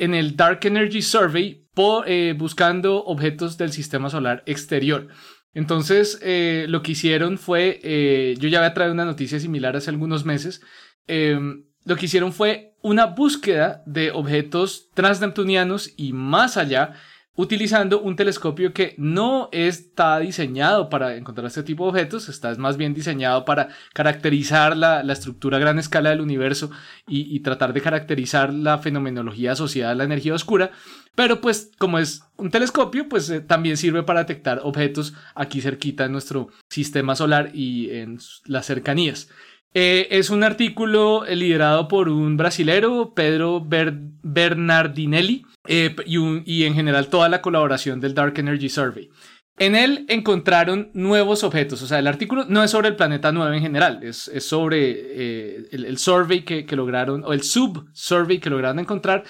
en 0.00 0.14
el 0.14 0.36
Dark 0.36 0.60
Energy 0.62 1.02
Survey 1.02 1.59
eh, 2.06 2.34
buscando 2.36 3.04
objetos 3.04 3.56
del 3.56 3.72
sistema 3.72 4.10
solar 4.10 4.42
exterior. 4.46 5.08
Entonces, 5.52 6.18
eh, 6.22 6.66
lo 6.68 6.82
que 6.82 6.92
hicieron 6.92 7.38
fue, 7.38 7.80
eh, 7.82 8.36
yo 8.38 8.48
ya 8.48 8.58
había 8.58 8.74
traído 8.74 8.94
una 8.94 9.04
noticia 9.04 9.40
similar 9.40 9.76
hace 9.76 9.90
algunos 9.90 10.24
meses, 10.24 10.62
eh, 11.08 11.38
lo 11.84 11.96
que 11.96 12.06
hicieron 12.06 12.32
fue 12.32 12.74
una 12.82 13.06
búsqueda 13.06 13.82
de 13.86 14.10
objetos 14.12 14.90
transneptunianos 14.94 15.92
y 15.96 16.12
más 16.12 16.56
allá, 16.56 16.94
utilizando 17.40 18.02
un 18.02 18.16
telescopio 18.16 18.74
que 18.74 18.94
no 18.98 19.48
está 19.50 20.18
diseñado 20.18 20.90
para 20.90 21.16
encontrar 21.16 21.46
este 21.46 21.62
tipo 21.62 21.84
de 21.84 21.90
objetos, 21.90 22.28
está 22.28 22.54
más 22.56 22.76
bien 22.76 22.92
diseñado 22.92 23.46
para 23.46 23.68
caracterizar 23.94 24.76
la, 24.76 25.02
la 25.02 25.14
estructura 25.14 25.56
a 25.56 25.60
gran 25.60 25.78
escala 25.78 26.10
del 26.10 26.20
universo 26.20 26.70
y, 27.06 27.40
tratar 27.40 27.72
de 27.72 27.80
caracterizar 27.80 28.52
la 28.52 28.76
fenomenología 28.78 29.52
asociada 29.52 29.92
a 29.92 29.94
la 29.94 30.04
energía 30.04 30.34
oscura. 30.34 30.70
Pero 31.14 31.40
pues 31.40 31.72
como 31.78 31.98
es 31.98 32.22
un 32.36 32.50
telescopio, 32.50 33.08
pues 33.08 33.30
eh, 33.30 33.40
también 33.40 33.78
sirve 33.78 34.02
para 34.02 34.20
detectar 34.20 34.60
objetos 34.62 35.14
aquí 35.34 35.62
cerquita 35.62 36.04
en 36.04 36.12
nuestro 36.12 36.48
sistema 36.68 37.16
solar 37.16 37.50
y 37.54 37.90
en 37.90 38.18
las 38.44 38.66
cercanías. 38.66 39.28
Eh, 39.72 40.08
es 40.10 40.30
un 40.30 40.42
artículo 40.42 41.24
eh, 41.26 41.36
liderado 41.36 41.86
por 41.86 42.08
un 42.08 42.36
brasilero, 42.36 43.14
Pedro 43.14 43.60
Ber- 43.60 43.94
Bernardinelli, 44.22 45.44
eh, 45.68 45.94
y, 46.06 46.64
en 46.64 46.74
general 46.74 47.08
toda 47.08 47.28
la 47.28 47.40
colaboración 47.40 48.00
del 48.00 48.14
Dark 48.14 48.36
Energy 48.38 48.68
Survey. 48.68 49.10
En 49.58 49.76
él 49.76 50.06
encontraron 50.08 50.90
nuevos 50.94 51.44
objetos, 51.44 51.82
o 51.82 51.86
sea, 51.86 51.98
el 51.98 52.06
artículo 52.06 52.46
no 52.48 52.64
es 52.64 52.70
sobre 52.70 52.88
el 52.88 52.96
planeta 52.96 53.30
9 53.30 53.56
en 53.56 53.62
general, 53.62 54.00
es, 54.02 54.30
sobre 54.38 55.66
el, 55.70 55.98
survey 55.98 56.44
que 56.44 56.64
lograron, 56.74 57.22
o 57.24 57.34
el 57.34 57.42
sub-survey 57.42 58.38
que 58.38 58.48
lograron 58.48 58.78
encontrar, 58.78 59.24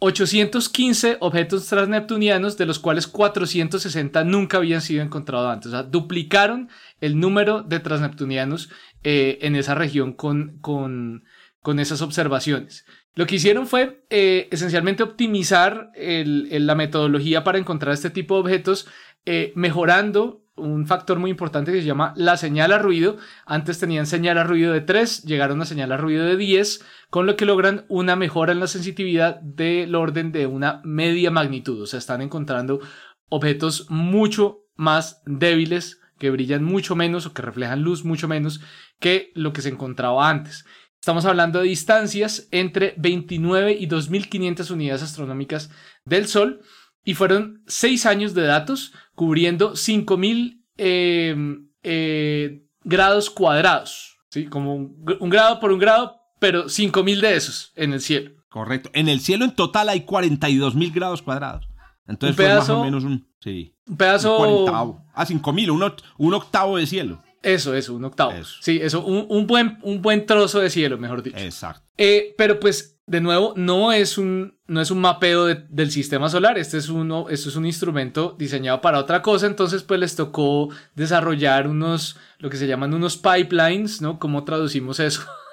815 0.00 1.16
objetos 1.20 1.66
transneptunianos, 1.66 2.56
de 2.56 2.66
los 2.66 2.78
cuales 2.78 3.06
460 3.06 4.22
nunca 4.24 4.58
habían 4.58 4.80
sido 4.80 5.02
encontrados 5.02 5.50
antes. 5.52 5.68
O 5.68 5.70
sea, 5.70 5.82
duplicaron 5.82 6.68
el 7.00 7.18
número 7.18 7.62
de 7.62 7.80
transneptunianos 7.80 8.70
eh, 9.02 9.38
en 9.42 9.56
esa 9.56 9.74
región 9.74 10.12
con, 10.12 10.58
con, 10.60 11.24
con 11.60 11.80
esas 11.80 12.00
observaciones. 12.02 12.84
Lo 13.14 13.26
que 13.26 13.34
hicieron 13.34 13.66
fue 13.66 14.04
eh, 14.10 14.46
esencialmente 14.52 15.02
optimizar 15.02 15.90
la 15.96 16.74
metodología 16.76 17.42
para 17.42 17.58
encontrar 17.58 17.92
este 17.92 18.10
tipo 18.10 18.34
de 18.34 18.40
objetos, 18.42 18.86
eh, 19.26 19.52
mejorando 19.56 20.44
un 20.58 20.86
factor 20.86 21.18
muy 21.18 21.30
importante 21.30 21.72
que 21.72 21.80
se 21.80 21.86
llama 21.86 22.12
la 22.16 22.36
señal 22.36 22.72
a 22.72 22.78
ruido. 22.78 23.16
Antes 23.46 23.78
tenían 23.78 24.06
señal 24.06 24.38
a 24.38 24.44
ruido 24.44 24.72
de 24.72 24.80
3, 24.80 25.24
llegaron 25.24 25.60
a 25.62 25.66
señal 25.66 25.92
a 25.92 25.96
ruido 25.96 26.24
de 26.24 26.36
10, 26.36 26.84
con 27.10 27.26
lo 27.26 27.36
que 27.36 27.46
logran 27.46 27.84
una 27.88 28.16
mejora 28.16 28.52
en 28.52 28.60
la 28.60 28.66
sensitividad 28.66 29.40
del 29.40 29.94
orden 29.94 30.32
de 30.32 30.46
una 30.46 30.80
media 30.84 31.30
magnitud. 31.30 31.80
O 31.80 31.86
sea, 31.86 31.98
están 31.98 32.20
encontrando 32.20 32.80
objetos 33.28 33.86
mucho 33.90 34.64
más 34.76 35.22
débiles, 35.26 36.00
que 36.18 36.30
brillan 36.30 36.64
mucho 36.64 36.96
menos 36.96 37.26
o 37.26 37.32
que 37.32 37.42
reflejan 37.42 37.82
luz 37.82 38.04
mucho 38.04 38.28
menos 38.28 38.60
que 38.98 39.30
lo 39.34 39.52
que 39.52 39.62
se 39.62 39.68
encontraba 39.68 40.28
antes. 40.28 40.64
Estamos 41.00 41.24
hablando 41.24 41.60
de 41.60 41.68
distancias 41.68 42.48
entre 42.50 42.94
29 42.96 43.72
y 43.72 43.86
2500 43.86 44.70
unidades 44.70 45.02
astronómicas 45.02 45.70
del 46.04 46.26
Sol 46.26 46.60
y 47.04 47.14
fueron 47.14 47.62
seis 47.66 48.04
años 48.04 48.34
de 48.34 48.42
datos 48.42 48.92
cubriendo 49.18 49.74
5000 49.74 50.64
eh, 50.76 51.36
eh, 51.82 52.62
grados 52.84 53.30
cuadrados, 53.30 54.16
¿sí? 54.30 54.46
Como 54.46 54.76
un, 54.76 55.04
un 55.18 55.28
grado 55.28 55.58
por 55.58 55.72
un 55.72 55.80
grado, 55.80 56.20
pero 56.38 56.68
5000 56.68 57.20
de 57.20 57.36
esos 57.36 57.72
en 57.74 57.94
el 57.94 58.00
cielo. 58.00 58.30
Correcto. 58.48 58.90
En 58.92 59.08
el 59.08 59.18
cielo 59.18 59.44
en 59.44 59.56
total 59.56 59.88
hay 59.88 60.02
42 60.02 60.76
mil 60.76 60.92
grados 60.92 61.20
cuadrados. 61.20 61.68
Entonces 62.06 62.36
fue 62.36 62.48
más 62.48 62.68
o 62.70 62.84
menos 62.84 63.02
un... 63.02 63.28
Sí. 63.40 63.74
Un 63.88 63.96
pedazo... 63.96 64.38
Un 64.38 64.38
cuarentavo. 64.38 65.04
Ah, 65.12 65.26
5 65.26 65.52
mil, 65.52 65.70
un, 65.72 65.92
un 66.18 66.34
octavo 66.34 66.76
de 66.76 66.86
cielo. 66.86 67.20
Eso, 67.42 67.74
eso, 67.74 67.96
un 67.96 68.04
octavo. 68.04 68.30
Eso. 68.30 68.54
Sí, 68.60 68.78
eso, 68.80 69.04
un, 69.04 69.26
un 69.28 69.48
buen, 69.48 69.80
un 69.82 70.00
buen 70.00 70.26
trozo 70.26 70.60
de 70.60 70.70
cielo, 70.70 70.96
mejor 70.96 71.24
dicho. 71.24 71.38
Exacto. 71.38 71.84
Eh, 71.96 72.36
pero 72.38 72.60
pues, 72.60 72.97
de 73.08 73.20
nuevo, 73.20 73.54
no 73.56 73.90
es 73.92 74.18
un, 74.18 74.54
no 74.66 74.80
es 74.80 74.90
un 74.90 75.00
mapeo 75.00 75.46
de- 75.46 75.64
del 75.70 75.90
sistema 75.90 76.28
solar. 76.28 76.58
Este 76.58 76.76
es, 76.78 76.88
uno, 76.88 77.26
esto 77.30 77.48
es 77.48 77.56
un 77.56 77.66
instrumento 77.66 78.36
diseñado 78.38 78.80
para 78.80 78.98
otra 78.98 79.22
cosa. 79.22 79.46
Entonces, 79.46 79.82
pues 79.82 79.98
les 79.98 80.14
tocó 80.14 80.68
desarrollar 80.94 81.66
unos, 81.68 82.16
lo 82.38 82.50
que 82.50 82.56
se 82.58 82.66
llaman 82.66 82.94
unos 82.94 83.16
pipelines, 83.16 84.00
¿no? 84.02 84.18
¿Cómo 84.18 84.44
traducimos 84.44 85.00
eso? 85.00 85.22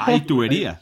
Hay 0.00 0.20
tuberías. 0.22 0.80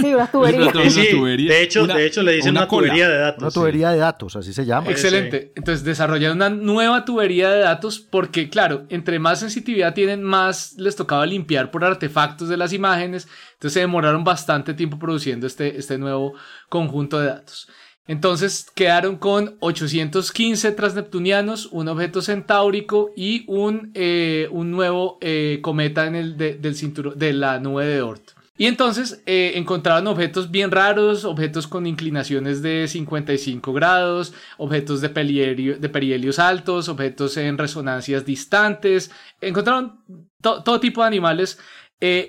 Sí, 0.00 0.14
unas 0.14 0.30
tuberías. 0.32 0.74
Una 0.74 0.90
Sí, 0.90 1.06
tubería. 1.10 1.52
de 1.52 1.62
hecho, 1.62 1.84
Una- 1.84 1.94
de 1.96 2.06
hecho 2.06 2.22
le 2.22 2.32
dicen 2.32 2.50
una 2.52 2.60
una, 2.60 2.68
cola. 2.68 2.86
tubería 2.88 3.08
de 3.08 3.18
datos. 3.18 3.42
Una 3.42 3.50
sí. 3.50 3.54
tubería 3.54 3.90
de 3.90 3.98
datos, 3.98 4.36
así 4.36 4.52
se 4.52 4.66
llama. 4.66 4.90
Ex- 4.90 5.04
Excelente. 5.04 5.52
Entonces 5.56 5.84
desarrollaron 5.84 6.36
una 6.38 6.50
nueva 6.50 7.04
tubería 7.04 7.50
de 7.50 7.60
datos 7.60 7.98
porque, 8.00 8.48
claro, 8.50 8.84
entre 8.88 9.18
más 9.18 9.40
sensitividad 9.40 9.94
tienen, 9.94 10.22
más 10.22 10.74
les 10.78 10.96
tocaba 10.96 11.24
limpiar 11.26 11.70
por 11.70 11.84
artefactos 11.84 12.48
de 12.48 12.56
las 12.56 12.72
imágenes. 12.72 13.28
Entonces 13.54 13.74
se 13.74 13.80
demoraron 13.80 14.24
bastante 14.24 14.74
tiempo 14.74 14.98
produciendo 14.98 15.46
este, 15.46 15.78
este 15.78 15.98
nuevo 15.98 16.34
conjunto 16.68 17.18
de 17.20 17.26
datos. 17.28 17.68
Entonces 18.08 18.66
quedaron 18.74 19.16
con 19.16 19.56
815 19.60 20.72
transneptunianos, 20.72 21.66
un 21.66 21.88
objeto 21.88 22.22
centáurico 22.22 23.10
y 23.16 23.44
un, 23.46 23.90
eh, 23.94 24.48
un 24.50 24.70
nuevo 24.72 25.18
eh, 25.20 25.60
cometa 25.62 26.06
en 26.06 26.16
el 26.16 26.36
de, 26.36 26.54
del 26.54 26.74
de 27.16 27.32
la 27.34 27.60
nube 27.60 27.86
de 27.86 28.02
Oort. 28.02 28.30
Y 28.60 28.66
entonces 28.66 29.22
eh, 29.26 29.52
encontraron 29.54 30.08
objetos 30.08 30.50
bien 30.50 30.72
raros, 30.72 31.24
objetos 31.24 31.68
con 31.68 31.86
inclinaciones 31.86 32.60
de 32.60 32.88
55 32.88 33.72
grados, 33.72 34.32
objetos 34.56 35.00
de, 35.00 35.10
pelihelio- 35.14 35.78
de 35.78 35.88
perihelios 35.88 36.40
altos, 36.40 36.88
objetos 36.88 37.36
en 37.36 37.56
resonancias 37.56 38.24
distantes. 38.24 39.12
Encontraron 39.40 40.00
to- 40.40 40.64
todo 40.64 40.80
tipo 40.80 41.02
de 41.02 41.06
animales 41.06 41.58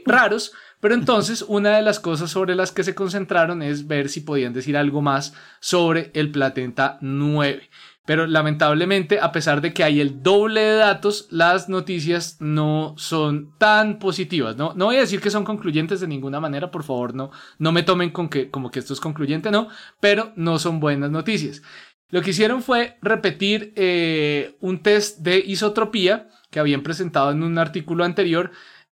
raros, 0.06 0.52
pero 0.80 0.94
entonces 0.94 1.44
una 1.48 1.76
de 1.76 1.82
las 1.82 2.00
cosas 2.00 2.32
sobre 2.32 2.56
las 2.56 2.72
que 2.72 2.84
se 2.84 2.96
concentraron 2.96 3.62
es 3.62 3.88
ver 3.88 4.10
si 4.10 4.22
podían 4.22 4.54
decir 4.54 4.78
algo 4.78 5.02
más 5.02 5.34
sobre 5.60 6.12
el 6.14 6.32
planeta 6.32 6.98
9. 7.02 7.70
Pero 8.06 8.26
lamentablemente, 8.26 9.20
a 9.20 9.32
pesar 9.32 9.62
de 9.62 9.72
que 9.72 9.84
hay 9.84 10.02
el 10.02 10.24
doble 10.24 10.62
de 10.62 10.78
datos, 10.78 11.28
las 11.30 11.70
noticias 11.70 12.38
no 12.40 12.96
son 12.98 13.54
tan 13.60 14.00
positivas. 14.00 14.58
No, 14.58 14.74
no 14.74 14.86
voy 14.86 14.96
a 14.96 15.02
decir 15.02 15.22
que 15.22 15.30
son 15.30 15.46
concluyentes 15.46 16.00
de 16.00 16.08
ninguna 16.08 16.40
manera, 16.40 16.72
por 16.72 16.82
favor, 16.82 17.14
no, 17.14 17.30
no 17.60 17.72
me 17.72 17.84
tomen 17.84 18.10
con 18.10 18.28
que, 18.28 18.50
como 18.50 18.72
que 18.72 18.80
esto 18.80 18.94
es 18.94 19.00
concluyente, 19.00 19.52
no, 19.52 19.68
pero 20.00 20.32
no 20.36 20.58
son 20.58 20.80
buenas 20.80 21.12
noticias. 21.12 21.62
Lo 22.10 22.24
que 22.24 22.32
hicieron 22.32 22.64
fue 22.64 22.98
repetir 23.04 23.74
eh, 23.76 24.58
un 24.60 24.82
test 24.82 25.20
de 25.20 25.38
isotropía 25.38 26.30
que 26.50 26.60
habían 26.60 26.82
presentado 26.82 27.30
en 27.30 27.44
un 27.44 27.60
artículo 27.60 28.04
anterior, 28.04 28.50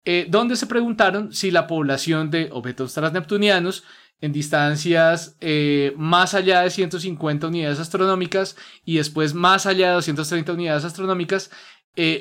eh, 0.09 0.25
donde 0.29 0.55
se 0.55 0.67
preguntaron 0.67 1.33
si 1.33 1.51
la 1.51 1.67
población 1.67 2.31
de 2.31 2.49
objetos 2.53 2.93
transneptunianos 2.93 3.83
en 4.21 4.31
distancias 4.31 5.35
eh, 5.41 5.93
más 5.97 6.33
allá 6.33 6.61
de 6.61 6.71
150 6.71 7.47
unidades 7.47 7.79
astronómicas 7.79 8.55
y 8.85 8.95
después 8.95 9.33
más 9.33 9.65
allá 9.65 9.89
de 9.89 9.93
230 9.95 10.53
unidades 10.53 10.85
astronómicas 10.85 11.51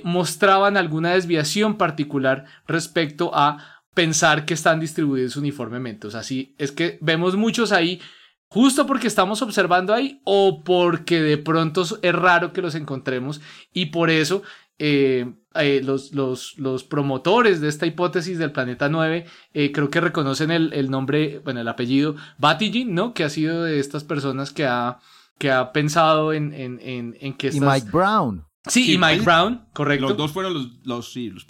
mostraban 0.04 0.78
alguna 0.78 1.12
desviación 1.12 1.76
particular 1.76 2.46
respecto 2.66 3.30
a 3.34 3.82
pensar 3.92 4.46
que 4.46 4.54
están 4.54 4.80
distribuidos 4.80 5.36
uniformemente. 5.36 6.06
O 6.06 6.10
sea, 6.10 6.22
sí, 6.22 6.54
es 6.56 6.72
que 6.72 6.98
vemos 7.02 7.36
muchos 7.36 7.72
ahí 7.72 8.00
justo 8.48 8.86
porque 8.86 9.06
estamos 9.06 9.42
observando 9.42 9.92
ahí 9.92 10.20
o 10.24 10.62
porque 10.64 11.20
de 11.20 11.38
pronto 11.38 11.82
es 11.82 12.14
raro 12.14 12.52
que 12.52 12.62
los 12.62 12.74
encontremos 12.74 13.40
y 13.72 13.86
por 13.86 14.10
eso 14.10 14.42
eh, 14.78 15.32
eh, 15.62 15.82
los, 15.82 16.12
los, 16.12 16.58
los, 16.58 16.84
promotores 16.84 17.60
de 17.60 17.68
esta 17.68 17.86
hipótesis 17.86 18.38
del 18.38 18.52
planeta 18.52 18.88
9 18.88 19.26
eh, 19.54 19.72
creo 19.72 19.90
que 19.90 20.00
reconocen 20.00 20.50
el, 20.50 20.72
el, 20.72 20.90
nombre, 20.90 21.40
bueno, 21.44 21.60
el 21.60 21.68
apellido 21.68 22.16
Batygin, 22.38 22.94
¿no? 22.94 23.14
Que 23.14 23.24
ha 23.24 23.30
sido 23.30 23.62
de 23.62 23.78
estas 23.78 24.04
personas 24.04 24.52
que 24.52 24.66
ha, 24.66 24.98
que 25.38 25.50
ha 25.50 25.72
pensado 25.72 26.32
en, 26.32 26.52
en, 26.52 26.80
en, 26.80 27.16
en 27.20 27.34
que... 27.34 27.48
Estas... 27.48 27.62
Y 27.62 27.66
Mike 27.66 27.90
Brown. 27.92 28.44
Sí, 28.66 28.92
y 28.92 28.98
Mike 28.98 29.22
Brown, 29.22 29.66
correcto. 29.72 30.08
Los 30.08 30.16
dos 30.16 30.32
fueron 30.32 30.54
los, 30.54 30.68
los, 30.84 31.12
sí, 31.12 31.30
los, 31.30 31.46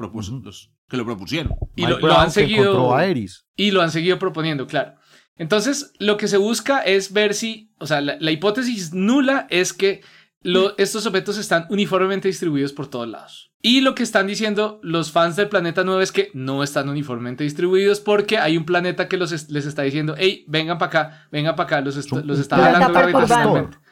que 0.88 0.96
lo 0.96 1.04
propusieron. 1.04 1.54
Y 1.74 1.86
lo, 1.86 1.98
lo, 1.98 2.18
han 2.18 2.30
seguido... 2.30 2.96
Y 3.56 3.70
lo 3.70 3.82
han 3.82 3.90
seguido 3.90 4.18
proponiendo, 4.18 4.66
claro. 4.66 4.96
Entonces, 5.38 5.92
lo 5.98 6.16
que 6.16 6.28
se 6.28 6.38
busca 6.38 6.80
es 6.80 7.12
ver 7.12 7.34
si, 7.34 7.70
o 7.78 7.86
sea, 7.86 8.00
la, 8.00 8.30
hipótesis 8.30 8.94
nula 8.94 9.46
es 9.50 9.72
que 9.72 10.02
estos 10.78 11.06
objetos 11.06 11.38
están 11.38 11.66
uniformemente 11.70 12.28
distribuidos 12.28 12.72
por 12.72 12.86
todos 12.86 13.08
lados. 13.08 13.52
Y 13.62 13.80
lo 13.80 13.96
que 13.96 14.04
están 14.04 14.28
diciendo 14.28 14.78
los 14.82 15.10
fans 15.10 15.34
del 15.34 15.48
planeta 15.48 15.82
9 15.82 16.04
es 16.04 16.12
que 16.12 16.30
no 16.34 16.62
están 16.62 16.88
uniformemente 16.88 17.42
distribuidos 17.42 17.98
porque 18.00 18.38
hay 18.38 18.56
un 18.56 18.64
planeta 18.64 19.08
que 19.08 19.16
les 19.16 19.32
está 19.32 19.82
diciendo, 19.82 20.14
hey, 20.16 20.44
vengan 20.46 20.78
para 20.78 20.88
acá, 20.88 21.28
vengan 21.32 21.56
para 21.56 21.66
acá, 21.66 21.80
los, 21.80 22.12
los 22.12 22.38
está 22.38 22.56
jalando 22.56 22.92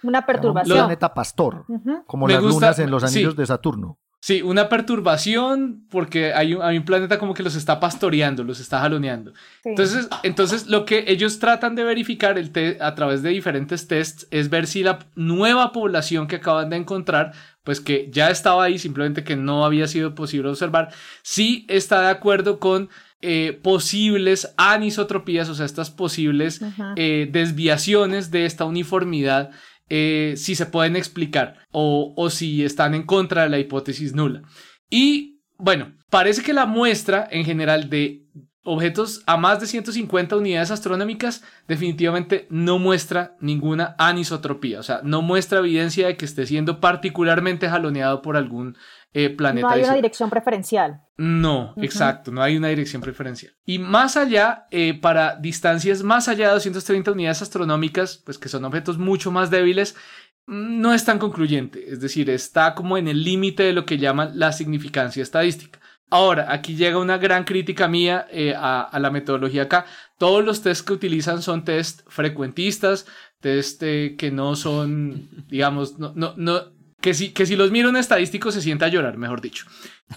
Una 0.03 0.25
perturbación. 0.25 0.73
Un 0.73 0.85
planeta 0.85 1.13
pastor, 1.13 1.65
como 2.07 2.29
las 2.29 2.43
lunas 2.43 2.79
en 2.79 2.91
los 2.91 3.03
anillos 3.03 3.35
de 3.35 3.47
Saturno. 3.47 3.99
Sí, 4.25 4.41
una 4.41 4.71
perturbación 4.71 5.85
porque 5.91 6.33
hay 6.33 6.55
un, 6.55 6.63
hay 6.63 6.79
un, 6.79 6.87
planeta 6.87 7.19
como 7.19 7.35
que 7.35 7.43
los 7.43 7.57
está 7.57 7.79
pastoreando, 7.79 8.43
los 8.43 8.59
está 8.59 8.81
jaloneando. 8.81 9.35
Entonces, 9.65 10.09
entonces, 10.23 10.67
lo 10.67 10.87
que 10.87 11.05
ellos 11.09 11.39
tratan 11.41 11.75
de 11.75 11.85
verificar 11.85 12.39
el 12.39 12.51
a 12.81 12.95
través 12.95 13.23
de 13.23 13.29
diferentes 13.29 13.87
tests 13.87 14.27
es 14.31 14.49
ver 14.49 14.67
si 14.67 14.83
la 14.83 15.01
nueva 15.15 15.73
población 15.73 16.27
que 16.27 16.37
acaban 16.37 16.71
de 16.71 16.77
encontrar, 16.77 17.33
pues 17.65 17.83
que 17.83 18.09
ya 18.11 18.31
estaba 18.31 18.65
ahí, 18.65 18.79
simplemente 18.79 19.25
que 19.25 19.37
no 19.37 19.67
había 19.67 19.87
sido 19.89 20.15
posible 20.15 20.49
observar, 20.49 20.89
si 21.21 21.67
está 21.69 22.01
de 22.01 22.09
acuerdo 22.09 22.59
con 22.59 22.89
eh, 23.21 23.61
posibles 23.63 24.55
anisotropías, 24.57 25.51
o 25.51 25.55
sea, 25.55 25.67
estas 25.67 25.91
posibles 25.91 26.63
eh, 26.97 27.29
desviaciones 27.31 28.31
de 28.31 28.47
esta 28.47 28.65
uniformidad 28.65 29.51
eh, 29.89 30.35
si 30.37 30.55
se 30.55 30.67
pueden 30.67 30.97
explicar 30.97 31.59
o, 31.71 32.15
o 32.17 32.31
si 32.31 32.65
están 32.65 32.95
en 32.95 33.05
contra 33.05 33.43
de 33.43 33.51
la 33.51 33.59
hipótesis 33.59 34.15
nula. 34.15 34.43
Y 34.91 35.41
bueno, 35.59 35.95
parece 36.11 36.43
que 36.43 36.53
la 36.53 36.67
muestra 36.67 37.27
en 37.31 37.45
general 37.45 37.91
de 37.91 38.25
objetos 38.65 39.23
a 39.27 39.37
más 39.37 39.61
de 39.61 39.67
150 39.67 40.37
unidades 40.37 40.71
astronómicas 40.71 41.45
definitivamente 41.69 42.47
no 42.51 42.79
muestra 42.79 43.37
ninguna 43.41 43.95
anisotropía, 43.99 44.81
o 44.81 44.83
sea, 44.83 45.01
no 45.05 45.23
muestra 45.23 45.59
evidencia 45.59 46.07
de 46.07 46.17
que 46.17 46.25
esté 46.25 46.47
siendo 46.47 46.81
particularmente 46.81 47.69
jaloneado 47.69 48.23
por 48.23 48.37
algún 48.37 48.77
eh, 49.13 49.31
planeta. 49.31 49.69
No 49.69 49.73
hay 49.73 49.85
una 49.85 49.95
dirección 49.95 50.31
preferencial. 50.31 51.03
No, 51.17 51.75
exacto, 51.77 52.33
no 52.33 52.43
hay 52.43 52.57
una 52.57 52.69
dirección 52.69 53.03
preferencial. 53.03 53.53
Y 53.65 53.79
más 53.79 54.17
allá, 54.17 54.67
eh, 54.71 54.99
para 54.99 55.37
distancias 55.37 56.03
más 56.03 56.27
allá 56.27 56.49
de 56.49 56.55
230 56.55 57.13
unidades 57.13 57.43
astronómicas, 57.43 58.17
pues 58.25 58.39
que 58.39 58.49
son 58.49 58.65
objetos 58.65 58.99
mucho 58.99 59.31
más 59.31 59.51
débiles, 59.51 59.95
no 60.47 60.93
es 60.93 61.05
tan 61.05 61.19
concluyente, 61.19 61.93
es 61.93 62.01
decir, 62.01 62.29
está 62.29 62.75
como 62.75 62.99
en 62.99 63.09
el 63.09 63.25
límite 63.25 63.63
de 63.63 63.73
lo 63.73 63.87
que 63.87 63.99
llaman 63.99 64.39
la 64.39 64.53
significancia 64.53 65.23
estadística. 65.23 65.81
Ahora, 66.15 66.53
aquí 66.53 66.77
llega 66.77 66.99
una 66.99 67.19
gran 67.19 67.43
crítica 67.43 67.89
mía 67.89 68.29
eh, 68.31 68.55
a, 68.57 68.97
la 69.01 69.11
metodología 69.11 69.63
acá. 69.63 69.85
Todos 70.17 70.45
los 70.45 70.63
tests 70.63 70.85
que 70.85 70.93
utilizan 70.93 71.43
son 71.43 71.65
test 71.65 72.03
frecuentistas, 72.07 73.07
test 73.41 73.81
que 73.81 74.31
no 74.33 74.55
son, 74.55 75.29
digamos, 75.49 75.99
no, 75.99 76.13
no, 76.15 76.35
no, 76.37 76.73
que 77.01 77.15
si, 77.15 77.31
que 77.31 77.47
si 77.47 77.57
los 77.57 77.73
miro 77.73 77.89
en 77.89 77.97
estadísticos 77.97 78.55
se 78.55 78.61
sienta 78.61 78.87
a 78.87 78.91
llorar, 78.91 79.19
mejor 79.19 79.41
dicho. 79.41 79.67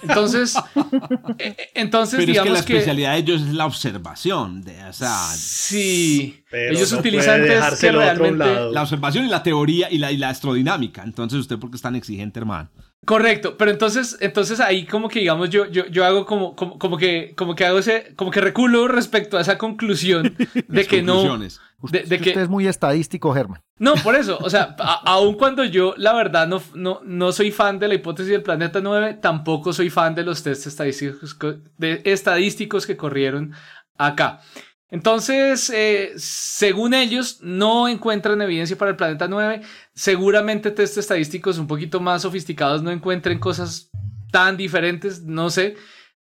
Entonces, 0.04 0.56
eh, 1.40 1.56
eh, 1.58 1.70
entonces 1.74 2.20
Pero 2.20 2.28
digamos 2.28 2.60
es 2.60 2.66
que 2.68 2.74
la 2.74 2.80
especialidad 2.80 3.14
de 3.14 3.18
ellos 3.18 3.42
es 3.42 3.54
la 3.56 3.66
observación, 3.66 4.62
de, 4.62 4.84
o 4.84 4.94
sea, 4.94 5.18
sí, 5.34 6.44
ellos 6.52 6.92
utilizan 6.94 7.42
que 7.42 7.92
realmente 7.92 8.46
la 8.72 8.84
observación 8.84 9.26
y 9.26 9.30
la 9.30 9.42
teoría 9.42 9.90
y 9.90 9.98
la, 9.98 10.12
y 10.12 10.18
la 10.18 10.30
astrodinámica. 10.30 11.02
Entonces, 11.02 11.40
usted 11.40 11.58
porque 11.58 11.78
es 11.78 11.82
tan 11.82 11.96
exigente, 11.96 12.40
hermano. 12.40 12.70
Correcto, 13.06 13.58
pero 13.58 13.72
entonces, 13.72 14.18
entonces 14.20 14.60
ahí 14.60 14.86
como 14.86 15.08
que 15.08 15.20
digamos 15.20 15.50
yo, 15.50 15.66
yo, 15.68 15.86
yo 15.86 16.04
hago 16.04 16.26
como, 16.26 16.56
como, 16.56 16.78
como 16.78 16.98
que, 16.98 17.34
como 17.38 17.56
que 17.56 17.64
hago 17.64 17.80
ese, 17.80 18.14
como 18.16 18.32
que 18.32 18.42
reculo 18.42 18.88
respecto 18.88 19.38
a 19.38 19.42
esa 19.42 19.58
conclusión 19.58 20.36
de 20.68 20.86
que 20.86 21.02
no, 21.02 21.38
de, 21.38 21.52
que 22.08 22.30
usted 22.30 22.42
es 22.42 22.50
muy 22.50 22.68
estadístico, 22.68 23.34
Germán. 23.34 23.62
No, 23.80 23.94
por 23.96 24.16
eso, 24.16 24.38
o 24.42 24.50
sea, 24.50 24.76
aun 25.06 25.36
cuando 25.36 25.64
yo 25.64 25.94
la 25.96 26.14
verdad 26.14 26.48
no, 26.48 26.62
no, 26.74 27.00
no 27.06 27.32
soy 27.32 27.52
fan 27.52 27.80
de 27.80 27.88
la 27.88 27.94
hipótesis 27.94 28.32
del 28.32 28.44
planeta 28.44 28.82
9, 28.82 29.20
tampoco 29.22 29.72
soy 29.72 29.90
fan 29.90 30.14
de 30.16 30.24
los 30.24 30.44
test 30.44 30.68
estadísticos, 30.68 31.38
de 31.78 32.02
estadísticos 32.04 32.86
que 32.86 32.98
corrieron 32.98 33.54
acá. 33.98 34.42
Entonces, 34.90 35.70
eh, 35.70 36.14
según 36.16 36.94
ellos, 36.94 37.40
no 37.42 37.88
encuentran 37.88 38.42
evidencia 38.42 38.78
para 38.78 38.92
el 38.92 38.98
planeta 38.98 39.28
9. 39.28 39.62
Seguramente 39.94 40.72
test 40.72 40.98
estadísticos 40.98 41.58
un 41.58 41.68
poquito 41.68 42.00
más 42.00 42.22
sofisticados 42.22 42.82
no 42.82 42.92
encuentren 42.92 43.40
cosas 43.40 43.90
tan 44.32 44.56
diferentes, 44.56 45.24
no 45.24 45.50
sé. 45.50 45.76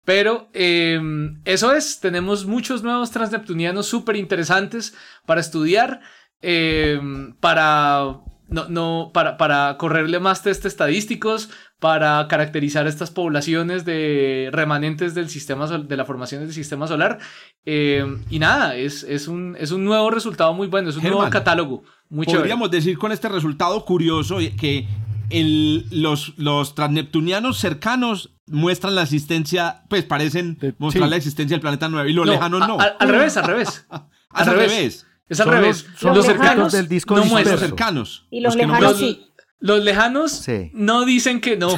Pero 0.04 0.48
em, 0.52 1.40
eso 1.44 1.72
es, 1.72 2.00
tenemos 2.00 2.46
muchos 2.46 2.82
nuevos 2.82 3.10
transneptunianos 3.10 3.86
súper 3.86 4.16
interesantes 4.16 4.94
para 5.26 5.40
estudiar, 5.40 6.00
em, 6.40 7.34
para 7.34 8.20
no, 8.48 8.68
no, 8.68 9.10
para, 9.12 9.36
para 9.36 9.76
correrle 9.78 10.20
más 10.20 10.42
test 10.42 10.64
estadísticos, 10.64 11.50
para 11.78 12.26
caracterizar 12.28 12.86
estas 12.86 13.10
poblaciones 13.10 13.84
de 13.84 14.48
remanentes 14.52 15.14
del 15.14 15.28
sistema 15.28 15.66
de 15.66 15.96
la 15.96 16.04
formación 16.04 16.42
del 16.42 16.52
sistema 16.52 16.86
solar. 16.86 17.18
Eh, 17.66 18.04
y 18.30 18.38
nada, 18.38 18.76
es, 18.76 19.02
es, 19.02 19.28
un, 19.28 19.56
es 19.58 19.72
un 19.72 19.84
nuevo 19.84 20.10
resultado 20.10 20.54
muy 20.54 20.68
bueno, 20.68 20.88
es 20.88 20.96
un 20.96 21.02
nuevo 21.02 21.28
catálogo. 21.28 21.84
Muy 22.08 22.24
Podríamos 22.24 22.70
decir 22.70 22.96
con 22.98 23.12
este 23.12 23.28
resultado 23.28 23.84
curioso 23.84 24.38
que 24.58 24.86
el, 25.28 25.86
los, 25.90 26.32
los 26.38 26.74
transneptunianos 26.74 27.58
cercanos 27.58 28.30
muestran 28.46 28.94
la 28.94 29.02
existencia, 29.02 29.82
pues 29.88 30.04
parecen 30.04 30.58
mostrar 30.78 31.08
la 31.08 31.16
existencia 31.16 31.54
del 31.54 31.60
planeta 31.60 31.88
9 31.88 32.10
y 32.10 32.12
los 32.14 32.26
lejanos 32.26 32.66
no. 32.66 32.78
al 32.78 33.08
revés, 33.08 33.36
al 33.36 33.44
revés. 33.44 33.86
al, 34.30 34.46
revés. 34.46 35.06
Es 35.28 35.40
al 35.40 35.48
revés. 35.48 35.86
Los, 36.00 36.24
cercanos 36.24 36.72
del 36.72 36.88
disco 36.88 37.16
no 37.16 37.24
muestran 37.24 37.58
cercanos. 37.58 38.26
Y 38.30 38.40
los, 38.40 38.54
lejanos 38.54 38.96
sí. 38.96 39.26
Los 39.58 39.82
lejanos 39.82 40.46
no 40.72 41.04
dicen 41.04 41.40
que 41.40 41.56
no. 41.56 41.68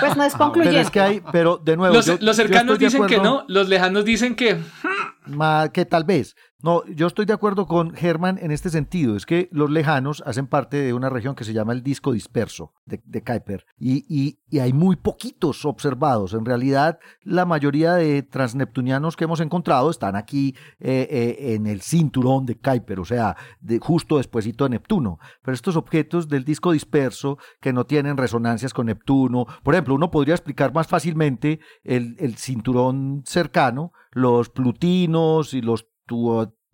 Pues 0.00 0.16
no 0.16 0.24
es 0.24 0.34
concluyente. 0.34 0.70
Pero, 0.76 0.82
es 0.82 0.90
que 0.90 1.00
hay, 1.00 1.22
pero 1.32 1.56
de 1.56 1.76
nuevo. 1.76 1.94
Los, 1.94 2.36
cercanos 2.36 2.78
dicen 2.78 3.06
que 3.06 3.18
no, 3.18 3.44
los 3.48 3.68
lejanos 3.68 4.04
dicen 4.04 4.34
que. 4.36 4.58
Que 5.72 5.84
tal 5.84 6.04
vez. 6.04 6.34
No, 6.64 6.82
yo 6.86 7.08
estoy 7.08 7.26
de 7.26 7.34
acuerdo 7.34 7.66
con 7.66 7.92
Germán 7.92 8.38
en 8.40 8.50
este 8.50 8.70
sentido. 8.70 9.16
Es 9.16 9.26
que 9.26 9.50
los 9.52 9.70
lejanos 9.70 10.22
hacen 10.24 10.46
parte 10.46 10.78
de 10.78 10.94
una 10.94 11.10
región 11.10 11.34
que 11.34 11.44
se 11.44 11.52
llama 11.52 11.74
el 11.74 11.82
disco 11.82 12.10
disperso 12.10 12.72
de, 12.86 13.02
de 13.04 13.22
Kuiper 13.22 13.66
y, 13.78 14.06
y, 14.08 14.58
hay 14.58 14.72
muy 14.72 14.96
poquitos 14.96 15.66
observados. 15.66 16.32
En 16.32 16.46
realidad, 16.46 16.98
la 17.22 17.44
mayoría 17.44 17.94
de 17.94 18.22
transneptunianos 18.22 19.14
que 19.14 19.24
hemos 19.24 19.40
encontrado 19.40 19.90
están 19.90 20.16
aquí 20.16 20.54
eh, 20.78 21.06
eh, 21.10 21.54
en 21.54 21.66
el 21.66 21.82
cinturón 21.82 22.46
de 22.46 22.56
Kuiper, 22.56 23.00
o 23.00 23.04
sea, 23.04 23.36
de, 23.60 23.78
justo 23.78 24.16
despuesito 24.16 24.64
de 24.64 24.70
Neptuno. 24.70 25.18
Pero 25.42 25.54
estos 25.54 25.76
objetos 25.76 26.28
del 26.28 26.44
disco 26.44 26.72
disperso 26.72 27.36
que 27.60 27.74
no 27.74 27.84
tienen 27.84 28.16
resonancias 28.16 28.72
con 28.72 28.86
Neptuno, 28.86 29.44
por 29.62 29.74
ejemplo, 29.74 29.96
uno 29.96 30.10
podría 30.10 30.34
explicar 30.34 30.72
más 30.72 30.86
fácilmente 30.86 31.60
el, 31.82 32.16
el 32.20 32.36
cinturón 32.36 33.22
cercano, 33.26 33.92
los 34.14 34.48
plutinos 34.48 35.52
y 35.52 35.60
los 35.60 35.86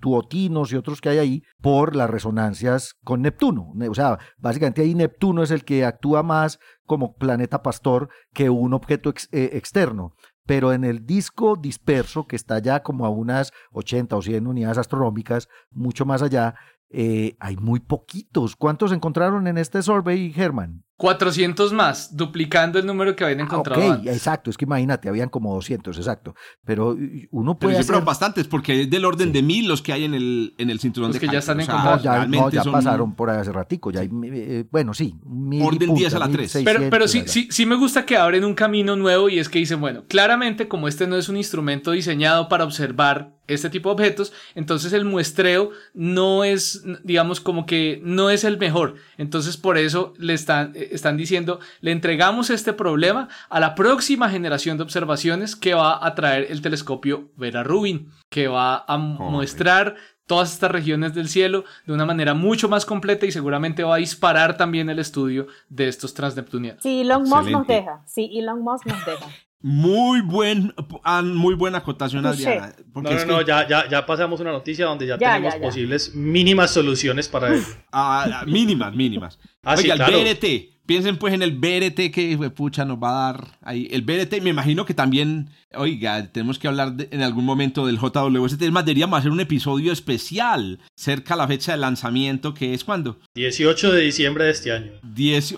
tuotinos 0.00 0.72
y 0.72 0.76
otros 0.76 1.00
que 1.00 1.08
hay 1.08 1.18
ahí 1.18 1.42
por 1.60 1.96
las 1.96 2.08
resonancias 2.08 2.94
con 3.04 3.22
Neptuno. 3.22 3.72
O 3.88 3.94
sea, 3.94 4.18
básicamente 4.38 4.82
ahí 4.82 4.94
Neptuno 4.94 5.42
es 5.42 5.50
el 5.50 5.64
que 5.64 5.84
actúa 5.84 6.22
más 6.22 6.58
como 6.84 7.14
planeta 7.14 7.62
pastor 7.62 8.08
que 8.32 8.50
un 8.50 8.74
objeto 8.74 9.12
eh, 9.32 9.50
externo. 9.52 10.14
Pero 10.46 10.72
en 10.72 10.84
el 10.84 11.06
disco 11.06 11.56
disperso, 11.56 12.26
que 12.26 12.36
está 12.36 12.58
ya 12.58 12.82
como 12.82 13.06
a 13.06 13.10
unas 13.10 13.52
80 13.72 14.16
o 14.16 14.22
100 14.22 14.46
unidades 14.46 14.78
astronómicas, 14.78 15.48
mucho 15.70 16.06
más 16.06 16.22
allá, 16.22 16.54
eh, 16.90 17.36
hay 17.38 17.56
muy 17.56 17.80
poquitos. 17.80 18.56
¿Cuántos 18.56 18.92
encontraron 18.92 19.46
en 19.46 19.58
este 19.58 19.82
survey, 19.82 20.32
Germán? 20.32 20.84
400 21.00 21.72
más, 21.72 22.14
duplicando 22.14 22.78
el 22.78 22.84
número 22.84 23.16
que 23.16 23.24
habían 23.24 23.40
ah, 23.40 23.44
encontrado. 23.44 23.94
ok, 23.94 24.06
exacto, 24.06 24.50
es 24.50 24.58
que 24.58 24.66
imagínate, 24.66 25.08
habían 25.08 25.30
como 25.30 25.54
200, 25.54 25.96
exacto. 25.96 26.34
Pero 26.62 26.94
uno 27.30 27.58
puede. 27.58 27.76
Pero 27.76 27.94
hacer... 27.94 28.04
bastantes, 28.04 28.46
porque 28.46 28.82
es 28.82 28.90
del 28.90 29.06
orden 29.06 29.32
de 29.32 29.42
mil 29.42 29.66
los 29.66 29.80
que 29.80 29.94
hay 29.94 30.04
en 30.04 30.12
el, 30.12 30.54
en 30.58 30.68
el 30.68 30.78
cinturón 30.78 31.08
los 31.08 31.18
de 31.18 31.26
que 31.26 31.32
ya 31.32 31.38
están 31.38 31.58
encontrados. 31.58 32.28
no, 32.28 32.50
ya, 32.50 32.62
pasaron 32.64 33.14
por 33.14 33.30
ahí 33.30 33.38
hace 33.38 33.50
ratico. 33.50 33.90
Ya 33.90 34.00
hay, 34.00 34.10
eh, 34.24 34.66
bueno, 34.70 34.92
sí. 34.92 35.14
Mil 35.24 35.62
orden 35.62 35.94
10 35.94 36.14
a 36.14 36.18
la 36.18 36.28
3. 36.28 36.58
Pero, 36.66 36.90
pero 36.90 37.08
sí, 37.08 37.22
sí, 37.24 37.48
sí 37.50 37.64
me 37.64 37.76
gusta 37.76 38.04
que 38.04 38.18
abren 38.18 38.44
un 38.44 38.54
camino 38.54 38.94
nuevo 38.94 39.30
y 39.30 39.38
es 39.38 39.48
que 39.48 39.58
dicen, 39.58 39.80
bueno, 39.80 40.04
claramente, 40.06 40.68
como 40.68 40.86
este 40.86 41.06
no 41.06 41.16
es 41.16 41.30
un 41.30 41.38
instrumento 41.38 41.92
diseñado 41.92 42.50
para 42.50 42.64
observar 42.64 43.39
este 43.54 43.70
tipo 43.70 43.88
de 43.88 43.94
objetos, 43.94 44.32
entonces 44.54 44.92
el 44.92 45.04
muestreo 45.04 45.70
no 45.94 46.44
es, 46.44 46.82
digamos, 47.04 47.40
como 47.40 47.66
que 47.66 48.00
no 48.02 48.30
es 48.30 48.44
el 48.44 48.58
mejor. 48.58 48.94
Entonces 49.18 49.56
por 49.56 49.78
eso 49.78 50.14
le 50.18 50.34
están, 50.34 50.72
eh, 50.74 50.88
están 50.92 51.16
diciendo, 51.16 51.60
le 51.80 51.92
entregamos 51.92 52.50
este 52.50 52.72
problema 52.72 53.28
a 53.48 53.60
la 53.60 53.74
próxima 53.74 54.28
generación 54.30 54.76
de 54.76 54.84
observaciones 54.84 55.56
que 55.56 55.74
va 55.74 56.04
a 56.04 56.14
traer 56.14 56.46
el 56.50 56.62
telescopio 56.62 57.30
Vera 57.36 57.62
Rubin, 57.62 58.10
que 58.28 58.48
va 58.48 58.84
a 58.86 58.96
muestrar 58.96 59.96
todas 60.30 60.52
estas 60.52 60.70
regiones 60.70 61.12
del 61.12 61.28
cielo 61.28 61.64
de 61.86 61.92
una 61.92 62.06
manera 62.06 62.34
mucho 62.34 62.68
más 62.68 62.86
completa 62.86 63.26
y 63.26 63.32
seguramente 63.32 63.82
va 63.82 63.96
a 63.96 63.98
disparar 63.98 64.56
también 64.56 64.88
el 64.88 65.00
estudio 65.00 65.48
de 65.68 65.88
estos 65.88 66.14
transneptunianos. 66.14 66.84
Sí, 66.84 67.00
Elon 67.00 67.24
Musk 67.24 67.50
nos 67.50 67.66
deja. 67.66 68.04
Sí, 68.06 68.30
Elon 68.38 68.62
Musk 68.62 68.86
nos 68.86 69.04
deja. 69.04 69.26
Muy 69.62 70.22
buen, 70.22 70.74
ah, 71.04 71.20
muy 71.20 71.54
buena 71.54 71.78
acotación, 71.78 72.24
Adriana. 72.24 72.74
no, 72.94 73.02
no, 73.02 73.24
no, 73.26 73.42
ya, 73.42 73.68
ya, 73.68 73.86
ya 73.88 74.06
pasamos 74.06 74.40
una 74.40 74.52
noticia 74.52 74.86
donde 74.86 75.06
ya, 75.06 75.18
tenemos 75.18 75.54
posibles 75.56 76.14
mínimas 76.14 76.70
soluciones 76.70 77.28
para 77.28 77.52
él. 77.54 77.62
Ah, 77.92 78.26
ah, 78.40 78.44
mínimas, 78.46 78.94
mínimas. 78.94 79.38
Oiga, 79.62 79.94
el 79.94 80.00
BRT, 80.00 80.79
Piensen 80.90 81.18
pues 81.18 81.32
en 81.32 81.42
el 81.42 81.52
BRT 81.52 82.10
que 82.12 82.36
pucha 82.52 82.84
nos 82.84 82.98
va 82.98 83.10
a 83.10 83.32
dar 83.32 83.46
ahí. 83.62 83.86
El 83.92 84.02
BRT, 84.02 84.42
me 84.42 84.50
imagino 84.50 84.84
que 84.84 84.92
también, 84.92 85.48
oiga, 85.72 86.26
tenemos 86.32 86.58
que 86.58 86.66
hablar 86.66 86.94
en 87.12 87.22
algún 87.22 87.44
momento 87.44 87.86
del 87.86 87.96
JWST. 87.96 88.60
Es 88.60 88.72
más, 88.72 88.84
deberíamos 88.84 89.16
hacer 89.16 89.30
un 89.30 89.38
episodio 89.38 89.92
especial 89.92 90.80
cerca 90.96 91.34
a 91.34 91.36
la 91.36 91.46
fecha 91.46 91.70
de 91.70 91.78
lanzamiento, 91.78 92.54
que 92.54 92.74
es 92.74 92.82
cuando? 92.82 93.20
18 93.36 93.92
de 93.92 94.00
diciembre 94.00 94.46
de 94.46 94.50
este 94.50 94.72
año. 94.72 94.90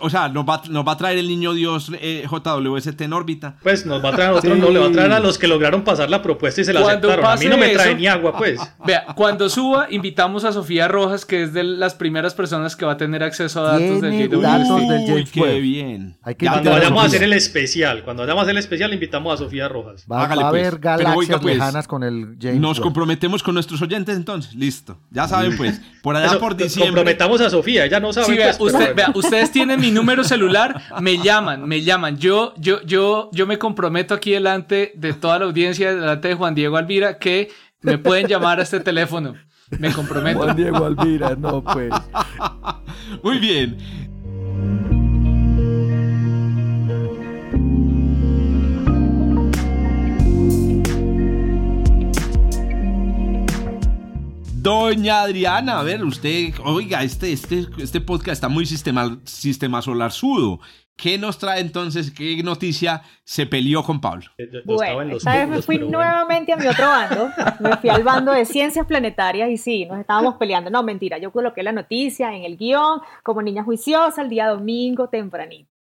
o 0.02 0.10
sea, 0.10 0.28
nos 0.28 0.44
va, 0.44 0.64
nos 0.68 0.86
va 0.86 0.92
a 0.92 0.96
traer 0.98 1.16
el 1.16 1.28
niño 1.28 1.54
Dios 1.54 1.90
eh, 1.98 2.26
JWST 2.30 3.00
en 3.00 3.14
órbita. 3.14 3.56
Pues 3.62 3.86
nos 3.86 4.04
va 4.04 4.10
a 4.10 4.12
traer 4.12 4.30
a 4.32 4.34
otros, 4.34 4.58
no, 4.58 4.68
le 4.68 4.80
va 4.80 4.88
a 4.88 4.92
traer 4.92 5.12
a 5.12 5.20
los 5.20 5.38
que 5.38 5.48
lograron 5.48 5.82
pasar 5.82 6.10
la 6.10 6.20
propuesta 6.20 6.60
y 6.60 6.64
se 6.64 6.74
la 6.74 6.80
aceptaron. 6.80 7.24
A 7.24 7.36
mí 7.36 7.46
no 7.46 7.56
me 7.56 7.70
trae 7.70 7.94
ni 7.94 8.06
agua, 8.06 8.36
pues. 8.36 8.60
Vea, 8.86 9.06
cuando 9.14 9.48
suba, 9.48 9.86
invitamos 9.90 10.44
a 10.44 10.52
Sofía 10.52 10.88
Rojas, 10.88 11.24
que 11.24 11.44
es 11.44 11.54
de 11.54 11.64
las 11.64 11.94
primeras 11.94 12.34
personas 12.34 12.76
que 12.76 12.84
va 12.84 12.92
a 12.92 12.96
tener 12.98 13.22
acceso 13.22 13.60
a 13.60 13.78
datos 13.78 14.02
del 14.02 14.28
JWST 14.28 15.21
qué 15.30 15.60
bien. 15.60 16.18
cuando 16.38 16.70
vayamos 16.70 17.02
a 17.02 17.06
hacer 17.06 17.22
el 17.22 17.32
especial, 17.32 18.04
cuando 18.04 18.22
vayamos 18.22 18.40
a 18.40 18.42
hacer 18.42 18.52
el 18.52 18.58
especial, 18.58 18.92
invitamos 18.92 19.34
a 19.34 19.36
Sofía 19.44 19.68
Rojas. 19.68 20.04
Va, 20.10 20.24
a 20.24 20.28
pues. 20.28 20.40
haber 20.40 20.78
galaxias 20.78 21.40
pues, 21.40 21.56
lejanas 21.56 21.86
con 21.86 22.02
el 22.02 22.36
James 22.40 22.60
Nos 22.60 22.80
comprometemos 22.80 23.42
con 23.42 23.54
nuestros 23.54 23.80
oyentes 23.82 24.16
entonces, 24.16 24.54
listo. 24.54 24.98
Ya 25.10 25.28
saben 25.28 25.56
pues, 25.56 25.80
por 26.02 26.16
allá 26.16 26.38
por 26.38 26.56
diciembre. 26.56 26.88
Comprometamos 26.88 27.40
a 27.40 27.50
Sofía, 27.50 27.86
ya 27.86 28.00
no 28.00 28.12
sabe. 28.12 28.52
Pues, 28.58 28.74
ustedes 29.14 29.50
tienen 29.50 29.80
mi 29.80 29.90
número 29.90 30.24
celular, 30.24 30.82
me 31.00 31.18
llaman, 31.18 31.66
me 31.68 31.82
llaman. 31.82 32.18
Yo, 32.18 32.54
yo, 32.56 32.82
yo, 32.82 33.30
yo 33.32 33.46
me 33.46 33.58
comprometo 33.58 34.14
aquí 34.14 34.32
delante 34.32 34.92
de 34.94 35.12
toda 35.12 35.38
la 35.38 35.44
audiencia, 35.46 35.94
delante 35.94 36.28
de 36.28 36.34
Juan 36.34 36.54
Diego 36.54 36.76
Alvira, 36.76 37.18
que 37.18 37.50
me 37.80 37.98
pueden 37.98 38.26
llamar 38.26 38.60
a 38.60 38.62
este 38.62 38.80
teléfono. 38.80 39.34
Me 39.78 39.92
comprometo. 39.92 40.40
Juan 40.40 40.56
Diego 40.56 40.84
Alvira, 40.84 41.34
no 41.36 41.62
pues. 41.62 41.92
Muy 43.22 43.38
bien. 43.38 45.01
Doña 54.62 55.22
Adriana, 55.22 55.80
a 55.80 55.82
ver, 55.82 56.04
usted, 56.04 56.54
oiga, 56.64 57.02
este, 57.02 57.32
este, 57.32 57.66
este 57.78 58.00
podcast 58.00 58.34
está 58.34 58.48
muy 58.48 58.64
sistema, 58.64 59.18
sistema 59.24 59.82
solar 59.82 60.12
sudo. 60.12 60.60
¿Qué 60.96 61.18
nos 61.18 61.36
trae 61.38 61.60
entonces? 61.60 62.12
¿Qué 62.12 62.40
noticia 62.44 63.02
se 63.24 63.46
peleó 63.46 63.82
con 63.82 64.00
Pablo? 64.00 64.26
Bueno, 64.64 65.16
esta 65.16 65.36
vez 65.36 65.48
me 65.48 65.62
fui 65.62 65.78
nuevamente 65.78 66.52
a 66.52 66.56
mi 66.56 66.68
otro 66.68 66.86
bando. 66.86 67.28
Me 67.58 67.76
fui 67.78 67.90
al 67.90 68.04
bando 68.04 68.30
de 68.30 68.44
ciencias 68.44 68.86
planetarias 68.86 69.50
y 69.50 69.56
sí, 69.56 69.84
nos 69.84 69.98
estábamos 69.98 70.36
peleando. 70.36 70.70
No, 70.70 70.84
mentira, 70.84 71.18
yo 71.18 71.32
coloqué 71.32 71.64
la 71.64 71.72
noticia 71.72 72.32
en 72.32 72.44
el 72.44 72.56
guion 72.56 73.00
como 73.24 73.42
niña 73.42 73.64
juiciosa 73.64 74.22
el 74.22 74.28
día 74.28 74.46
domingo 74.46 75.08
tempranito 75.08 75.72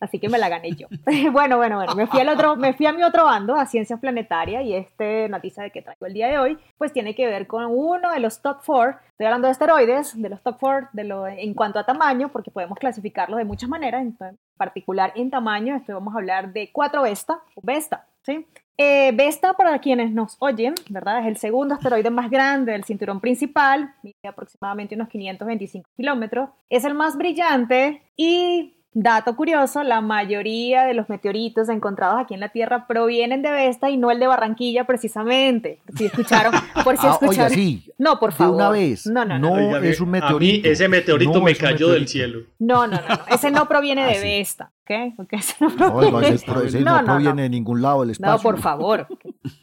así 0.00 0.18
que 0.18 0.28
me 0.28 0.38
la 0.38 0.48
gané 0.48 0.72
yo. 0.72 0.88
bueno, 1.32 1.58
bueno, 1.58 1.76
bueno, 1.76 1.94
me 1.94 2.06
fui, 2.06 2.20
al 2.20 2.28
otro, 2.28 2.56
me 2.56 2.72
fui 2.72 2.86
a 2.86 2.92
mi 2.92 3.02
otro 3.02 3.24
bando, 3.24 3.54
a 3.54 3.66
Ciencias 3.66 4.00
Planetarias, 4.00 4.64
y 4.64 4.74
este 4.74 5.28
noticia 5.28 5.62
de 5.62 5.70
que 5.70 5.82
traigo 5.82 6.06
el 6.06 6.14
día 6.14 6.28
de 6.28 6.38
hoy, 6.38 6.58
pues 6.78 6.92
tiene 6.92 7.14
que 7.14 7.26
ver 7.26 7.46
con 7.46 7.66
uno 7.66 8.10
de 8.10 8.20
los 8.20 8.40
top 8.42 8.58
4, 8.64 8.98
estoy 9.10 9.26
hablando 9.26 9.46
de 9.46 9.52
esteroides, 9.52 10.20
de 10.20 10.28
los 10.28 10.42
top 10.42 10.56
4 10.58 10.88
de 10.92 11.04
lo, 11.04 11.28
en 11.28 11.54
cuanto 11.54 11.78
a 11.78 11.84
tamaño, 11.84 12.30
porque 12.30 12.50
podemos 12.50 12.78
clasificarlos 12.78 13.38
de 13.38 13.44
muchas 13.44 13.68
maneras, 13.68 14.02
en 14.02 14.16
particular 14.56 15.12
en 15.14 15.30
tamaño, 15.30 15.76
esto 15.76 15.94
vamos 15.94 16.14
a 16.14 16.18
hablar 16.18 16.52
de 16.52 16.70
4 16.72 17.02
Vesta, 17.02 17.40
Vesta, 17.62 18.06
¿sí? 18.22 18.46
Eh, 18.82 19.12
Vesta, 19.12 19.52
para 19.52 19.78
quienes 19.78 20.10
nos 20.10 20.36
oyen, 20.38 20.74
¿verdad? 20.88 21.20
Es 21.20 21.26
el 21.26 21.36
segundo 21.36 21.74
asteroide 21.74 22.08
más 22.08 22.30
grande 22.30 22.72
del 22.72 22.84
cinturón 22.84 23.20
principal, 23.20 23.94
mide 24.02 24.14
aproximadamente 24.26 24.94
unos 24.94 25.10
525 25.10 25.86
kilómetros. 25.98 26.48
Es 26.70 26.86
el 26.86 26.94
más 26.94 27.18
brillante 27.18 28.00
y 28.16 28.79
Dato 28.92 29.36
curioso, 29.36 29.84
la 29.84 30.00
mayoría 30.00 30.82
de 30.82 30.94
los 30.94 31.08
meteoritos 31.08 31.68
encontrados 31.68 32.20
aquí 32.20 32.34
en 32.34 32.40
la 32.40 32.48
Tierra 32.48 32.88
provienen 32.88 33.40
de 33.40 33.52
Vesta 33.52 33.88
y 33.88 33.96
no 33.96 34.10
el 34.10 34.18
de 34.18 34.26
Barranquilla 34.26 34.84
precisamente. 34.84 35.78
Si 35.96 36.06
escucharon, 36.06 36.52
por 36.84 36.96
si 36.96 37.06
ah, 37.06 37.12
escucharon. 37.12 37.56
No, 37.98 38.18
por 38.18 38.32
favor. 38.32 38.56
una 38.56 38.70
vez. 38.70 39.06
No, 39.06 39.24
no, 39.24 39.38
no. 39.38 39.76
es 39.78 40.00
un 40.00 40.10
meteorito. 40.10 40.36
A 40.36 40.40
mí 40.40 40.72
ese 40.72 40.88
meteorito 40.88 41.40
me 41.40 41.54
cayó 41.54 41.90
del 41.90 42.08
cielo. 42.08 42.40
No, 42.58 42.88
no, 42.88 42.96
no, 42.96 43.20
Ese 43.28 43.52
no 43.52 43.68
proviene 43.68 44.04
de 44.06 44.18
ah, 44.18 44.22
Vesta. 44.22 44.72
¿Ok? 44.90 45.14
Porque 45.16 45.36
ese 45.36 45.56
no 45.60 45.68
proviene, 45.76 46.80
no, 46.80 47.04
proviene 47.04 47.42
de 47.42 47.48
ningún 47.50 47.82
lado 47.82 48.00
del 48.00 48.10
espacio. 48.10 48.36
No, 48.36 48.42
por 48.42 48.60
favor. 48.60 49.06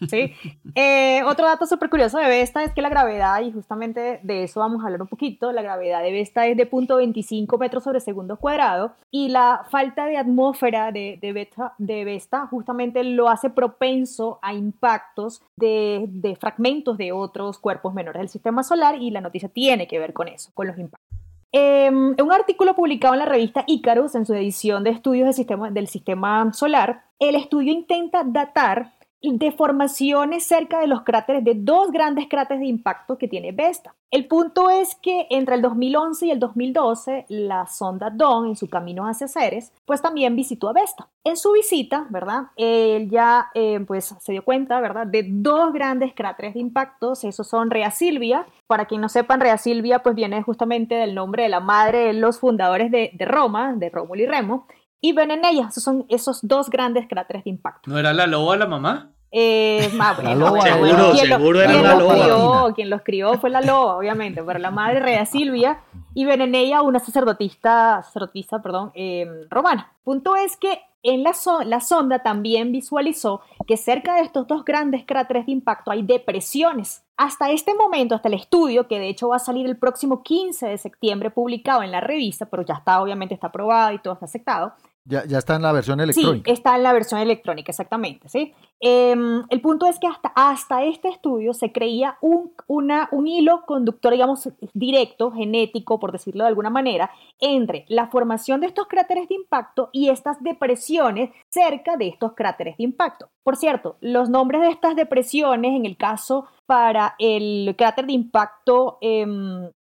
¿Sí? 0.09 0.33
Eh, 0.75 1.21
otro 1.23 1.45
dato 1.45 1.65
súper 1.65 1.89
curioso 1.89 2.17
de 2.17 2.27
Vesta 2.27 2.63
es 2.63 2.71
que 2.71 2.81
la 2.81 2.89
gravedad, 2.89 3.41
y 3.41 3.51
justamente 3.51 4.19
de 4.23 4.43
eso 4.43 4.59
vamos 4.59 4.81
a 4.81 4.85
hablar 4.85 5.01
un 5.01 5.07
poquito, 5.07 5.51
la 5.51 5.61
gravedad 5.61 6.01
de 6.01 6.11
Vesta 6.11 6.47
es 6.47 6.57
de 6.57 6.69
0.25 6.69 7.59
metros 7.59 7.83
sobre 7.83 7.99
segundo 7.99 8.37
cuadrado 8.37 8.93
y 9.11 9.29
la 9.29 9.65
falta 9.69 10.05
de 10.05 10.17
atmósfera 10.17 10.91
de, 10.91 11.17
de, 11.21 11.33
Vesta, 11.33 11.73
de 11.77 12.05
Vesta 12.05 12.47
justamente 12.47 13.03
lo 13.03 13.29
hace 13.29 13.49
propenso 13.49 14.39
a 14.41 14.53
impactos 14.53 15.41
de, 15.55 16.05
de 16.07 16.35
fragmentos 16.35 16.97
de 16.97 17.11
otros 17.11 17.59
cuerpos 17.59 17.93
menores 17.93 18.19
del 18.19 18.29
sistema 18.29 18.63
solar 18.63 18.95
y 19.01 19.11
la 19.11 19.21
noticia 19.21 19.49
tiene 19.49 19.87
que 19.87 19.99
ver 19.99 20.13
con 20.13 20.27
eso, 20.27 20.51
con 20.53 20.67
los 20.67 20.77
impactos. 20.77 21.26
En 21.51 22.15
em, 22.17 22.25
un 22.25 22.31
artículo 22.31 22.75
publicado 22.75 23.13
en 23.13 23.19
la 23.19 23.25
revista 23.25 23.63
Icarus, 23.67 24.15
en 24.15 24.25
su 24.25 24.33
edición 24.33 24.83
de 24.83 24.89
estudios 24.89 25.35
del 25.71 25.87
sistema 25.87 26.51
solar, 26.53 27.05
el 27.19 27.35
estudio 27.35 27.71
intenta 27.71 28.23
datar 28.25 28.96
deformaciones 29.33 30.45
cerca 30.45 30.79
de 30.79 30.87
los 30.87 31.01
cráteres 31.01 31.43
de 31.43 31.53
dos 31.55 31.91
grandes 31.91 32.27
cráteres 32.29 32.61
de 32.61 32.67
impacto 32.67 33.17
que 33.17 33.27
tiene 33.27 33.51
Vesta. 33.51 33.95
El 34.09 34.25
punto 34.27 34.69
es 34.69 34.95
que 34.95 35.27
entre 35.29 35.55
el 35.55 35.61
2011 35.61 36.27
y 36.27 36.31
el 36.31 36.39
2012, 36.39 37.25
la 37.27 37.67
sonda 37.67 38.09
Dawn, 38.09 38.47
en 38.47 38.55
su 38.55 38.69
camino 38.69 39.05
hacia 39.05 39.27
Ceres, 39.27 39.73
pues 39.85 40.01
también 40.01 40.35
visitó 40.35 40.69
a 40.69 40.73
Vesta. 40.73 41.09
En 41.25 41.35
su 41.35 41.51
visita, 41.51 42.07
¿verdad? 42.09 42.43
Él 42.55 43.09
ya 43.09 43.49
eh, 43.53 43.81
pues 43.85 44.15
se 44.17 44.31
dio 44.31 44.45
cuenta, 44.45 44.79
¿verdad? 44.79 45.07
De 45.07 45.25
dos 45.27 45.73
grandes 45.73 46.13
cráteres 46.13 46.53
de 46.53 46.61
impactos. 46.61 47.25
Esos 47.25 47.47
son 47.47 47.69
Rea 47.69 47.91
Silvia. 47.91 48.45
Para 48.65 48.85
quien 48.85 49.01
no 49.01 49.09
sepan, 49.09 49.41
Rea 49.41 49.57
Silvia 49.57 49.99
pues 49.99 50.15
viene 50.15 50.41
justamente 50.41 50.95
del 50.95 51.13
nombre 51.13 51.43
de 51.43 51.49
la 51.49 51.59
madre 51.59 51.99
de 52.05 52.13
los 52.13 52.39
fundadores 52.39 52.91
de, 52.91 53.11
de 53.13 53.25
Roma, 53.25 53.73
de 53.75 53.89
Rómulo 53.89 54.23
y 54.23 54.25
Remo. 54.25 54.67
Y 55.01 55.13
ven 55.13 55.31
en 55.31 55.45
ella, 55.45 55.67
esos 55.69 55.83
son 55.83 56.05
esos 56.09 56.39
dos 56.47 56.69
grandes 56.69 57.07
cráteres 57.07 57.43
de 57.43 57.51
impacto. 57.51 57.89
¿No 57.89 57.99
era 57.99 58.13
la 58.13 58.25
loba 58.25 58.57
la 58.57 58.65
mamá? 58.65 59.13
Eh, 59.31 59.89
seguro, 59.91 61.15
seguro 61.15 61.61
era 61.61 61.73
la 61.73 61.95
loba. 61.95 62.13
Crió, 62.13 62.73
quien 62.75 62.89
los 62.89 63.01
crió 63.01 63.33
fue 63.39 63.49
la 63.49 63.61
loba, 63.61 63.97
obviamente, 63.97 64.41
pero 64.43 64.59
la 64.59 64.71
madre 64.71 64.99
Rea 64.99 65.25
Silvia 65.25 65.79
y 66.13 66.25
ven 66.25 66.41
en 66.41 66.55
ella 66.55 66.81
una 66.81 66.99
sacerdotista, 66.99 68.01
sacerdotista 68.03 68.61
perdón, 68.61 68.91
em, 68.93 69.47
romana. 69.49 69.91
Punto 70.03 70.35
es 70.35 70.55
que 70.55 70.79
en 71.03 71.23
la, 71.23 71.33
la 71.65 71.79
sonda 71.79 72.19
también 72.19 72.71
visualizó 72.71 73.41
que 73.65 73.77
cerca 73.77 74.15
de 74.15 74.21
estos 74.21 74.47
dos 74.47 74.65
grandes 74.65 75.05
cráteres 75.05 75.45
de 75.45 75.51
impacto 75.51 75.91
hay 75.91 76.01
depresiones. 76.03 77.03
Hasta 77.17 77.51
este 77.51 77.73
momento, 77.75 78.15
hasta 78.15 78.27
el 78.27 78.33
estudio, 78.33 78.87
que 78.87 78.99
de 78.99 79.09
hecho 79.09 79.29
va 79.29 79.37
a 79.37 79.39
salir 79.39 79.65
el 79.65 79.77
próximo 79.77 80.23
15 80.23 80.67
de 80.67 80.77
septiembre 80.77 81.31
publicado 81.31 81.83
en 81.83 81.91
la 81.91 82.01
revista, 82.01 82.45
pero 82.45 82.63
ya 82.63 82.75
está, 82.75 83.01
obviamente 83.01 83.33
está 83.33 83.47
aprobado 83.47 83.93
y 83.93 83.99
todo 83.99 84.13
está 84.13 84.25
aceptado, 84.25 84.73
Ya, 85.09 85.25
ya 85.25 85.37
está 85.37 85.55
en 85.55 85.61
la 85.61 85.71
versión 85.71 86.01
electrónica. 86.01 86.51
Sí, 86.51 86.53
está 86.53 86.75
en 86.75 86.83
la 86.83 86.91
versión 86.91 87.21
electrónica, 87.21 87.71
exactamente. 87.71 88.27
¿sí? 88.27 88.53
Em, 88.81 89.43
el 89.49 89.61
punto 89.61 89.85
es 89.85 89.99
que 89.99 90.07
hasta, 90.07 90.33
hasta 90.35 90.83
este 90.83 91.07
estudio 91.07 91.53
se 91.53 91.71
creía 91.71 92.17
un, 92.19 92.51
una, 92.67 93.07
un 93.11 93.25
hilo 93.25 93.63
conductor, 93.65 94.11
digamos, 94.11 94.49
directo, 94.73 95.31
genético, 95.31 95.97
por 95.97 96.11
decirlo 96.11 96.43
de 96.43 96.49
alguna 96.49 96.69
manera, 96.69 97.09
entre 97.39 97.85
la 97.87 98.07
formación 98.07 98.59
de 98.59 98.67
estos 98.67 98.87
cráteres 98.87 99.29
de 99.29 99.35
impacto 99.35 99.89
y 99.93 100.09
estas 100.09 100.43
depresiones 100.43 101.29
cerca 101.47 101.95
de 101.95 102.09
estos 102.09 102.33
cráteres 102.33 102.75
de 102.75 102.83
impacto. 102.83 103.29
Por 103.43 103.55
cierto, 103.55 103.95
los 104.01 104.29
nombres 104.29 104.61
de 104.61 104.69
estas 104.69 104.97
depresiones, 104.97 105.73
en 105.73 105.85
el 105.85 105.95
caso 105.95 106.47
para 106.65 107.15
el 107.17 107.75
cráter 107.77 108.07
de 108.07 108.13
impacto 108.13 108.97
eh, 108.99 109.25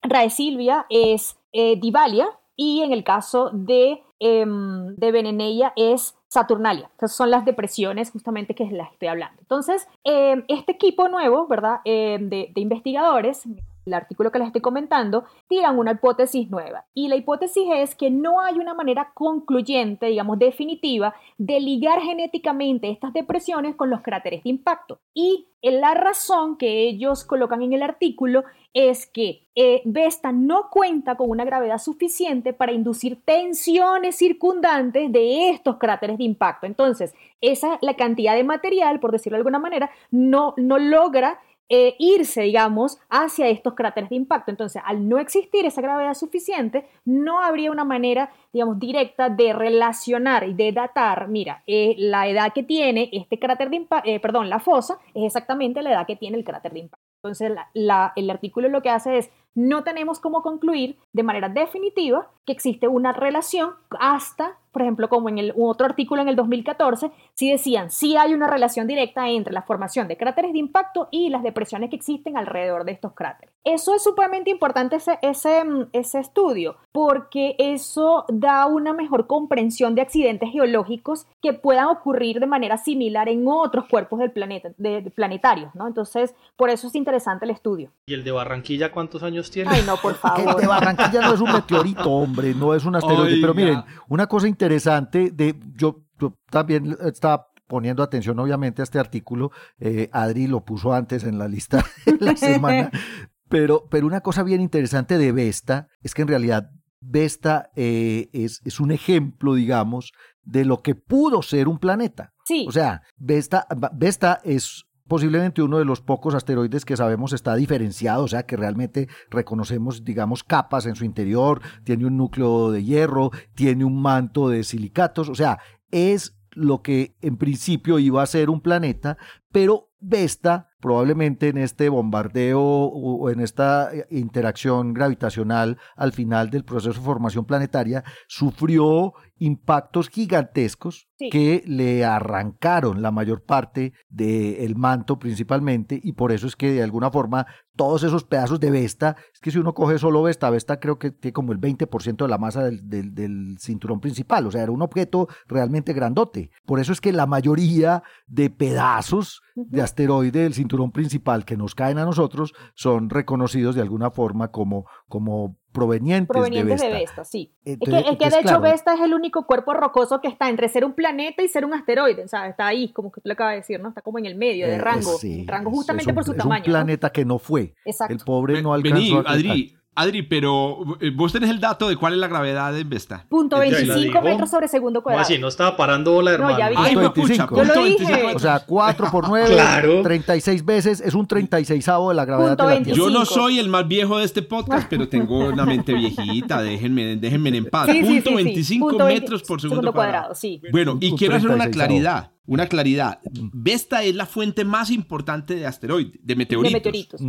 Rae 0.01 0.29
Silvia, 0.29 0.85
es 0.89 1.37
eh, 1.51 1.75
Divalia, 1.77 2.29
y 2.59 2.83
en 2.83 2.91
el 2.91 3.03
caso 3.05 3.51
de 3.53 4.03
Em, 4.21 4.95
de 4.97 5.13
Veneneia 5.13 5.71
es 5.77 6.13
Saturnalia. 6.27 6.91
Esas 6.97 7.15
son 7.15 7.31
las 7.31 7.45
depresiones 7.45 8.11
justamente 8.11 8.53
que 8.53 8.65
las 8.65 8.91
estoy 8.91 9.07
hablando. 9.07 9.37
Entonces, 9.39 9.87
em, 10.03 10.43
este 10.49 10.73
equipo 10.73 11.07
nuevo, 11.07 11.47
¿verdad? 11.47 11.79
Em, 11.85 12.27
de, 12.27 12.51
de, 12.53 12.61
investigadores, 12.61 13.43
el 13.85 13.93
artículo 13.93 14.31
que 14.31 14.39
les 14.39 14.47
estoy 14.47 14.61
comentando, 14.61 15.25
tiran 15.47 15.77
una 15.77 15.91
hipótesis 15.91 16.49
nueva. 16.49 16.85
Y 16.93 17.07
la 17.07 17.15
hipótesis 17.15 17.63
es 17.73 17.95
que 17.95 18.09
no 18.09 18.41
hay 18.41 18.55
una 18.55 18.73
manera 18.73 19.11
concluyente, 19.13 20.07
digamos, 20.07 20.39
definitiva, 20.39 21.15
de 21.37 21.59
ligar 21.59 22.01
genéticamente 22.01 22.89
estas 22.89 23.13
depresiones 23.13 23.75
con 23.75 23.89
los 23.89 24.01
cráteres 24.01 24.43
de 24.43 24.49
impacto. 24.49 24.99
Y 25.13 25.47
la 25.61 25.93
razón 25.93 26.57
que 26.57 26.87
ellos 26.87 27.25
colocan 27.25 27.61
en 27.61 27.73
el 27.73 27.83
artículo 27.83 28.43
es 28.73 29.07
que 29.07 29.47
eh, 29.55 29.81
Vesta 29.83 30.31
no 30.31 30.69
cuenta 30.69 31.15
con 31.15 31.29
una 31.29 31.43
gravedad 31.43 31.79
suficiente 31.79 32.53
para 32.53 32.71
inducir 32.71 33.21
tensiones 33.25 34.15
circundantes 34.15 35.11
de 35.11 35.49
estos 35.49 35.77
cráteres 35.77 36.17
de 36.17 36.23
impacto. 36.23 36.65
Entonces, 36.65 37.13
esa 37.41 37.77
la 37.81 37.95
cantidad 37.95 38.35
de 38.35 38.43
material, 38.43 38.99
por 38.99 39.11
decirlo 39.11 39.35
de 39.35 39.39
alguna 39.39 39.59
manera, 39.59 39.89
no, 40.11 40.53
no 40.57 40.77
logra 40.77 41.39
eh, 41.69 41.95
irse, 41.99 42.41
digamos, 42.41 42.99
hacia 43.09 43.47
estos 43.47 43.75
cráteres 43.75 44.09
de 44.09 44.15
impacto. 44.15 44.49
Entonces, 44.49 44.81
al 44.83 45.07
no 45.07 45.19
existir 45.19 45.65
esa 45.65 45.81
gravedad 45.81 46.15
suficiente, 46.15 46.87
no 47.05 47.41
habría 47.41 47.71
una 47.71 47.85
manera, 47.85 48.31
digamos, 48.51 48.79
directa 48.79 49.29
de 49.29 49.53
relacionar 49.53 50.47
y 50.47 50.53
de 50.53 50.71
datar, 50.71 51.27
mira, 51.27 51.63
eh, 51.67 51.95
la 51.97 52.27
edad 52.27 52.53
que 52.53 52.63
tiene 52.63 53.09
este 53.13 53.37
cráter 53.37 53.69
de 53.69 53.75
impacto, 53.75 54.09
eh, 54.09 54.19
perdón, 54.19 54.49
la 54.49 54.59
fosa, 54.59 54.97
es 55.13 55.23
exactamente 55.25 55.83
la 55.83 55.91
edad 55.91 56.07
que 56.07 56.15
tiene 56.15 56.37
el 56.37 56.43
cráter 56.43 56.73
de 56.73 56.79
impacto. 56.79 57.05
Entonces, 57.21 57.51
el 57.73 58.29
artículo 58.29 58.69
lo 58.69 58.81
que 58.81 58.89
hace 58.89 59.17
es, 59.17 59.29
no 59.55 59.83
tenemos 59.83 60.19
cómo 60.19 60.41
concluir 60.41 60.97
de 61.13 61.23
manera 61.23 61.49
definitiva 61.49 62.29
que 62.45 62.53
existe 62.53 62.87
una 62.87 63.11
relación 63.11 63.71
hasta, 63.99 64.57
por 64.71 64.81
ejemplo, 64.81 65.09
como 65.09 65.29
en 65.29 65.53
otro 65.55 65.85
artículo 65.85 66.21
en 66.21 66.29
el 66.29 66.35
2014, 66.35 67.11
si 67.33 67.51
decían, 67.51 67.91
si 67.91 68.17
hay 68.17 68.33
una 68.33 68.47
relación 68.47 68.87
directa 68.87 69.29
entre 69.29 69.53
la 69.53 69.61
formación 69.61 70.07
de 70.07 70.17
cráteres 70.17 70.53
de 70.53 70.59
impacto 70.59 71.07
y 71.11 71.29
las 71.29 71.43
depresiones 71.43 71.89
que 71.89 71.95
existen 71.95 72.37
alrededor 72.37 72.85
de 72.85 72.93
estos 72.93 73.13
cráteres. 73.13 73.53
Eso 73.63 73.93
es 73.93 74.03
sumamente 74.03 74.49
importante, 74.49 74.95
ese, 74.95 75.19
ese, 75.21 76.19
estudio, 76.19 76.77
porque 76.91 77.55
eso 77.59 78.25
da 78.29 78.65
una 78.65 78.93
mejor 78.93 79.27
comprensión 79.27 79.93
de 79.93 80.01
accidentes 80.01 80.49
geológicos 80.51 81.27
que 81.41 81.53
puedan 81.53 81.87
ocurrir 81.87 82.39
de 82.39 82.47
manera 82.47 82.77
similar 82.77 83.29
en 83.29 83.47
otros 83.47 83.85
cuerpos 83.87 84.19
del 84.19 84.31
planeta, 84.31 84.71
planetarios, 85.13 85.75
¿no? 85.75 85.87
Entonces, 85.87 86.33
por 86.55 86.69
eso 86.69 86.87
es 86.87 86.95
interesante 86.95 87.45
el 87.45 87.51
estudio. 87.51 87.91
¿Y 88.07 88.13
el 88.13 88.23
de 88.23 88.31
Barranquilla 88.31 88.91
cuántos 88.91 89.23
años 89.23 89.38
tiene? 89.43 89.71
Ay, 89.71 89.83
no, 89.85 89.97
por 89.97 90.15
favor. 90.15 90.55
el 90.55 90.61
de 90.61 90.67
Barranquilla 90.67 91.21
no 91.21 91.33
es 91.33 91.41
un 91.41 91.51
meteorito, 91.51 92.09
hombre, 92.09 92.53
no 92.53 92.73
es 92.73 92.85
un 92.85 92.95
asteroide. 92.95 93.39
Pero 93.39 93.53
miren, 93.53 93.83
una 94.07 94.27
cosa 94.27 94.47
interesante 94.47 95.31
de 95.31 95.55
yo, 95.75 96.03
también 96.49 96.97
estaba 97.01 97.47
poniendo 97.67 98.01
atención 98.01 98.39
obviamente 98.39 98.81
a 98.81 98.83
este 98.83 98.99
artículo, 98.99 99.51
eh, 99.79 100.09
Adri 100.11 100.47
lo 100.47 100.65
puso 100.65 100.91
antes 100.91 101.23
en 101.23 101.37
la 101.37 101.47
lista 101.47 101.85
de 102.05 102.17
la 102.19 102.35
semana, 102.35 102.89
pero, 103.47 103.87
pero 103.89 104.07
una 104.07 104.21
cosa 104.21 104.43
bien 104.43 104.59
interesante 104.59 105.17
de 105.17 105.31
Vesta 105.31 105.87
es 106.01 106.13
que 106.13 106.23
en 106.23 106.27
realidad 106.27 106.71
Vesta 106.99 107.69
eh, 107.75 108.29
es, 108.33 108.61
es, 108.65 108.79
un 108.79 108.91
ejemplo, 108.91 109.53
digamos, 109.53 110.11
de 110.43 110.65
lo 110.65 110.81
que 110.81 110.95
pudo 110.95 111.41
ser 111.41 111.67
un 111.67 111.77
planeta. 111.79 112.33
Sí. 112.43 112.65
O 112.67 112.71
sea, 112.71 113.03
Vesta, 113.17 113.67
Vesta 113.93 114.41
es 114.43 114.85
posiblemente 115.09 115.61
uno 115.61 115.79
de 115.79 115.85
los 115.85 115.99
pocos 115.99 116.35
asteroides 116.35 116.85
que 116.85 116.95
sabemos 116.95 117.33
está 117.33 117.55
diferenciado, 117.55 118.23
o 118.23 118.27
sea 118.29 118.43
que 118.43 118.55
realmente 118.55 119.09
reconocemos, 119.29 120.05
digamos, 120.05 120.45
capas 120.45 120.85
en 120.85 120.95
su 120.95 121.03
interior, 121.03 121.61
tiene 121.83 122.05
un 122.05 122.15
núcleo 122.15 122.71
de 122.71 122.83
hierro, 122.85 123.31
tiene 123.55 123.83
un 123.83 124.01
manto 124.01 124.47
de 124.47 124.63
silicatos, 124.63 125.27
o 125.27 125.35
sea, 125.35 125.59
es 125.91 126.37
lo 126.51 126.81
que 126.81 127.15
en 127.21 127.37
principio 127.37 127.99
iba 127.99 128.21
a 128.21 128.27
ser 128.27 128.49
un 128.49 128.61
planeta, 128.61 129.17
pero 129.51 129.89
Vesta, 130.01 130.69
probablemente 130.79 131.49
en 131.49 131.57
este 131.57 131.89
bombardeo 131.89 132.61
o 132.61 133.29
en 133.29 133.41
esta 133.41 133.93
eh, 133.93 134.07
interacción 134.11 134.93
gravitacional 134.93 135.77
al 135.97 136.13
final 136.13 136.49
del 136.49 136.63
proceso 136.63 136.97
de 136.99 137.05
formación 137.05 137.43
planetaria, 137.43 138.05
sufrió 138.29 139.13
impactos 139.39 140.09
gigantescos 140.09 141.09
que 141.31 141.63
le 141.65 142.05
arrancaron 142.05 143.01
la 143.01 143.11
mayor 143.11 143.43
parte 143.43 143.93
del 144.09 144.75
manto 144.75 145.19
principalmente 145.19 145.99
y 146.01 146.13
por 146.13 146.31
eso 146.31 146.47
es 146.47 146.55
que 146.55 146.71
de 146.71 146.83
alguna 146.83 147.11
forma 147.11 147.45
todos 147.75 148.03
esos 148.03 148.25
pedazos 148.25 148.59
de 148.59 148.71
Vesta, 148.71 149.15
es 149.33 149.39
que 149.39 149.51
si 149.51 149.57
uno 149.57 149.73
coge 149.73 149.97
solo 149.99 150.21
Vesta, 150.23 150.49
Vesta 150.49 150.79
creo 150.79 150.99
que 150.99 151.11
tiene 151.11 151.33
como 151.33 151.53
el 151.53 151.59
20% 151.59 152.17
de 152.17 152.27
la 152.27 152.37
masa 152.37 152.63
del, 152.63 152.89
del, 153.13 153.57
cinturón 153.59 154.01
principal, 154.01 154.45
o 154.45 154.51
sea, 154.51 154.63
era 154.63 154.71
un 154.71 154.81
objeto 154.81 155.27
realmente 155.47 155.93
grandote. 155.93 156.51
Por 156.65 156.79
eso 156.79 156.91
es 156.91 156.99
que 156.99 157.13
la 157.13 157.25
mayoría 157.25 158.03
de 158.27 158.49
pedazos 158.49 159.38
de 159.55 159.81
asteroide 159.81 160.43
del 160.43 160.53
cinturón 160.53 160.91
principal 160.91 161.45
que 161.45 161.57
nos 161.57 161.75
caen 161.75 161.97
a 161.97 162.05
nosotros 162.05 162.53
son 162.75 163.09
reconocidos 163.09 163.75
de 163.75 163.81
alguna 163.81 164.11
forma 164.11 164.49
como, 164.49 164.85
como 165.07 165.57
provenientes, 165.71 166.27
provenientes 166.27 166.81
de 166.81 166.89
Vesta. 166.89 167.23
sí. 167.23 167.53
es 167.63 167.77
que, 167.77 167.97
es 167.97 168.17
que 168.17 168.29
de 168.29 168.39
hecho 168.39 168.59
Vesta 168.59 168.93
es 168.93 169.01
el 169.01 169.13
único 169.13 169.45
cuerpo 169.45 169.73
rocoso 169.73 170.19
que 170.21 170.27
está 170.27 170.49
entre 170.49 170.69
ser 170.69 170.85
un 170.85 170.93
planeta 170.93 171.43
y 171.43 171.47
ser 171.47 171.65
un 171.65 171.73
asteroide, 171.73 172.23
o 172.23 172.27
sea, 172.27 172.47
está 172.47 172.67
ahí, 172.67 172.91
como 172.91 173.11
que 173.11 173.21
tú 173.21 173.27
le 173.27 173.33
acabas 173.33 173.53
de 173.53 173.57
decir, 173.57 173.79
¿no? 173.79 173.89
Está 173.89 174.01
como 174.01 174.19
en 174.19 174.25
el 174.25 174.35
medio 174.35 174.67
de 174.67 174.75
eh, 174.75 174.81
rango, 174.81 175.17
rango 175.45 175.71
justamente 175.71 176.13
por 176.13 176.23
su 176.23 176.33
tamaño. 176.33 176.63
Es 176.63 176.67
un 176.67 176.73
planeta 176.73 177.09
que 177.11 177.25
no 177.25 177.39
fue. 177.39 177.75
Exacto. 177.85 178.13
El 178.13 178.19
pobre 178.19 178.61
no 178.61 178.73
alcanzó 178.73 179.23
Vení, 179.23 179.23
Adri, 179.25 179.78
Adri, 179.99 180.23
pero 180.23 180.79
eh, 181.01 181.11
vos 181.13 181.33
tenés 181.33 181.49
el 181.49 181.59
dato 181.59 181.89
de 181.89 181.95
cuál 181.97 182.13
es 182.13 182.19
la 182.19 182.27
gravedad 182.27 182.71
de 182.73 182.83
Vesta. 182.83 183.25
Punto 183.27 183.59
25 183.59 184.21
metros 184.21 184.49
sobre 184.49 184.67
segundo 184.67 185.01
cuadrado. 185.01 185.23
Así, 185.23 185.37
no 185.37 185.47
estaba 185.47 185.75
parando 185.75 186.13
bola, 186.13 186.31
hermano. 186.31 186.53
No, 186.53 186.59
ya 186.59 186.69
vi. 186.69 186.75
Ay, 186.77 186.93
Punto 186.95 187.13
pucha, 187.13 187.27
25. 187.47 187.55
Yo 187.55 187.63
lo 187.63 187.73
punto 187.73 187.83
dije. 187.83 188.05
25. 188.05 188.35
O 188.35 188.39
sea, 188.39 188.59
4 188.65 189.11
por 189.11 189.27
9, 189.27 189.47
Claro. 189.53 190.01
36 190.01 190.65
veces, 190.65 191.01
es 191.01 191.13
un 191.13 191.27
36 191.27 191.85
de 191.85 192.13
la 192.15 192.25
gravedad 192.25 192.49
Punto 192.51 192.63
de 192.63 192.69
la 192.69 192.75
25. 192.75 192.95
Tierra. 192.95 193.13
Yo 193.13 193.19
no 193.19 193.25
soy 193.25 193.59
el 193.59 193.67
más 193.69 193.87
viejo 193.87 194.17
de 194.19 194.25
este 194.25 194.41
podcast, 194.41 194.87
pero 194.89 195.09
tengo 195.09 195.39
una 195.49 195.65
mente 195.65 195.93
viejita. 195.93 196.61
Déjenme, 196.61 197.17
déjenme 197.17 197.49
en 197.57 197.65
paz. 197.65 197.89
Sí, 197.91 198.01
Punto 198.01 198.29
sí, 198.29 198.35
sí. 198.37 198.43
25 198.43 198.87
Punto 198.87 199.05
20 199.05 199.21
metros 199.21 199.43
por 199.43 199.61
segundo, 199.61 199.91
cuadrado. 199.93 200.33
sí. 200.35 200.61
Bueno, 200.71 200.97
y 201.01 201.15
quiero 201.15 201.35
hacer 201.35 201.49
una 201.49 201.65
36avo. 201.65 201.71
claridad. 201.73 202.31
Una 202.49 202.67
claridad. 202.67 203.19
Vesta 203.53 204.03
es 204.03 204.15
la 204.15 204.25
fuente 204.25 204.65
más 204.65 204.89
importante 204.91 205.55
de 205.55 205.65
asteroides, 205.67 206.19
de 206.23 206.35
meteoritos. 206.35 206.71
De 206.73 206.77
meteoritos. 206.77 207.21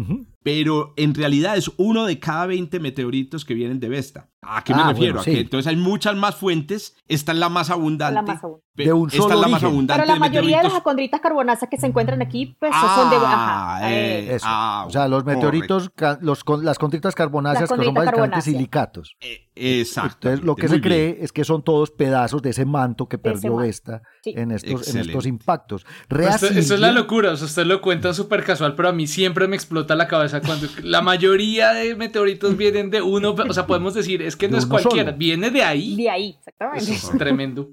Pero 0.42 0.94
en 0.96 1.14
realidad 1.14 1.56
es 1.56 1.70
uno 1.76 2.06
de 2.06 2.18
cada 2.18 2.46
20 2.46 2.80
meteoritos 2.80 3.44
que 3.44 3.54
vienen 3.54 3.80
de 3.80 3.88
Vesta. 3.90 4.30
¿A 4.42 4.64
qué 4.64 4.74
me 4.74 4.80
Ah, 4.83 4.88
refiero? 4.92 5.16
bueno, 5.16 5.20
A 5.20 5.24
que 5.35 5.40
entonces 5.40 5.66
hay 5.66 5.76
muchas 5.76 6.16
más 6.16 6.37
fuentes. 6.37 6.96
Esta 7.06 7.33
es 7.33 7.38
la 7.38 7.50
más 7.50 7.68
abundante. 7.70 8.14
La 8.14 8.22
más 8.22 8.42
abundante. 8.42 8.66
De 8.85 8.93
un 8.93 9.09
Esta 9.09 9.23
solo 9.23 9.35
es 9.35 9.40
la 9.40 9.49
más 9.49 9.62
abundante 9.64 10.01
Pero 10.01 10.07
la 10.07 10.14
de 10.14 10.21
mayoría 10.21 10.59
de 10.59 10.64
las 10.64 10.75
acondritas 10.75 11.21
carbonasas 11.21 11.69
que 11.69 11.77
se 11.79 11.87
encuentran 11.87 12.21
aquí, 12.23 12.57
pues 12.59 12.73
Ah, 12.75 12.95
son 12.97 13.11
de... 13.11 13.16
Ajá, 13.16 13.90
eh, 13.93 14.35
Eso. 14.35 14.47
ah, 14.49 14.85
o 14.87 14.90
sea, 14.90 15.09
los 15.09 15.25
meteoritos, 15.25 15.90
ca- 15.95 16.19
los, 16.21 16.45
con- 16.45 16.64
las 16.64 16.79
condritas 16.79 17.14
carbonáceas 17.14 17.71
Las 17.71 17.79
que 17.79 17.85
son 17.85 17.95
básicamente 17.95 18.40
silicatos. 18.43 19.16
Eh, 19.21 19.47
Exacto. 19.62 20.29
Entonces, 20.29 20.45
lo 20.47 20.57
que 20.57 20.69
se 20.69 20.75
bien. 20.79 20.83
cree 20.83 21.19
es 21.21 21.33
que 21.33 21.45
son 21.45 21.62
todos 21.62 21.90
pedazos 21.90 22.40
de 22.40 22.51
ese 22.51 22.64
manto 22.64 23.09
que 23.09 23.19
perdió 23.19 23.59
Sí. 24.23 24.33
en, 24.37 24.53
estos, 24.53 24.88
en 24.95 25.01
estos 25.01 25.27
impactos. 25.27 25.85
Eso 26.09 26.47
es 26.47 26.71
la 26.81 26.93
locura, 26.93 27.33
o 27.33 27.37
sea, 27.37 27.47
usted 27.47 27.66
lo 27.66 27.81
cuenta 27.83 28.14
súper 28.14 28.43
casual, 28.45 28.75
pero 28.75 28.88
a 28.88 28.93
mí 28.93 29.07
siempre 29.07 29.49
me 29.49 29.57
explota 29.57 29.95
la 29.95 30.07
cabeza 30.09 30.40
cuando 30.40 30.66
la 30.83 31.03
mayoría 31.03 31.73
de 31.73 31.95
meteoritos 31.95 32.57
vienen 32.57 32.90
de 32.90 33.03
uno, 33.03 33.31
o 33.35 33.53
sea, 33.53 33.66
podemos 33.66 33.95
decir, 33.95 34.23
es 34.23 34.37
que 34.37 34.49
no 34.49 34.57
es 34.59 34.66
cualquiera, 34.66 35.11
solo. 35.11 35.19
viene 35.19 35.51
de 35.51 35.62
ahí. 35.62 35.97
De 35.97 36.09
ahí, 36.11 36.37
exactamente. 36.38 36.93
Eso 36.93 37.12
es 37.12 37.19
tremendo. 37.19 37.69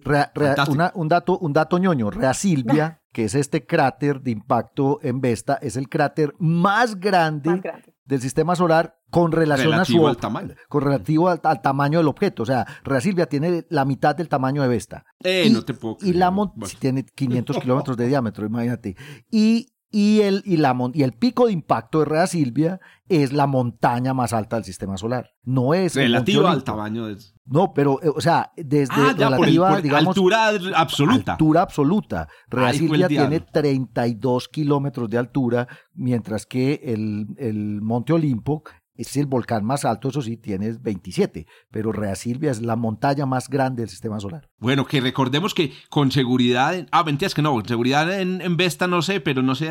Una- 0.70 0.91
un, 0.97 1.07
dato, 1.07 1.38
un 1.39 1.53
dato 1.53 1.77
ñoño. 1.77 2.10
Rea 2.12 2.33
Silvia, 2.33 3.01
que 3.13 3.25
es 3.25 3.36
este 3.36 3.65
cráter 3.65 4.21
de 4.21 4.31
impacto 4.31 4.99
en 5.01 5.21
Vesta, 5.21 5.57
es 5.62 5.77
el 5.77 5.89
cráter 5.89 6.33
más 6.39 6.99
grande, 6.99 7.49
Más 7.51 7.62
grande. 7.62 7.93
del 8.05 8.21
sistema 8.21 8.55
solar 8.55 8.95
con 9.10 9.31
relación 9.31 9.71
Relativo 9.71 10.07
a 10.07 10.10
al 10.10 10.15
su 10.15 10.21
tamaño. 10.21 10.55
con 10.67 10.82
relativo 10.84 11.30
al, 11.30 11.39
al 11.43 11.61
tamaño 11.61 11.99
del 11.99 12.07
objeto. 12.09 12.43
O 12.43 12.45
sea, 12.45 12.65
Rea 12.84 12.99
Silvia 13.01 13.28
tiene 13.28 13.65
la 13.69 13.86
mitad 13.86 14.15
del 14.15 14.28
tamaño 14.28 14.61
de 14.61 14.67
Vesta. 14.67 15.05
Eh, 15.24 15.45
y, 15.47 15.49
no 15.53 15.63
te 15.63 15.74
puedo 15.74 15.95
y 15.95 15.99
creer. 15.99 16.15
la 16.17 16.32
mon- 16.32 16.51
Bueno. 16.55 16.74
tiene 16.80 17.05
500 17.05 17.57
kilómetros 17.59 17.95
de 17.97 18.07
diámetro, 18.07 18.45
imagínate. 18.45 18.95
Y 19.32 19.74
y 19.89 20.21
el, 20.21 20.41
y, 20.45 20.57
la, 20.57 20.75
y 20.93 21.03
el 21.03 21.13
pico 21.13 21.47
de 21.47 21.53
impacto 21.53 21.99
de 21.99 22.05
Rea 22.05 22.27
Silvia 22.27 22.79
es 23.07 23.31
la 23.31 23.47
montaña 23.47 24.13
más 24.13 24.33
alta 24.33 24.57
del 24.57 24.65
sistema 24.65 24.97
solar. 24.97 25.31
No 25.43 25.73
es 25.73 25.95
relativa 25.95 26.51
al 26.51 26.63
tamaño 26.63 27.07
de... 27.07 27.17
No, 27.45 27.73
pero, 27.73 28.01
eh, 28.03 28.09
o 28.13 28.19
sea, 28.19 28.51
desde 28.57 28.93
ah, 28.95 29.15
relativa, 29.17 29.79
digamos... 29.79 30.17
Altura 30.17 30.49
absoluta. 30.75 31.31
Altura 31.33 31.61
absoluta. 31.61 32.27
Rea 32.49 32.73
Silvia 32.73 33.07
tiene 33.07 33.39
32 33.39 34.49
kilómetros 34.49 35.09
de 35.09 35.17
altura, 35.17 35.67
mientras 35.93 36.45
que 36.45 36.81
el, 36.83 37.27
el 37.38 37.81
Monte 37.81 38.11
Olimpo 38.11 38.63
es 38.98 39.16
el 39.16 39.28
volcán 39.28 39.64
más 39.64 39.86
alto, 39.86 40.10
eso 40.10 40.22
sí, 40.22 40.38
tiene 40.38 40.72
27, 40.72 41.45
pero 41.72 41.91
Rea 41.91 42.16
Silvia 42.16 42.52
es 42.52 42.62
la 42.62 42.76
montaña 42.76 43.26
más 43.26 43.50
grande 43.50 43.84
del 43.84 43.89
sistema 43.89 44.20
solar. 44.20 44.50
Bueno, 44.58 44.86
que 44.86 45.00
recordemos 45.00 45.54
que 45.54 45.72
con 45.89 46.12
seguridad, 46.12 46.88
ah, 46.91 47.04
mentiras 47.04 47.34
que 47.34 47.41
no, 47.41 47.54
con 47.54 47.68
seguridad 47.68 48.20
en, 48.20 48.41
en 48.41 48.58
Vesta 48.58 48.88
no 48.88 49.02
sé, 49.02 49.20
pero 49.22 49.41
no 49.41 49.56
sé, 49.56 49.70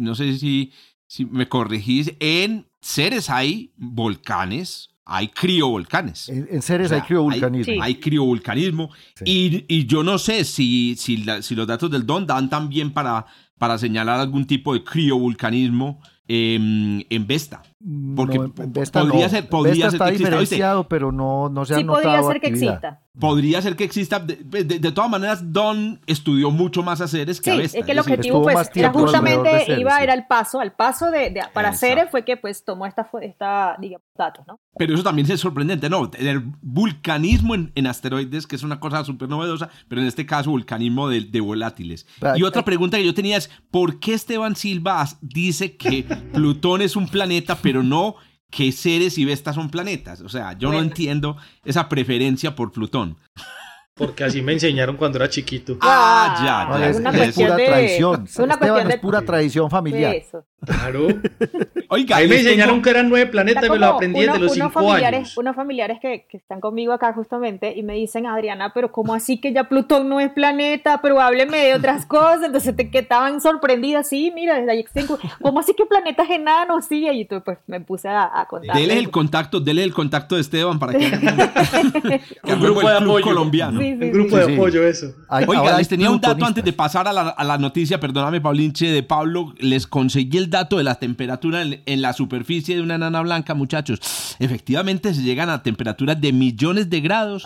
no 0.00 0.14
sé 0.14 0.38
si, 0.38 0.72
si 1.06 1.24
me 1.26 1.48
corregís, 1.48 2.14
en 2.20 2.68
Ceres 2.80 3.28
hay 3.30 3.72
volcanes, 3.76 4.90
hay 5.04 5.28
criovolcanes. 5.28 6.28
En, 6.28 6.46
en 6.50 6.62
Ceres 6.62 6.92
hay 6.92 7.00
criovolcanismo. 7.00 7.82
Hay, 7.82 7.94
criovolcanismo. 7.96 8.90
Y, 9.24 9.64
y, 9.66 9.86
yo 9.86 10.02
no 10.02 10.18
sé 10.18 10.44
si, 10.44 10.94
si, 10.96 11.24
si, 11.40 11.54
los 11.54 11.66
datos 11.66 11.90
del 11.90 12.06
DON 12.06 12.26
dan 12.26 12.50
también 12.50 12.92
para, 12.92 13.26
para 13.56 13.78
señalar 13.78 14.20
algún 14.20 14.46
tipo 14.46 14.74
de 14.74 14.84
criovolcanismo 14.84 16.00
eh, 16.28 17.04
en 17.08 17.26
Vesta. 17.26 17.62
Porque 18.16 18.40
podría 18.92 19.28
ser, 19.28 19.48
podría 19.48 19.90
ser 19.90 20.00
está 20.00 20.10
diferenciado, 20.10 20.88
pero 20.88 21.12
no, 21.12 21.48
no 21.48 21.64
se 21.64 21.74
ha 21.74 21.76
sí, 21.76 21.84
podría 21.84 22.22
ser 22.24 22.40
que 22.40 22.48
exista. 22.48 23.02
Podría 23.18 23.62
ser 23.62 23.76
que 23.76 23.84
exista. 23.84 24.18
De, 24.18 24.92
todas 24.92 25.10
maneras, 25.10 25.52
Don 25.52 26.00
estudió 26.06 26.50
mucho 26.50 26.82
más 26.82 27.00
a 27.00 27.06
Ceres 27.06 27.40
que 27.40 27.52
a 27.52 27.56
Vesta. 27.56 27.78
Es 27.78 27.84
que 27.84 27.92
el 27.92 27.98
objetivo, 28.00 28.42
pues, 28.42 28.70
era 28.74 28.92
justamente 28.92 29.78
iba, 29.78 30.02
era 30.02 30.14
el 30.14 30.26
paso, 30.26 30.60
al 30.60 30.72
paso 30.72 31.10
de, 31.10 31.40
para 31.52 31.72
Ceres 31.72 32.10
fue 32.10 32.24
que 32.24 32.36
pues 32.36 32.64
tomó 32.64 32.84
esta, 32.84 33.08
esta 33.22 33.76
digamos, 33.80 34.06
datos, 34.16 34.44
¿no? 34.46 34.60
Pero 34.76 34.94
eso 34.94 35.02
también 35.02 35.30
es 35.30 35.40
sorprendente, 35.40 35.88
¿no? 35.88 36.10
El 36.18 36.40
vulcanismo 36.62 37.54
en, 37.54 37.86
asteroides, 37.86 38.46
que 38.46 38.56
es 38.56 38.62
una 38.62 38.80
cosa 38.80 39.04
súper 39.04 39.28
novedosa, 39.28 39.68
pero 39.88 40.00
en 40.00 40.06
este 40.06 40.26
caso, 40.26 40.50
vulcanismo 40.50 41.08
de, 41.08 41.20
de 41.22 41.40
volátiles. 41.40 42.06
y 42.34 42.42
otra 42.42 42.64
pregunta 42.64 42.96
que 42.96 43.04
yo 43.04 43.14
tenía 43.14 43.36
es: 43.36 43.50
¿por 43.70 44.00
qué 44.00 44.14
Esteban 44.14 44.56
Silva 44.56 45.04
dice 45.20 45.76
que 45.76 46.02
Plutón 46.32 46.82
es 46.82 46.96
un 46.96 47.08
planeta, 47.08 47.56
pero 47.68 47.82
no 47.82 48.16
que 48.50 48.72
Ceres 48.72 49.18
y 49.18 49.26
Vesta 49.26 49.52
son 49.52 49.68
planetas. 49.68 50.22
O 50.22 50.28
sea, 50.30 50.56
yo 50.56 50.72
no 50.72 50.80
entiendo 50.80 51.36
esa 51.66 51.90
preferencia 51.90 52.56
por 52.56 52.72
Plutón. 52.72 53.18
Porque 53.98 54.24
así 54.24 54.40
me 54.40 54.52
enseñaron 54.52 54.96
cuando 54.96 55.18
era 55.18 55.28
chiquito. 55.28 55.76
Ah, 55.80 56.68
ya, 56.72 56.78
ya. 56.78 56.88
Es, 56.88 56.98
una 56.98 57.10
pura 57.10 57.56
tradición. 57.56 58.24
Es 58.24 58.38
una 58.38 58.54
Esteban, 58.54 58.90
es 58.90 58.98
pura 58.98 59.22
tradición 59.22 59.68
familiar. 59.68 60.16
Claro. 60.64 61.08
Oiga, 61.88 62.16
ahí 62.16 62.28
me 62.28 62.36
enseñaron 62.36 62.82
que 62.82 62.90
eran 62.90 63.08
nueve 63.08 63.30
planetas, 63.30 63.68
me 63.68 63.78
lo 63.78 63.86
aprendí 63.86 64.20
desde 64.20 64.38
los 64.38 64.52
cinco 64.52 64.70
familiares, 64.70 65.20
años. 65.20 65.38
Unos 65.38 65.56
familiares 65.56 65.98
que, 66.00 66.26
que, 66.28 66.36
están 66.36 66.60
conmigo 66.60 66.92
acá 66.92 67.12
justamente 67.12 67.74
y 67.76 67.82
me 67.82 67.94
dicen, 67.94 68.26
Adriana, 68.26 68.72
pero 68.74 68.90
¿cómo 68.90 69.14
así 69.14 69.40
que 69.40 69.52
ya 69.52 69.64
Plutón 69.64 70.08
no 70.08 70.20
es 70.20 70.30
planeta? 70.30 71.00
Pero 71.00 71.20
hábleme 71.20 71.58
de 71.58 71.74
otras 71.74 72.06
cosas. 72.06 72.42
Entonces 72.44 72.74
te 72.76 72.90
que 72.90 72.98
estaban 72.98 73.40
sorprendidas. 73.40 74.08
Sí, 74.08 74.32
mira, 74.34 74.58
desde 74.58 74.72
ahí 74.72 74.84
¿cómo 75.40 75.60
así 75.60 75.74
que 75.74 75.86
planetas 75.86 76.28
enanos? 76.28 76.86
Sí, 76.86 77.08
y 77.08 77.24
tú 77.24 77.42
pues 77.44 77.58
me 77.66 77.80
puse 77.80 78.08
a, 78.08 78.40
a 78.40 78.46
contar. 78.46 78.76
Dele 78.76 78.98
el 78.98 79.10
contacto, 79.10 79.60
dele 79.60 79.84
el 79.84 79.94
contacto 79.94 80.34
de 80.34 80.40
Esteban 80.40 80.78
para 80.78 80.92
que... 80.92 81.06
un 82.44 82.60
grupo 82.60 82.88
de 82.88 82.96
apoyo 82.96 83.24
colombiano. 83.24 83.80
Un 83.92 84.10
grupo 84.10 84.36
de 84.36 84.54
apoyo, 84.54 84.86
eso. 84.86 85.14
Oiga, 85.28 85.76
les 85.76 85.88
tenía 85.88 86.10
un 86.10 86.20
dato 86.20 86.44
antes 86.44 86.64
de 86.64 86.72
pasar 86.72 87.08
a 87.08 87.12
la, 87.12 87.28
a 87.28 87.44
la 87.44 87.58
noticia, 87.58 88.00
perdóname, 88.00 88.40
Paulinche, 88.40 88.90
de 88.90 89.02
Pablo. 89.02 89.54
Les 89.58 89.86
conseguí 89.86 90.38
el 90.38 90.50
dato 90.50 90.78
de 90.78 90.84
la 90.84 90.96
temperatura 90.96 91.62
en, 91.62 92.02
la 92.02 92.12
superficie 92.12 92.76
de 92.76 92.82
una 92.82 92.96
enana 92.96 93.20
blanca, 93.20 93.54
muchachos. 93.54 94.00
Efectivamente 94.38 95.14
se 95.14 95.22
llegan 95.22 95.50
a 95.50 95.62
temperaturas 95.62 96.20
de 96.20 96.32
millones 96.32 96.90
de 96.90 97.00
grados 97.00 97.44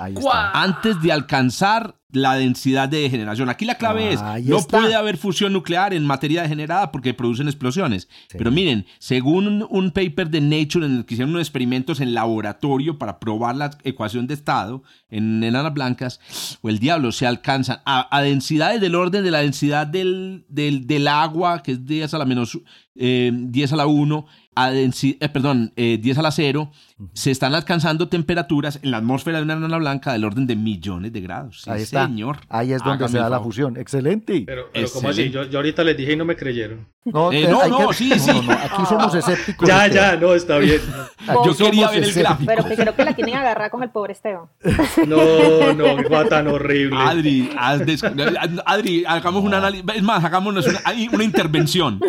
antes 0.52 1.00
de 1.02 1.12
alcanzar 1.12 1.96
la 2.12 2.34
densidad 2.34 2.88
de 2.88 3.00
degeneración. 3.00 3.48
Aquí 3.48 3.64
la 3.64 3.76
clave 3.76 4.12
es, 4.12 4.20
no 4.44 4.62
puede 4.62 4.94
haber 4.94 5.16
fusión 5.16 5.52
nuclear 5.52 5.94
en 5.94 6.04
materia 6.04 6.42
degenerada 6.42 6.92
porque 6.92 7.14
producen 7.14 7.48
explosiones. 7.48 8.08
Pero 8.30 8.50
miren, 8.50 8.86
según 8.98 9.66
un, 9.68 9.90
paper 9.92 10.30
de 10.30 10.40
Nature 10.40 10.86
en 10.86 10.98
el 10.98 11.04
que 11.04 11.14
hicieron 11.14 11.30
unos 11.30 11.42
experimentos 11.42 12.00
en 12.00 12.14
laboratorio 12.14 12.98
para 12.98 13.18
probar 13.18 13.56
la 13.56 13.70
ecuación 13.84 14.26
de 14.26 14.34
estado 14.34 14.82
en 15.10 15.42
enanas 15.44 15.74
blancas, 15.74 16.20
o 16.62 16.68
el 16.68 16.78
diablo, 16.78 17.12
se 17.12 17.26
alcanzan 17.26 17.80
a, 17.84 18.22
densidades 18.22 18.80
del 18.80 18.94
orden 18.94 19.24
de 19.24 19.30
la 19.30 19.40
densidad 19.40 19.86
del, 19.86 20.44
del, 20.48 21.08
agua, 21.08 21.62
que 21.62 21.72
es 21.72 21.84
10 21.84 22.14
a 22.14 22.18
la 22.18 22.24
menos, 22.24 22.58
eh, 22.94 23.30
10 23.32 23.72
a 23.72 23.76
la 23.76 23.86
1, 23.86 24.26
a 24.54 24.72
eh, 24.74 24.90
perdón, 25.32 25.72
10 25.76 26.04
eh, 26.04 26.20
a 26.20 26.22
la 26.22 26.30
0, 26.30 26.70
se 27.14 27.30
están 27.30 27.54
alcanzando 27.54 28.08
temperaturas 28.08 28.78
en 28.82 28.90
la 28.90 28.98
atmósfera 28.98 29.38
de 29.38 29.44
una 29.44 29.54
enana 29.54 29.78
blanca 29.78 30.12
del 30.12 30.24
orden 30.24 30.46
de 30.46 30.56
millones 30.56 31.12
de 31.12 31.20
grados. 31.20 31.66
Ahí 31.68 31.82
está. 31.82 32.06
Señor. 32.06 32.40
Ahí 32.48 32.72
es 32.72 32.82
donde 32.82 33.08
se 33.08 33.18
da 33.18 33.28
la 33.28 33.40
fusión. 33.40 33.76
Excelente. 33.76 34.44
Pero, 34.46 34.68
pero 34.72 34.88
¿cómo 34.92 35.08
así? 35.08 35.30
Yo, 35.30 35.44
yo, 35.44 35.58
ahorita 35.58 35.82
les 35.84 35.96
dije 35.96 36.12
y 36.12 36.16
no 36.16 36.24
me 36.24 36.36
creyeron. 36.36 36.86
No, 37.04 37.32
eh, 37.32 37.48
no, 37.48 37.66
no, 37.66 37.92
sí, 37.92 38.16
sí. 38.16 38.30
aquí 38.30 38.86
somos 38.88 39.12
escépticos. 39.12 39.68
Ya, 39.68 39.88
ya, 39.88 40.14
no, 40.14 40.34
está 40.34 40.58
bien. 40.58 40.80
yo 41.44 41.56
quería 41.56 41.90
ver 41.90 42.04
el 42.04 42.12
gráfico. 42.12 42.46
Pero 42.46 42.64
que 42.64 42.76
creo 42.76 42.94
que 42.94 43.04
la 43.04 43.16
tienen 43.16 43.34
agarrada 43.34 43.70
con 43.70 43.82
el 43.82 43.90
pobre 43.90 44.12
Esteban. 44.12 44.44
No, 45.08 45.72
no, 45.74 45.96
qué 45.96 46.24
tan 46.28 46.46
horrible. 46.46 46.96
Adri, 46.96 47.50
Adri, 48.66 49.04
hagamos 49.04 49.42
un 49.42 49.54
análisis. 49.54 49.84
Es 49.96 50.02
más, 50.02 50.22
hagámonos 50.22 50.66
una, 50.66 50.80
una 51.12 51.24
intervención. 51.24 52.00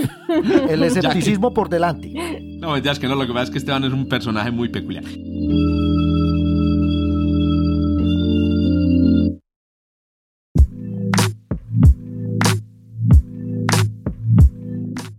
El 0.73 0.83
escepticismo 0.83 1.53
por 1.53 1.69
delante. 1.69 2.13
No, 2.59 2.77
ya 2.77 2.91
es 2.91 2.99
que 2.99 3.07
no, 3.07 3.15
lo 3.15 3.27
que 3.27 3.33
pasa 3.33 3.45
es 3.45 3.49
que 3.51 3.57
Esteban 3.57 3.83
es 3.83 3.93
un 3.93 4.07
personaje 4.07 4.51
muy 4.51 4.69
peculiar. 4.69 5.03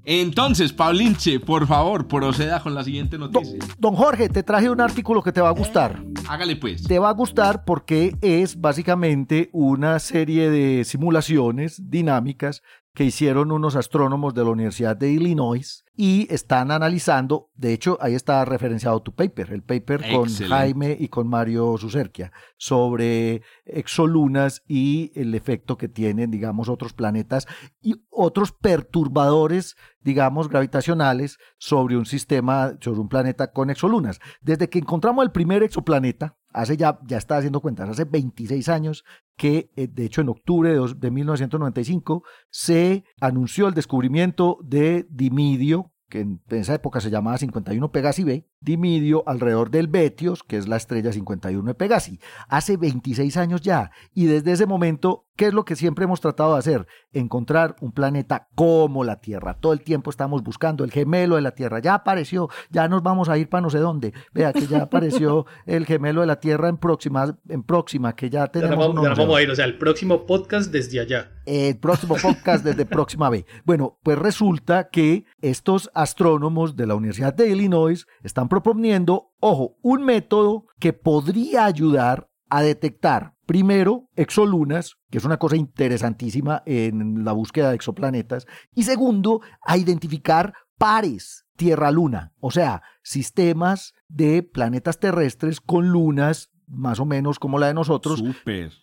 Entonces, 0.06 0.72
Paulinche, 0.72 1.40
por 1.40 1.66
favor, 1.66 2.06
proceda 2.06 2.60
con 2.62 2.74
la 2.74 2.84
siguiente 2.84 3.16
noticia. 3.16 3.58
Don, 3.78 3.94
Jorge, 3.94 4.28
te 4.28 4.42
traje 4.42 4.68
un 4.68 4.80
artículo 4.80 5.22
que 5.22 5.32
te 5.32 5.40
va 5.40 5.48
a 5.48 5.52
gustar. 5.52 6.02
Hágale 6.28 6.56
pues. 6.56 6.84
Te 6.84 6.98
va 6.98 7.08
a 7.08 7.12
gustar 7.12 7.64
porque 7.64 8.14
es 8.20 8.60
básicamente 8.60 9.48
una 9.52 9.98
serie 9.98 10.50
de 10.50 10.84
simulaciones 10.84 11.90
dinámicas 11.90 12.62
que 12.94 13.04
hicieron 13.04 13.50
unos 13.50 13.74
astrónomos 13.74 14.34
de 14.34 14.44
la 14.44 14.50
Universidad 14.50 14.96
de 14.96 15.10
Illinois 15.10 15.84
y 15.96 16.32
están 16.32 16.70
analizando, 16.70 17.50
de 17.54 17.72
hecho 17.72 17.98
ahí 18.00 18.14
está 18.14 18.44
referenciado 18.44 19.02
tu 19.02 19.12
paper, 19.12 19.52
el 19.52 19.62
paper 19.62 20.04
con 20.12 20.32
Jaime 20.32 20.96
y 20.98 21.08
con 21.08 21.28
Mario 21.28 21.76
Sucerquia, 21.76 22.32
sobre 22.56 23.42
exolunas 23.64 24.62
y 24.68 25.10
el 25.16 25.34
efecto 25.34 25.76
que 25.76 25.88
tienen, 25.88 26.30
digamos, 26.30 26.68
otros 26.68 26.92
planetas 26.92 27.48
y 27.80 27.96
otros 28.10 28.52
perturbadores, 28.52 29.74
digamos, 30.00 30.48
gravitacionales 30.48 31.38
sobre 31.58 31.96
un 31.96 32.06
sistema, 32.06 32.74
sobre 32.80 33.00
un 33.00 33.08
planeta 33.08 33.50
con 33.50 33.70
exolunas. 33.70 34.20
Desde 34.40 34.68
que 34.68 34.78
encontramos 34.78 35.24
el 35.24 35.32
primer 35.32 35.64
exoplaneta, 35.64 36.36
hace 36.54 36.76
ya, 36.76 36.98
ya 37.06 37.18
está 37.18 37.36
haciendo 37.36 37.60
cuentas, 37.60 37.88
hace 37.88 38.04
26 38.04 38.68
años 38.68 39.04
que, 39.36 39.70
eh, 39.76 39.88
de 39.88 40.04
hecho, 40.04 40.20
en 40.20 40.30
octubre 40.30 40.70
de, 40.70 40.94
de 40.96 41.10
1995 41.10 42.22
se 42.50 43.04
anunció 43.20 43.68
el 43.68 43.74
descubrimiento 43.74 44.58
de 44.62 45.06
Dimidio, 45.10 45.92
que 46.08 46.20
en 46.20 46.40
esa 46.50 46.74
época 46.74 47.00
se 47.00 47.10
llamaba 47.10 47.38
51 47.38 47.90
Pegasi 47.90 48.22
B, 48.22 48.48
Dimidio 48.60 49.24
alrededor 49.26 49.70
del 49.70 49.88
Betios, 49.88 50.44
que 50.44 50.56
es 50.56 50.68
la 50.68 50.76
estrella 50.76 51.12
51 51.12 51.66
de 51.66 51.74
Pegasi. 51.74 52.20
Hace 52.48 52.76
26 52.76 53.36
años 53.36 53.60
ya, 53.60 53.90
y 54.14 54.26
desde 54.26 54.52
ese 54.52 54.66
momento, 54.66 55.26
¿qué 55.36 55.46
es 55.46 55.54
lo 55.54 55.64
que 55.64 55.76
siempre 55.76 56.04
hemos 56.04 56.20
tratado 56.20 56.52
de 56.54 56.58
hacer? 56.58 56.86
Encontrar 57.12 57.76
un 57.80 57.92
planeta 57.92 58.48
como 58.54 59.04
la 59.04 59.20
Tierra. 59.20 59.54
Todo 59.54 59.72
el 59.72 59.80
tiempo 59.80 60.10
estamos 60.10 60.42
buscando 60.42 60.84
el 60.84 60.90
gemelo 60.90 61.36
de 61.36 61.42
la 61.42 61.52
Tierra. 61.52 61.80
Ya 61.80 61.94
apareció, 61.94 62.48
ya 62.70 62.88
nos 62.88 63.02
vamos 63.02 63.28
a 63.28 63.38
ir 63.38 63.48
para 63.48 63.62
no 63.62 63.70
sé 63.70 63.78
dónde. 63.78 64.12
Vea 64.32 64.52
que 64.52 64.66
ya 64.66 64.82
apareció 64.82 65.46
el 65.66 65.86
gemelo 65.86 66.20
de 66.20 66.26
la 66.26 66.40
Tierra 66.40 66.68
en 66.68 66.76
próxima, 66.76 67.36
en 67.48 67.62
próxima 67.62 68.14
que 68.14 68.30
ya 68.30 68.46
tenemos. 68.48 68.86
Ya 68.86 69.08
nos 69.10 69.18
vamos, 69.18 69.36
a 69.36 69.42
ir, 69.42 69.50
o 69.50 69.56
sea, 69.56 69.64
el 69.64 69.78
próximo 69.78 70.26
podcast 70.26 70.70
desde 70.70 71.00
allá. 71.00 71.32
El 71.46 71.78
próximo 71.78 72.16
podcast 72.20 72.64
desde 72.64 72.86
próxima 72.86 73.28
B. 73.30 73.44
Bueno, 73.64 73.98
pues 74.02 74.18
resulta 74.18 74.88
que 74.88 75.24
estos 75.40 75.90
astrónomos 75.94 76.76
de 76.76 76.86
la 76.86 76.94
Universidad 76.94 77.34
de 77.34 77.48
Illinois 77.48 78.06
están 78.22 78.48
proponiendo, 78.48 79.32
ojo, 79.40 79.76
un 79.82 80.04
método 80.04 80.66
que 80.78 80.92
podría 80.92 81.66
ayudar 81.66 82.28
a 82.54 82.62
detectar 82.62 83.34
primero 83.46 84.08
exolunas, 84.14 84.94
que 85.10 85.18
es 85.18 85.24
una 85.24 85.38
cosa 85.38 85.56
interesantísima 85.56 86.62
en 86.66 87.24
la 87.24 87.32
búsqueda 87.32 87.70
de 87.70 87.74
exoplanetas, 87.74 88.46
y 88.76 88.84
segundo, 88.84 89.40
a 89.66 89.76
identificar 89.76 90.54
pares 90.78 91.46
Tierra-Luna, 91.56 92.32
o 92.38 92.52
sea, 92.52 92.82
sistemas 93.02 93.94
de 94.06 94.44
planetas 94.44 95.00
terrestres 95.00 95.60
con 95.60 95.88
lunas 95.88 96.52
más 96.68 97.00
o 97.00 97.04
menos 97.04 97.40
como 97.40 97.58
la 97.58 97.66
de 97.66 97.74
nosotros. 97.74 98.22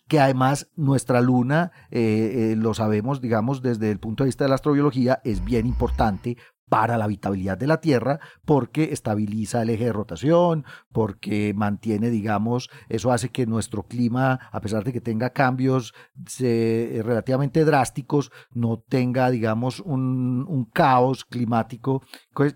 Que 0.06 0.20
además 0.20 0.68
nuestra 0.76 1.22
luna, 1.22 1.72
eh, 1.90 2.52
eh, 2.52 2.56
lo 2.56 2.74
sabemos, 2.74 3.22
digamos, 3.22 3.62
desde 3.62 3.90
el 3.90 3.98
punto 3.98 4.24
de 4.24 4.28
vista 4.28 4.44
de 4.44 4.50
la 4.50 4.56
astrobiología, 4.56 5.20
es 5.24 5.42
bien 5.42 5.66
importante 5.66 6.36
para 6.72 6.96
la 6.96 7.04
habitabilidad 7.04 7.58
de 7.58 7.66
la 7.66 7.82
Tierra 7.82 8.18
porque 8.46 8.94
estabiliza 8.94 9.60
el 9.60 9.68
eje 9.68 9.84
de 9.84 9.92
rotación, 9.92 10.64
porque 10.90 11.52
mantiene, 11.54 12.08
digamos, 12.08 12.70
eso 12.88 13.12
hace 13.12 13.28
que 13.28 13.44
nuestro 13.44 13.82
clima, 13.82 14.40
a 14.50 14.60
pesar 14.62 14.82
de 14.82 14.90
que 14.90 15.02
tenga 15.02 15.28
cambios 15.34 15.92
eh, 16.40 17.02
relativamente 17.04 17.66
drásticos, 17.66 18.32
no 18.54 18.82
tenga, 18.88 19.28
digamos, 19.28 19.80
un, 19.80 20.46
un 20.48 20.64
caos 20.64 21.26
climático 21.26 22.02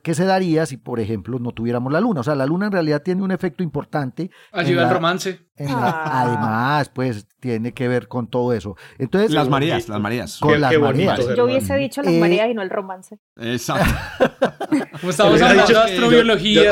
que 0.02 0.14
se 0.14 0.24
daría 0.24 0.64
si, 0.64 0.78
por 0.78 0.98
ejemplo, 0.98 1.38
no 1.38 1.52
tuviéramos 1.52 1.92
la 1.92 2.00
Luna. 2.00 2.20
O 2.20 2.24
sea, 2.24 2.34
la 2.34 2.46
Luna 2.46 2.66
en 2.66 2.72
realidad 2.72 3.02
tiene 3.02 3.22
un 3.22 3.32
efecto 3.32 3.62
importante. 3.62 4.30
Ayuda 4.50 4.88
al 4.88 4.94
romance. 4.94 5.45
Ah. 5.58 6.22
Además, 6.22 6.90
pues 6.90 7.26
tiene 7.40 7.72
que 7.72 7.88
ver 7.88 8.08
con 8.08 8.28
todo 8.28 8.52
eso. 8.52 8.76
Entonces, 8.98 9.30
las 9.30 9.48
mareas, 9.48 9.88
las 9.88 10.00
mareas. 10.00 10.38
Con 10.38 10.60
las 10.60 10.76
mareas. 10.78 11.20
Yo 11.36 11.44
hubiese 11.44 11.76
dicho 11.76 12.02
las 12.02 12.12
Eh, 12.12 12.20
mareas 12.20 12.50
y 12.50 12.54
no 12.54 12.62
el 12.62 12.70
romance. 12.70 13.18
Exacto. 13.36 13.84
Como 15.00 15.10
estamos 15.10 15.40
hablando 15.40 15.62
dicho- 15.66 15.78
de 15.78 15.84
astrobiología, 15.92 16.62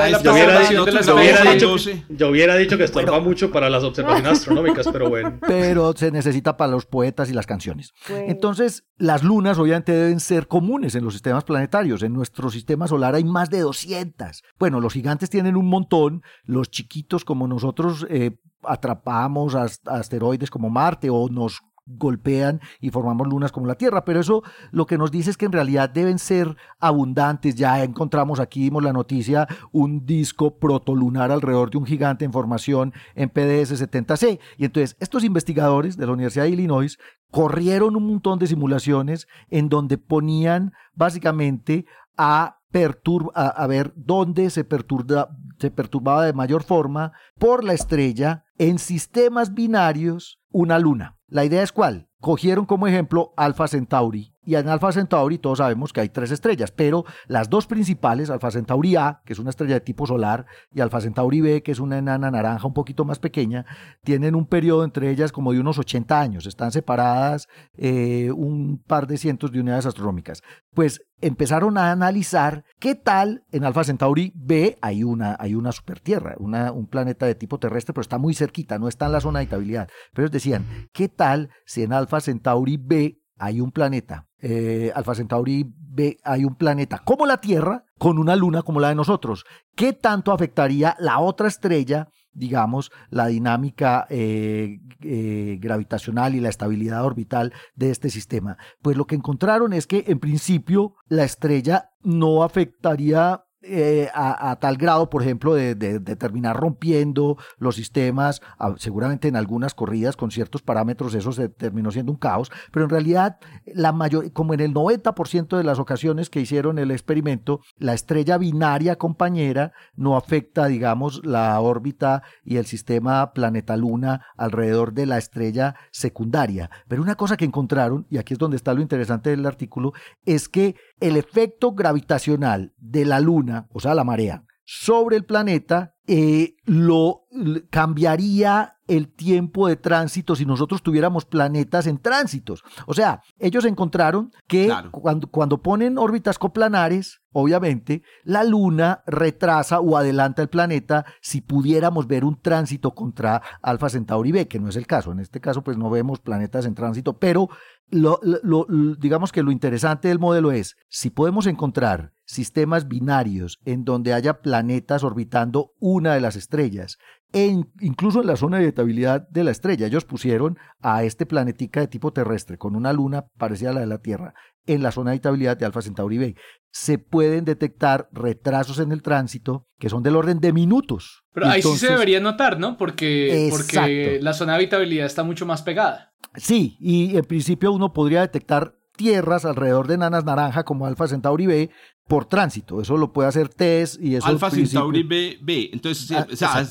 yo- 2.12 2.28
hubiera 2.30 2.56
dicho- 2.56 2.76
que 2.76 2.84
estorba 2.84 3.20
mucho 3.20 3.50
para 3.50 3.70
las 3.70 3.84
observaciones 3.84 4.32
astronómicas, 4.32 4.88
pero 4.92 5.08
bueno. 5.08 5.38
pero 5.46 5.92
se 5.96 6.10
necesita 6.10 6.56
para 6.56 6.72
los 6.72 6.86
poetas 6.86 7.30
y 7.30 7.34
las 7.34 7.46
canciones. 7.46 7.92
Bueno. 8.08 8.24
Entonces, 8.28 8.84
las 8.96 9.22
lunas 9.22 9.58
obviamente 9.58 9.92
deben 9.92 10.20
ser 10.20 10.48
comunes 10.48 10.94
en 10.94 11.04
los 11.04 11.12
sistemas 11.14 11.44
planetarios. 11.44 12.02
En 12.02 12.12
nuestro 12.12 12.50
sistema 12.50 12.86
solar 12.88 13.14
hay 13.14 13.24
más 13.24 13.50
de 13.50 13.60
200. 13.60 14.42
Bueno, 14.58 14.80
los 14.80 14.92
gigantes 14.92 15.30
tienen 15.30 15.56
un 15.56 15.68
montón, 15.68 16.22
los 16.44 16.70
chiquitos 16.70 17.24
como 17.24 17.46
nosotros 17.48 18.06
eh, 18.10 18.32
atrapamos 18.66 19.54
as- 19.54 19.80
asteroides 19.86 20.50
como 20.50 20.70
Marte 20.70 21.10
o 21.10 21.28
nos 21.28 21.60
golpean 21.86 22.60
y 22.80 22.88
formamos 22.88 23.28
lunas 23.28 23.52
como 23.52 23.66
la 23.66 23.74
Tierra, 23.74 24.06
pero 24.06 24.20
eso 24.20 24.42
lo 24.70 24.86
que 24.86 24.96
nos 24.96 25.10
dice 25.10 25.28
es 25.28 25.36
que 25.36 25.44
en 25.44 25.52
realidad 25.52 25.90
deben 25.90 26.18
ser 26.18 26.56
abundantes. 26.80 27.56
Ya 27.56 27.82
encontramos 27.84 28.40
aquí, 28.40 28.62
dimos 28.62 28.82
la 28.82 28.94
noticia, 28.94 29.46
un 29.70 30.06
disco 30.06 30.58
protolunar 30.58 31.30
alrededor 31.30 31.70
de 31.70 31.76
un 31.76 31.84
gigante 31.84 32.24
en 32.24 32.32
formación 32.32 32.94
en 33.14 33.30
PDS-70C. 33.30 34.38
Y 34.56 34.64
entonces 34.64 34.96
estos 34.98 35.24
investigadores 35.24 35.98
de 35.98 36.06
la 36.06 36.12
Universidad 36.12 36.44
de 36.44 36.50
Illinois 36.50 36.98
corrieron 37.30 37.96
un 37.96 38.06
montón 38.06 38.38
de 38.38 38.46
simulaciones 38.46 39.26
en 39.50 39.68
donde 39.68 39.98
ponían 39.98 40.72
básicamente 40.94 41.84
a 42.16 42.60
perturb 42.70 43.30
a, 43.34 43.48
a 43.48 43.66
ver 43.66 43.92
dónde 43.94 44.50
se, 44.50 44.64
perturba, 44.64 45.28
se 45.58 45.70
perturbaba 45.70 46.24
de 46.24 46.32
mayor 46.32 46.62
forma 46.62 47.12
por 47.38 47.62
la 47.62 47.72
estrella 47.74 48.43
en 48.58 48.78
sistemas 48.78 49.54
binarios 49.54 50.38
una 50.50 50.78
luna. 50.78 51.16
La 51.28 51.44
idea 51.44 51.62
es 51.62 51.72
cuál? 51.72 52.08
Cogieron 52.20 52.64
como 52.64 52.86
ejemplo 52.86 53.32
Alpha 53.36 53.66
Centauri. 53.66 54.34
Y 54.46 54.56
en 54.56 54.68
Alpha 54.68 54.92
Centauri 54.92 55.38
todos 55.38 55.58
sabemos 55.58 55.92
que 55.92 56.00
hay 56.00 56.10
tres 56.10 56.30
estrellas, 56.30 56.70
pero 56.70 57.04
las 57.26 57.48
dos 57.48 57.66
principales, 57.66 58.30
Alpha 58.30 58.50
Centauri 58.50 58.94
A, 58.96 59.22
que 59.24 59.32
es 59.32 59.38
una 59.38 59.50
estrella 59.50 59.74
de 59.74 59.80
tipo 59.80 60.06
solar, 60.06 60.46
y 60.72 60.80
Alpha 60.80 61.00
Centauri 61.00 61.40
B, 61.40 61.62
que 61.62 61.72
es 61.72 61.80
una 61.80 61.98
enana 61.98 62.30
naranja 62.30 62.66
un 62.66 62.74
poquito 62.74 63.04
más 63.04 63.18
pequeña, 63.18 63.64
tienen 64.04 64.34
un 64.34 64.46
periodo 64.46 64.84
entre 64.84 65.10
ellas 65.10 65.32
como 65.32 65.52
de 65.52 65.60
unos 65.60 65.78
80 65.78 66.20
años. 66.20 66.46
Están 66.46 66.72
separadas 66.72 67.48
eh, 67.76 68.30
un 68.32 68.82
par 68.86 69.06
de 69.06 69.16
cientos 69.16 69.50
de 69.50 69.60
unidades 69.60 69.86
astronómicas. 69.86 70.42
Pues 70.74 71.00
empezaron 71.20 71.78
a 71.78 71.90
analizar 71.90 72.64
qué 72.78 72.94
tal 72.94 73.44
en 73.50 73.64
Alpha 73.64 73.84
Centauri 73.84 74.32
B 74.34 74.76
hay 74.82 75.04
una, 75.04 75.36
hay 75.40 75.54
una 75.54 75.72
supertierra, 75.72 76.34
una, 76.38 76.70
un 76.70 76.86
planeta 76.86 77.24
de 77.24 77.34
tipo 77.34 77.58
terrestre, 77.58 77.94
pero 77.94 78.02
está 78.02 78.18
muy 78.18 78.34
cerquita, 78.44 78.78
no 78.78 78.88
está 78.88 79.06
en 79.06 79.12
la 79.12 79.20
zona 79.20 79.38
de 79.38 79.44
habitabilidad. 79.44 79.88
Pero 80.12 80.24
ellos 80.24 80.32
decían, 80.32 80.88
¿qué 80.92 81.08
tal 81.08 81.50
si 81.66 81.82
en 81.82 81.92
Alpha 81.92 82.20
Centauri 82.20 82.76
B 82.76 83.20
hay 83.38 83.60
un 83.60 83.72
planeta? 83.72 84.26
Eh, 84.40 84.92
Alpha 84.94 85.14
Centauri 85.14 85.64
B 85.66 86.18
hay 86.22 86.44
un 86.44 86.54
planeta 86.54 86.98
como 87.04 87.26
la 87.26 87.38
Tierra 87.38 87.84
con 87.98 88.18
una 88.18 88.36
luna 88.36 88.62
como 88.62 88.80
la 88.80 88.90
de 88.90 88.94
nosotros. 88.94 89.44
¿Qué 89.74 89.92
tanto 89.92 90.32
afectaría 90.32 90.96
la 90.98 91.18
otra 91.18 91.48
estrella? 91.48 92.08
digamos, 92.34 92.90
la 93.10 93.28
dinámica 93.28 94.06
eh, 94.10 94.80
eh, 95.00 95.56
gravitacional 95.60 96.34
y 96.34 96.40
la 96.40 96.48
estabilidad 96.48 97.04
orbital 97.04 97.52
de 97.76 97.90
este 97.90 98.10
sistema. 98.10 98.58
Pues 98.82 98.96
lo 98.96 99.06
que 99.06 99.14
encontraron 99.14 99.72
es 99.72 99.86
que 99.86 100.04
en 100.08 100.18
principio 100.18 100.94
la 101.06 101.24
estrella 101.24 101.90
no 102.02 102.42
afectaría 102.42 103.44
eh, 103.66 104.08
a, 104.14 104.56
tal 104.60 104.76
grado, 104.76 105.10
por 105.10 105.22
ejemplo, 105.22 105.54
de, 105.54 105.74
terminar 106.16 106.56
rompiendo 106.56 107.36
los 107.58 107.76
sistemas, 107.76 108.42
seguramente 108.76 109.28
en 109.28 109.36
algunas 109.36 109.74
corridas 109.74 110.16
con 110.16 110.30
ciertos 110.30 110.62
parámetros 110.62 111.14
eso 111.14 111.32
se 111.32 111.48
terminó 111.48 111.90
siendo 111.90 112.12
un 112.12 112.18
caos, 112.18 112.50
pero 112.72 112.84
en 112.84 112.90
realidad 112.90 113.38
la 113.66 113.92
mayor, 113.92 114.32
como 114.32 114.54
en 114.54 114.60
el 114.60 114.72
90% 114.72 115.56
de 115.56 115.64
las 115.64 115.78
ocasiones 115.78 116.30
que 116.30 116.40
hicieron 116.40 116.78
el 116.78 116.90
experimento, 116.90 117.60
la 117.78 117.94
estrella 117.94 118.38
binaria 118.38 118.96
compañera 118.96 119.72
no 119.96 120.16
afecta, 120.16 120.66
digamos, 120.66 121.24
la 121.24 121.58
órbita 121.60 122.22
y 122.44 122.56
el 122.56 122.66
sistema 122.66 123.32
planeta-luna 123.32 124.26
alrededor 124.36 124.92
de 124.92 125.06
la 125.06 125.18
estrella 125.18 125.74
secundaria. 125.90 126.70
Pero 126.88 127.02
una 127.02 127.14
cosa 127.14 127.36
que 127.36 127.44
encontraron, 127.44 128.06
y 128.10 128.18
aquí 128.18 128.34
es 128.34 128.38
donde 128.38 128.56
está 128.56 128.74
lo 128.74 128.82
interesante 128.82 129.30
del 129.30 129.46
artículo, 129.46 129.92
es 130.24 130.48
que 130.48 130.76
el 131.00 131.16
efecto 131.16 131.72
gravitacional 131.72 132.72
de 132.78 133.04
la 133.04 133.20
luna, 133.20 133.68
o 133.72 133.80
sea, 133.80 133.94
la 133.94 134.04
marea, 134.04 134.44
sobre 134.64 135.16
el 135.16 135.24
planeta, 135.24 135.94
eh, 136.06 136.54
lo 136.64 137.22
cambiaría 137.70 138.76
el 138.86 139.12
tiempo 139.14 139.66
de 139.66 139.76
tránsito 139.76 140.36
si 140.36 140.44
nosotros 140.44 140.82
tuviéramos 140.82 141.24
planetas 141.24 141.86
en 141.86 141.98
tránsitos. 141.98 142.62
O 142.86 142.92
sea, 142.92 143.22
ellos 143.38 143.64
encontraron 143.64 144.30
que 144.46 144.66
Claro. 144.66 144.90
cuando, 144.92 145.28
cuando 145.28 145.62
ponen 145.62 145.96
órbitas 145.96 146.38
coplanares, 146.38 147.22
obviamente, 147.32 148.02
la 148.24 148.44
Luna 148.44 149.02
retrasa 149.06 149.80
o 149.80 149.96
adelanta 149.96 150.42
el 150.42 150.48
planeta 150.48 151.06
si 151.22 151.40
pudiéramos 151.40 152.06
ver 152.06 152.24
un 152.24 152.40
tránsito 152.40 152.94
contra 152.94 153.40
Alfa 153.62 153.88
Centauri 153.88 154.32
B, 154.32 154.48
que 154.48 154.60
no 154.60 154.68
es 154.68 154.76
el 154.76 154.86
caso. 154.86 155.12
En 155.12 155.20
este 155.20 155.40
caso, 155.40 155.62
pues 155.62 155.78
no 155.78 155.88
vemos 155.88 156.20
planetas 156.20 156.66
en 156.66 156.74
tránsito, 156.74 157.18
pero 157.18 157.48
lo, 157.88 158.20
lo, 158.22 158.66
lo, 158.68 158.94
digamos 158.96 159.32
que 159.32 159.42
lo 159.42 159.50
interesante 159.50 160.08
del 160.08 160.18
modelo 160.18 160.52
es, 160.52 160.76
si 160.88 161.08
podemos 161.10 161.46
encontrar 161.46 162.12
sistemas 162.24 162.88
binarios 162.88 163.58
en 163.64 163.84
donde 163.84 164.12
haya 164.14 164.40
planetas 164.40 165.04
orbitando 165.04 165.72
una 165.78 166.14
de 166.14 166.20
las 166.20 166.36
estrellas, 166.36 166.98
en, 167.32 167.68
incluso 167.80 168.20
en 168.20 168.28
la 168.28 168.36
zona 168.36 168.58
de 168.58 168.64
habitabilidad 168.64 169.28
de 169.28 169.44
la 169.44 169.50
estrella, 169.50 169.86
ellos 169.86 170.04
pusieron 170.04 170.56
a 170.80 171.02
este 171.02 171.26
planetica 171.26 171.80
de 171.80 171.88
tipo 171.88 172.12
terrestre 172.12 172.58
con 172.58 172.76
una 172.76 172.92
luna 172.92 173.26
parecida 173.36 173.70
a 173.70 173.72
la 173.72 173.80
de 173.80 173.86
la 173.86 173.98
Tierra 173.98 174.34
en 174.66 174.82
la 174.82 174.92
zona 174.92 175.10
de 175.10 175.16
habitabilidad 175.16 175.56
de 175.56 175.66
Alfa 175.66 175.82
Centauri 175.82 176.16
B. 176.16 176.36
Se 176.70 176.98
pueden 176.98 177.44
detectar 177.44 178.08
retrasos 178.12 178.78
en 178.78 178.92
el 178.92 179.02
tránsito 179.02 179.66
que 179.78 179.90
son 179.90 180.02
del 180.02 180.16
orden 180.16 180.40
de 180.40 180.52
minutos. 180.52 181.24
Pero 181.32 181.48
ahí 181.48 181.60
sí 181.60 181.76
se 181.76 181.90
debería 181.90 182.20
notar, 182.20 182.58
¿no? 182.58 182.76
Porque, 182.76 183.48
porque 183.50 184.18
la 184.22 184.32
zona 184.32 184.52
de 184.52 184.58
habitabilidad 184.58 185.06
está 185.06 185.24
mucho 185.24 185.44
más 185.44 185.62
pegada. 185.62 186.14
Sí, 186.36 186.76
y 186.80 187.16
en 187.16 187.24
principio 187.24 187.72
uno 187.72 187.92
podría 187.92 188.22
detectar 188.22 188.76
tierras 188.96 189.44
alrededor 189.44 189.86
de 189.88 189.98
nanas 189.98 190.24
naranja 190.24 190.64
como 190.64 190.86
Alfa 190.86 191.08
Centauri 191.08 191.46
B 191.46 191.70
por 192.06 192.26
tránsito. 192.26 192.80
Eso 192.80 192.96
lo 192.96 193.12
puede 193.12 193.28
hacer 193.28 193.48
TESS 193.48 193.98
y 194.00 194.16
eso 194.16 194.26
Alfa 194.26 194.50
Centauri 194.50 195.02
B, 195.02 195.38
B. 195.42 195.70
Entonces, 195.72 196.10
Ah, 196.12 196.26
o 196.30 196.36
sea. 196.36 196.66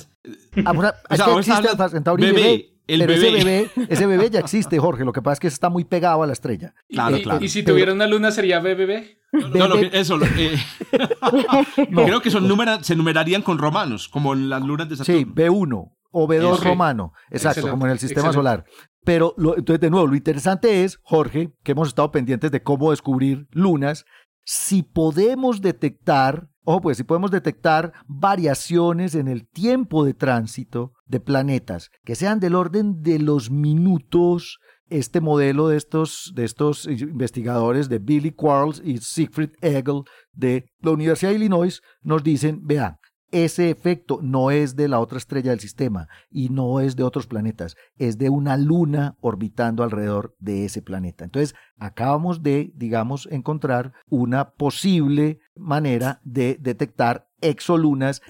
Ah, 0.66 0.72
O 0.76 0.84
es 1.14 1.18
sea, 1.18 1.28
vos 1.28 1.48
existe 1.48 1.70
Alfa 1.70 1.90
Centauri 1.90 2.24
el 2.26 3.00
pero 3.00 3.14
bebé. 3.14 3.28
ese 3.28 3.32
bebé, 3.32 3.72
ese 3.90 4.06
bebé 4.06 4.30
ya 4.30 4.40
existe, 4.40 4.78
Jorge. 4.80 5.06
Lo 5.06 5.14
que 5.14 5.22
pasa 5.22 5.34
es 5.34 5.40
que 5.40 5.48
está 5.48 5.70
muy 5.70 5.86
pegado 5.86 6.22
a 6.24 6.28
la 6.28 6.34
estrella. 6.34 6.74
Y- 6.90 6.96
Claro, 6.96 7.18
y, 7.18 7.24
claro. 7.24 7.44
y 7.44 7.50
si 7.50 7.62
Pero- 7.64 7.74
tuviera 7.76 7.94
una 7.94 8.08
luna 8.08 8.32
sería 8.32 8.60
BBB. 8.60 9.18
no, 9.34 9.68
lo 9.68 9.76
que- 9.76 9.90
Bebé- 9.90 9.96
eso, 10.00 10.18
lo- 10.18 10.26
eh, 10.26 10.56
No. 11.90 12.06
creo 12.06 12.22
que 12.22 12.30
son 12.30 12.48
numera- 12.48 12.84
se 12.84 12.96
numerarían 12.96 13.42
con 13.42 13.58
romanos, 13.58 14.08
como 14.08 14.34
en 14.34 14.50
las 14.50 14.62
lunas 14.62 14.90
de 14.90 14.98
Saturno. 14.98 15.20
Sí, 15.20 15.26
B1 15.26 15.92
o 16.14 16.28
B2 16.28 16.54
Ok. 16.60 16.64
romano, 16.64 17.12
exacto, 17.30 17.60
Excelente, 17.60 17.72
como 17.72 17.86
en 17.88 17.92
el 17.92 18.00
sistema 18.00 18.28
excelente. 18.28 18.38
solar. 18.38 18.66
Pero 19.04 19.34
lo- 19.36 19.58
entonces, 19.58 19.82
de 19.82 19.90
nuevo, 19.90 20.08
lo 20.08 20.16
interesante 20.16 20.86
es, 20.86 21.00
Jorge, 21.04 21.52
que 21.64 21.74
hemos 21.74 21.90
estado 21.90 22.12
pendientes 22.12 22.52
de 22.52 22.64
cómo 22.64 22.92
descubrir 22.92 23.48
lunas, 23.52 24.06
si 24.46 24.84
podemos 24.84 25.62
detectar, 25.62 26.48
ojo, 26.64 26.82
pues 26.82 26.98
si 26.98 27.04
podemos 27.04 27.32
detectar 27.32 27.92
variaciones 28.08 29.16
en 29.16 29.28
el 29.28 29.48
tiempo 29.48 30.04
de 30.06 30.14
tránsito 30.14 30.94
de 31.06 31.20
planetas 31.20 31.90
que 32.04 32.16
sean 32.16 32.40
del 32.40 32.56
orden 32.56 33.02
de 33.02 33.20
los 33.20 33.52
minutos. 33.52 34.60
Este 34.90 35.22
modelo 35.22 35.70
de 35.70 35.78
estos, 35.78 36.34
de 36.36 36.44
estos 36.44 36.86
investigadores 36.88 37.90
de 37.90 37.98
Billy 38.00 38.32
Quarles 38.32 38.82
y 38.84 38.98
Siegfried 38.98 39.52
Egel 39.62 40.04
de 40.34 40.66
la 40.82 40.92
Universidad 40.92 41.32
de 41.32 41.38
Illinois 41.38 41.82
nos 42.04 42.22
dicen, 42.24 42.60
vean, 42.64 42.98
ese 43.34 43.70
efecto 43.70 44.20
no 44.22 44.52
es 44.52 44.76
de 44.76 44.88
la 44.88 45.00
otra 45.00 45.18
estrella 45.18 45.50
del 45.52 45.60
sistema 45.60 46.08
y 46.30 46.50
no 46.50 46.80
es 46.80 46.96
de 46.96 47.04
otros 47.04 47.28
planetas, 47.28 47.76
es 47.98 48.18
de 48.18 48.30
una 48.30 48.56
luna 48.58 49.18
orbitando 49.22 49.84
alrededor 49.84 50.36
de 50.40 50.66
ese 50.66 50.82
planeta. 50.82 51.24
Entonces, 51.26 51.56
acabamos 51.78 52.44
de, 52.44 52.72
digamos, 52.76 53.28
encontrar 53.32 53.94
una 54.08 54.52
posible 54.52 55.40
manera 55.56 56.22
de 56.24 56.58
detectar 56.62 57.28
exolunas 57.42 58.22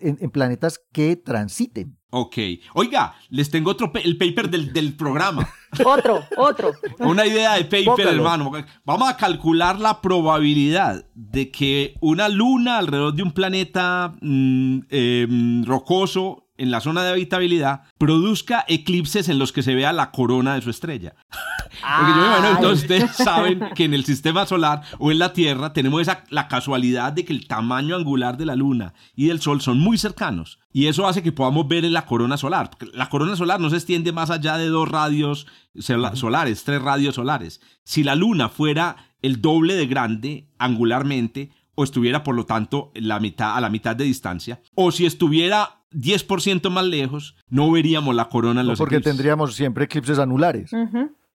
en- 0.00 0.18
en 0.20 0.30
planetas 0.30 0.80
que 0.92 1.14
transiten. 1.16 1.99
Ok. 2.10 2.36
Oiga, 2.74 3.14
les 3.28 3.50
tengo 3.50 3.70
otro, 3.70 3.92
el 4.02 4.18
paper 4.18 4.50
del, 4.50 4.72
del 4.72 4.94
programa. 4.94 5.48
otro, 5.84 6.24
otro. 6.36 6.72
Una 6.98 7.24
idea 7.24 7.54
de 7.54 7.64
paper, 7.64 8.08
hermano. 8.08 8.50
Vamos 8.84 9.08
a 9.08 9.16
calcular 9.16 9.78
la 9.78 10.00
probabilidad 10.00 11.04
de 11.14 11.50
que 11.50 11.94
una 12.00 12.28
luna 12.28 12.78
alrededor 12.78 13.14
de 13.14 13.22
un 13.22 13.30
planeta 13.30 14.14
mm, 14.20 14.78
em, 14.90 15.64
rocoso 15.64 16.49
en 16.60 16.70
la 16.70 16.80
zona 16.80 17.02
de 17.02 17.10
habitabilidad 17.10 17.84
produzca 17.96 18.66
eclipses 18.68 19.30
en 19.30 19.38
los 19.38 19.50
que 19.50 19.62
se 19.62 19.74
vea 19.74 19.94
la 19.94 20.10
corona 20.10 20.54
de 20.54 20.60
su 20.60 20.68
estrella. 20.68 21.14
Porque 21.30 22.12
yo 22.12 22.20
me 22.20 22.26
imagino, 22.26 22.50
entonces 22.50 22.82
ustedes 22.82 23.16
saben 23.16 23.60
que 23.74 23.84
en 23.84 23.94
el 23.94 24.04
sistema 24.04 24.44
solar 24.44 24.82
o 24.98 25.10
en 25.10 25.18
la 25.18 25.32
Tierra 25.32 25.72
tenemos 25.72 26.02
esa, 26.02 26.24
la 26.28 26.48
casualidad 26.48 27.14
de 27.14 27.24
que 27.24 27.32
el 27.32 27.46
tamaño 27.46 27.96
angular 27.96 28.36
de 28.36 28.44
la 28.44 28.56
Luna 28.56 28.92
y 29.16 29.28
del 29.28 29.40
Sol 29.40 29.62
son 29.62 29.78
muy 29.78 29.96
cercanos. 29.96 30.58
Y 30.70 30.86
eso 30.88 31.08
hace 31.08 31.22
que 31.22 31.32
podamos 31.32 31.66
ver 31.66 31.86
en 31.86 31.94
la 31.94 32.04
corona 32.04 32.36
solar. 32.36 32.70
la 32.92 33.08
corona 33.08 33.36
solar 33.36 33.58
no 33.58 33.70
se 33.70 33.76
extiende 33.76 34.12
más 34.12 34.30
allá 34.30 34.58
de 34.58 34.66
dos 34.66 34.88
radios 34.88 35.46
solares, 35.78 36.64
tres 36.64 36.82
radios 36.82 37.14
solares. 37.14 37.62
Si 37.84 38.04
la 38.04 38.14
Luna 38.16 38.50
fuera 38.50 38.96
el 39.22 39.40
doble 39.40 39.74
de 39.74 39.86
grande 39.86 40.48
angularmente, 40.58 41.50
o 41.80 41.84
estuviera 41.84 42.22
por 42.22 42.34
lo 42.34 42.44
tanto 42.44 42.90
la 42.94 43.18
mitad, 43.20 43.56
a 43.56 43.60
la 43.60 43.70
mitad 43.70 43.96
de 43.96 44.04
distancia, 44.04 44.60
o 44.74 44.92
si 44.92 45.06
estuviera 45.06 45.80
10% 45.92 46.68
más 46.68 46.84
lejos, 46.84 47.36
no 47.48 47.70
veríamos 47.70 48.14
la 48.14 48.28
corona 48.28 48.60
en 48.60 48.66
los 48.66 48.78
Porque 48.78 49.00
tendríamos 49.00 49.54
siempre 49.54 49.86
eclipses 49.86 50.18
anulares. 50.18 50.70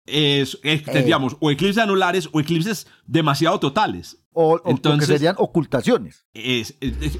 Es, 0.06 0.60
eh. 0.64 0.84
o 1.40 1.52
eclipses 1.52 1.78
anulares 1.78 2.30
o 2.32 2.40
eclipses 2.40 2.88
demasiado 3.06 3.60
totales. 3.60 4.20
O, 4.38 4.62
Entonces, 4.66 5.08
serían 5.08 5.36
ocultaciones. 5.38 6.26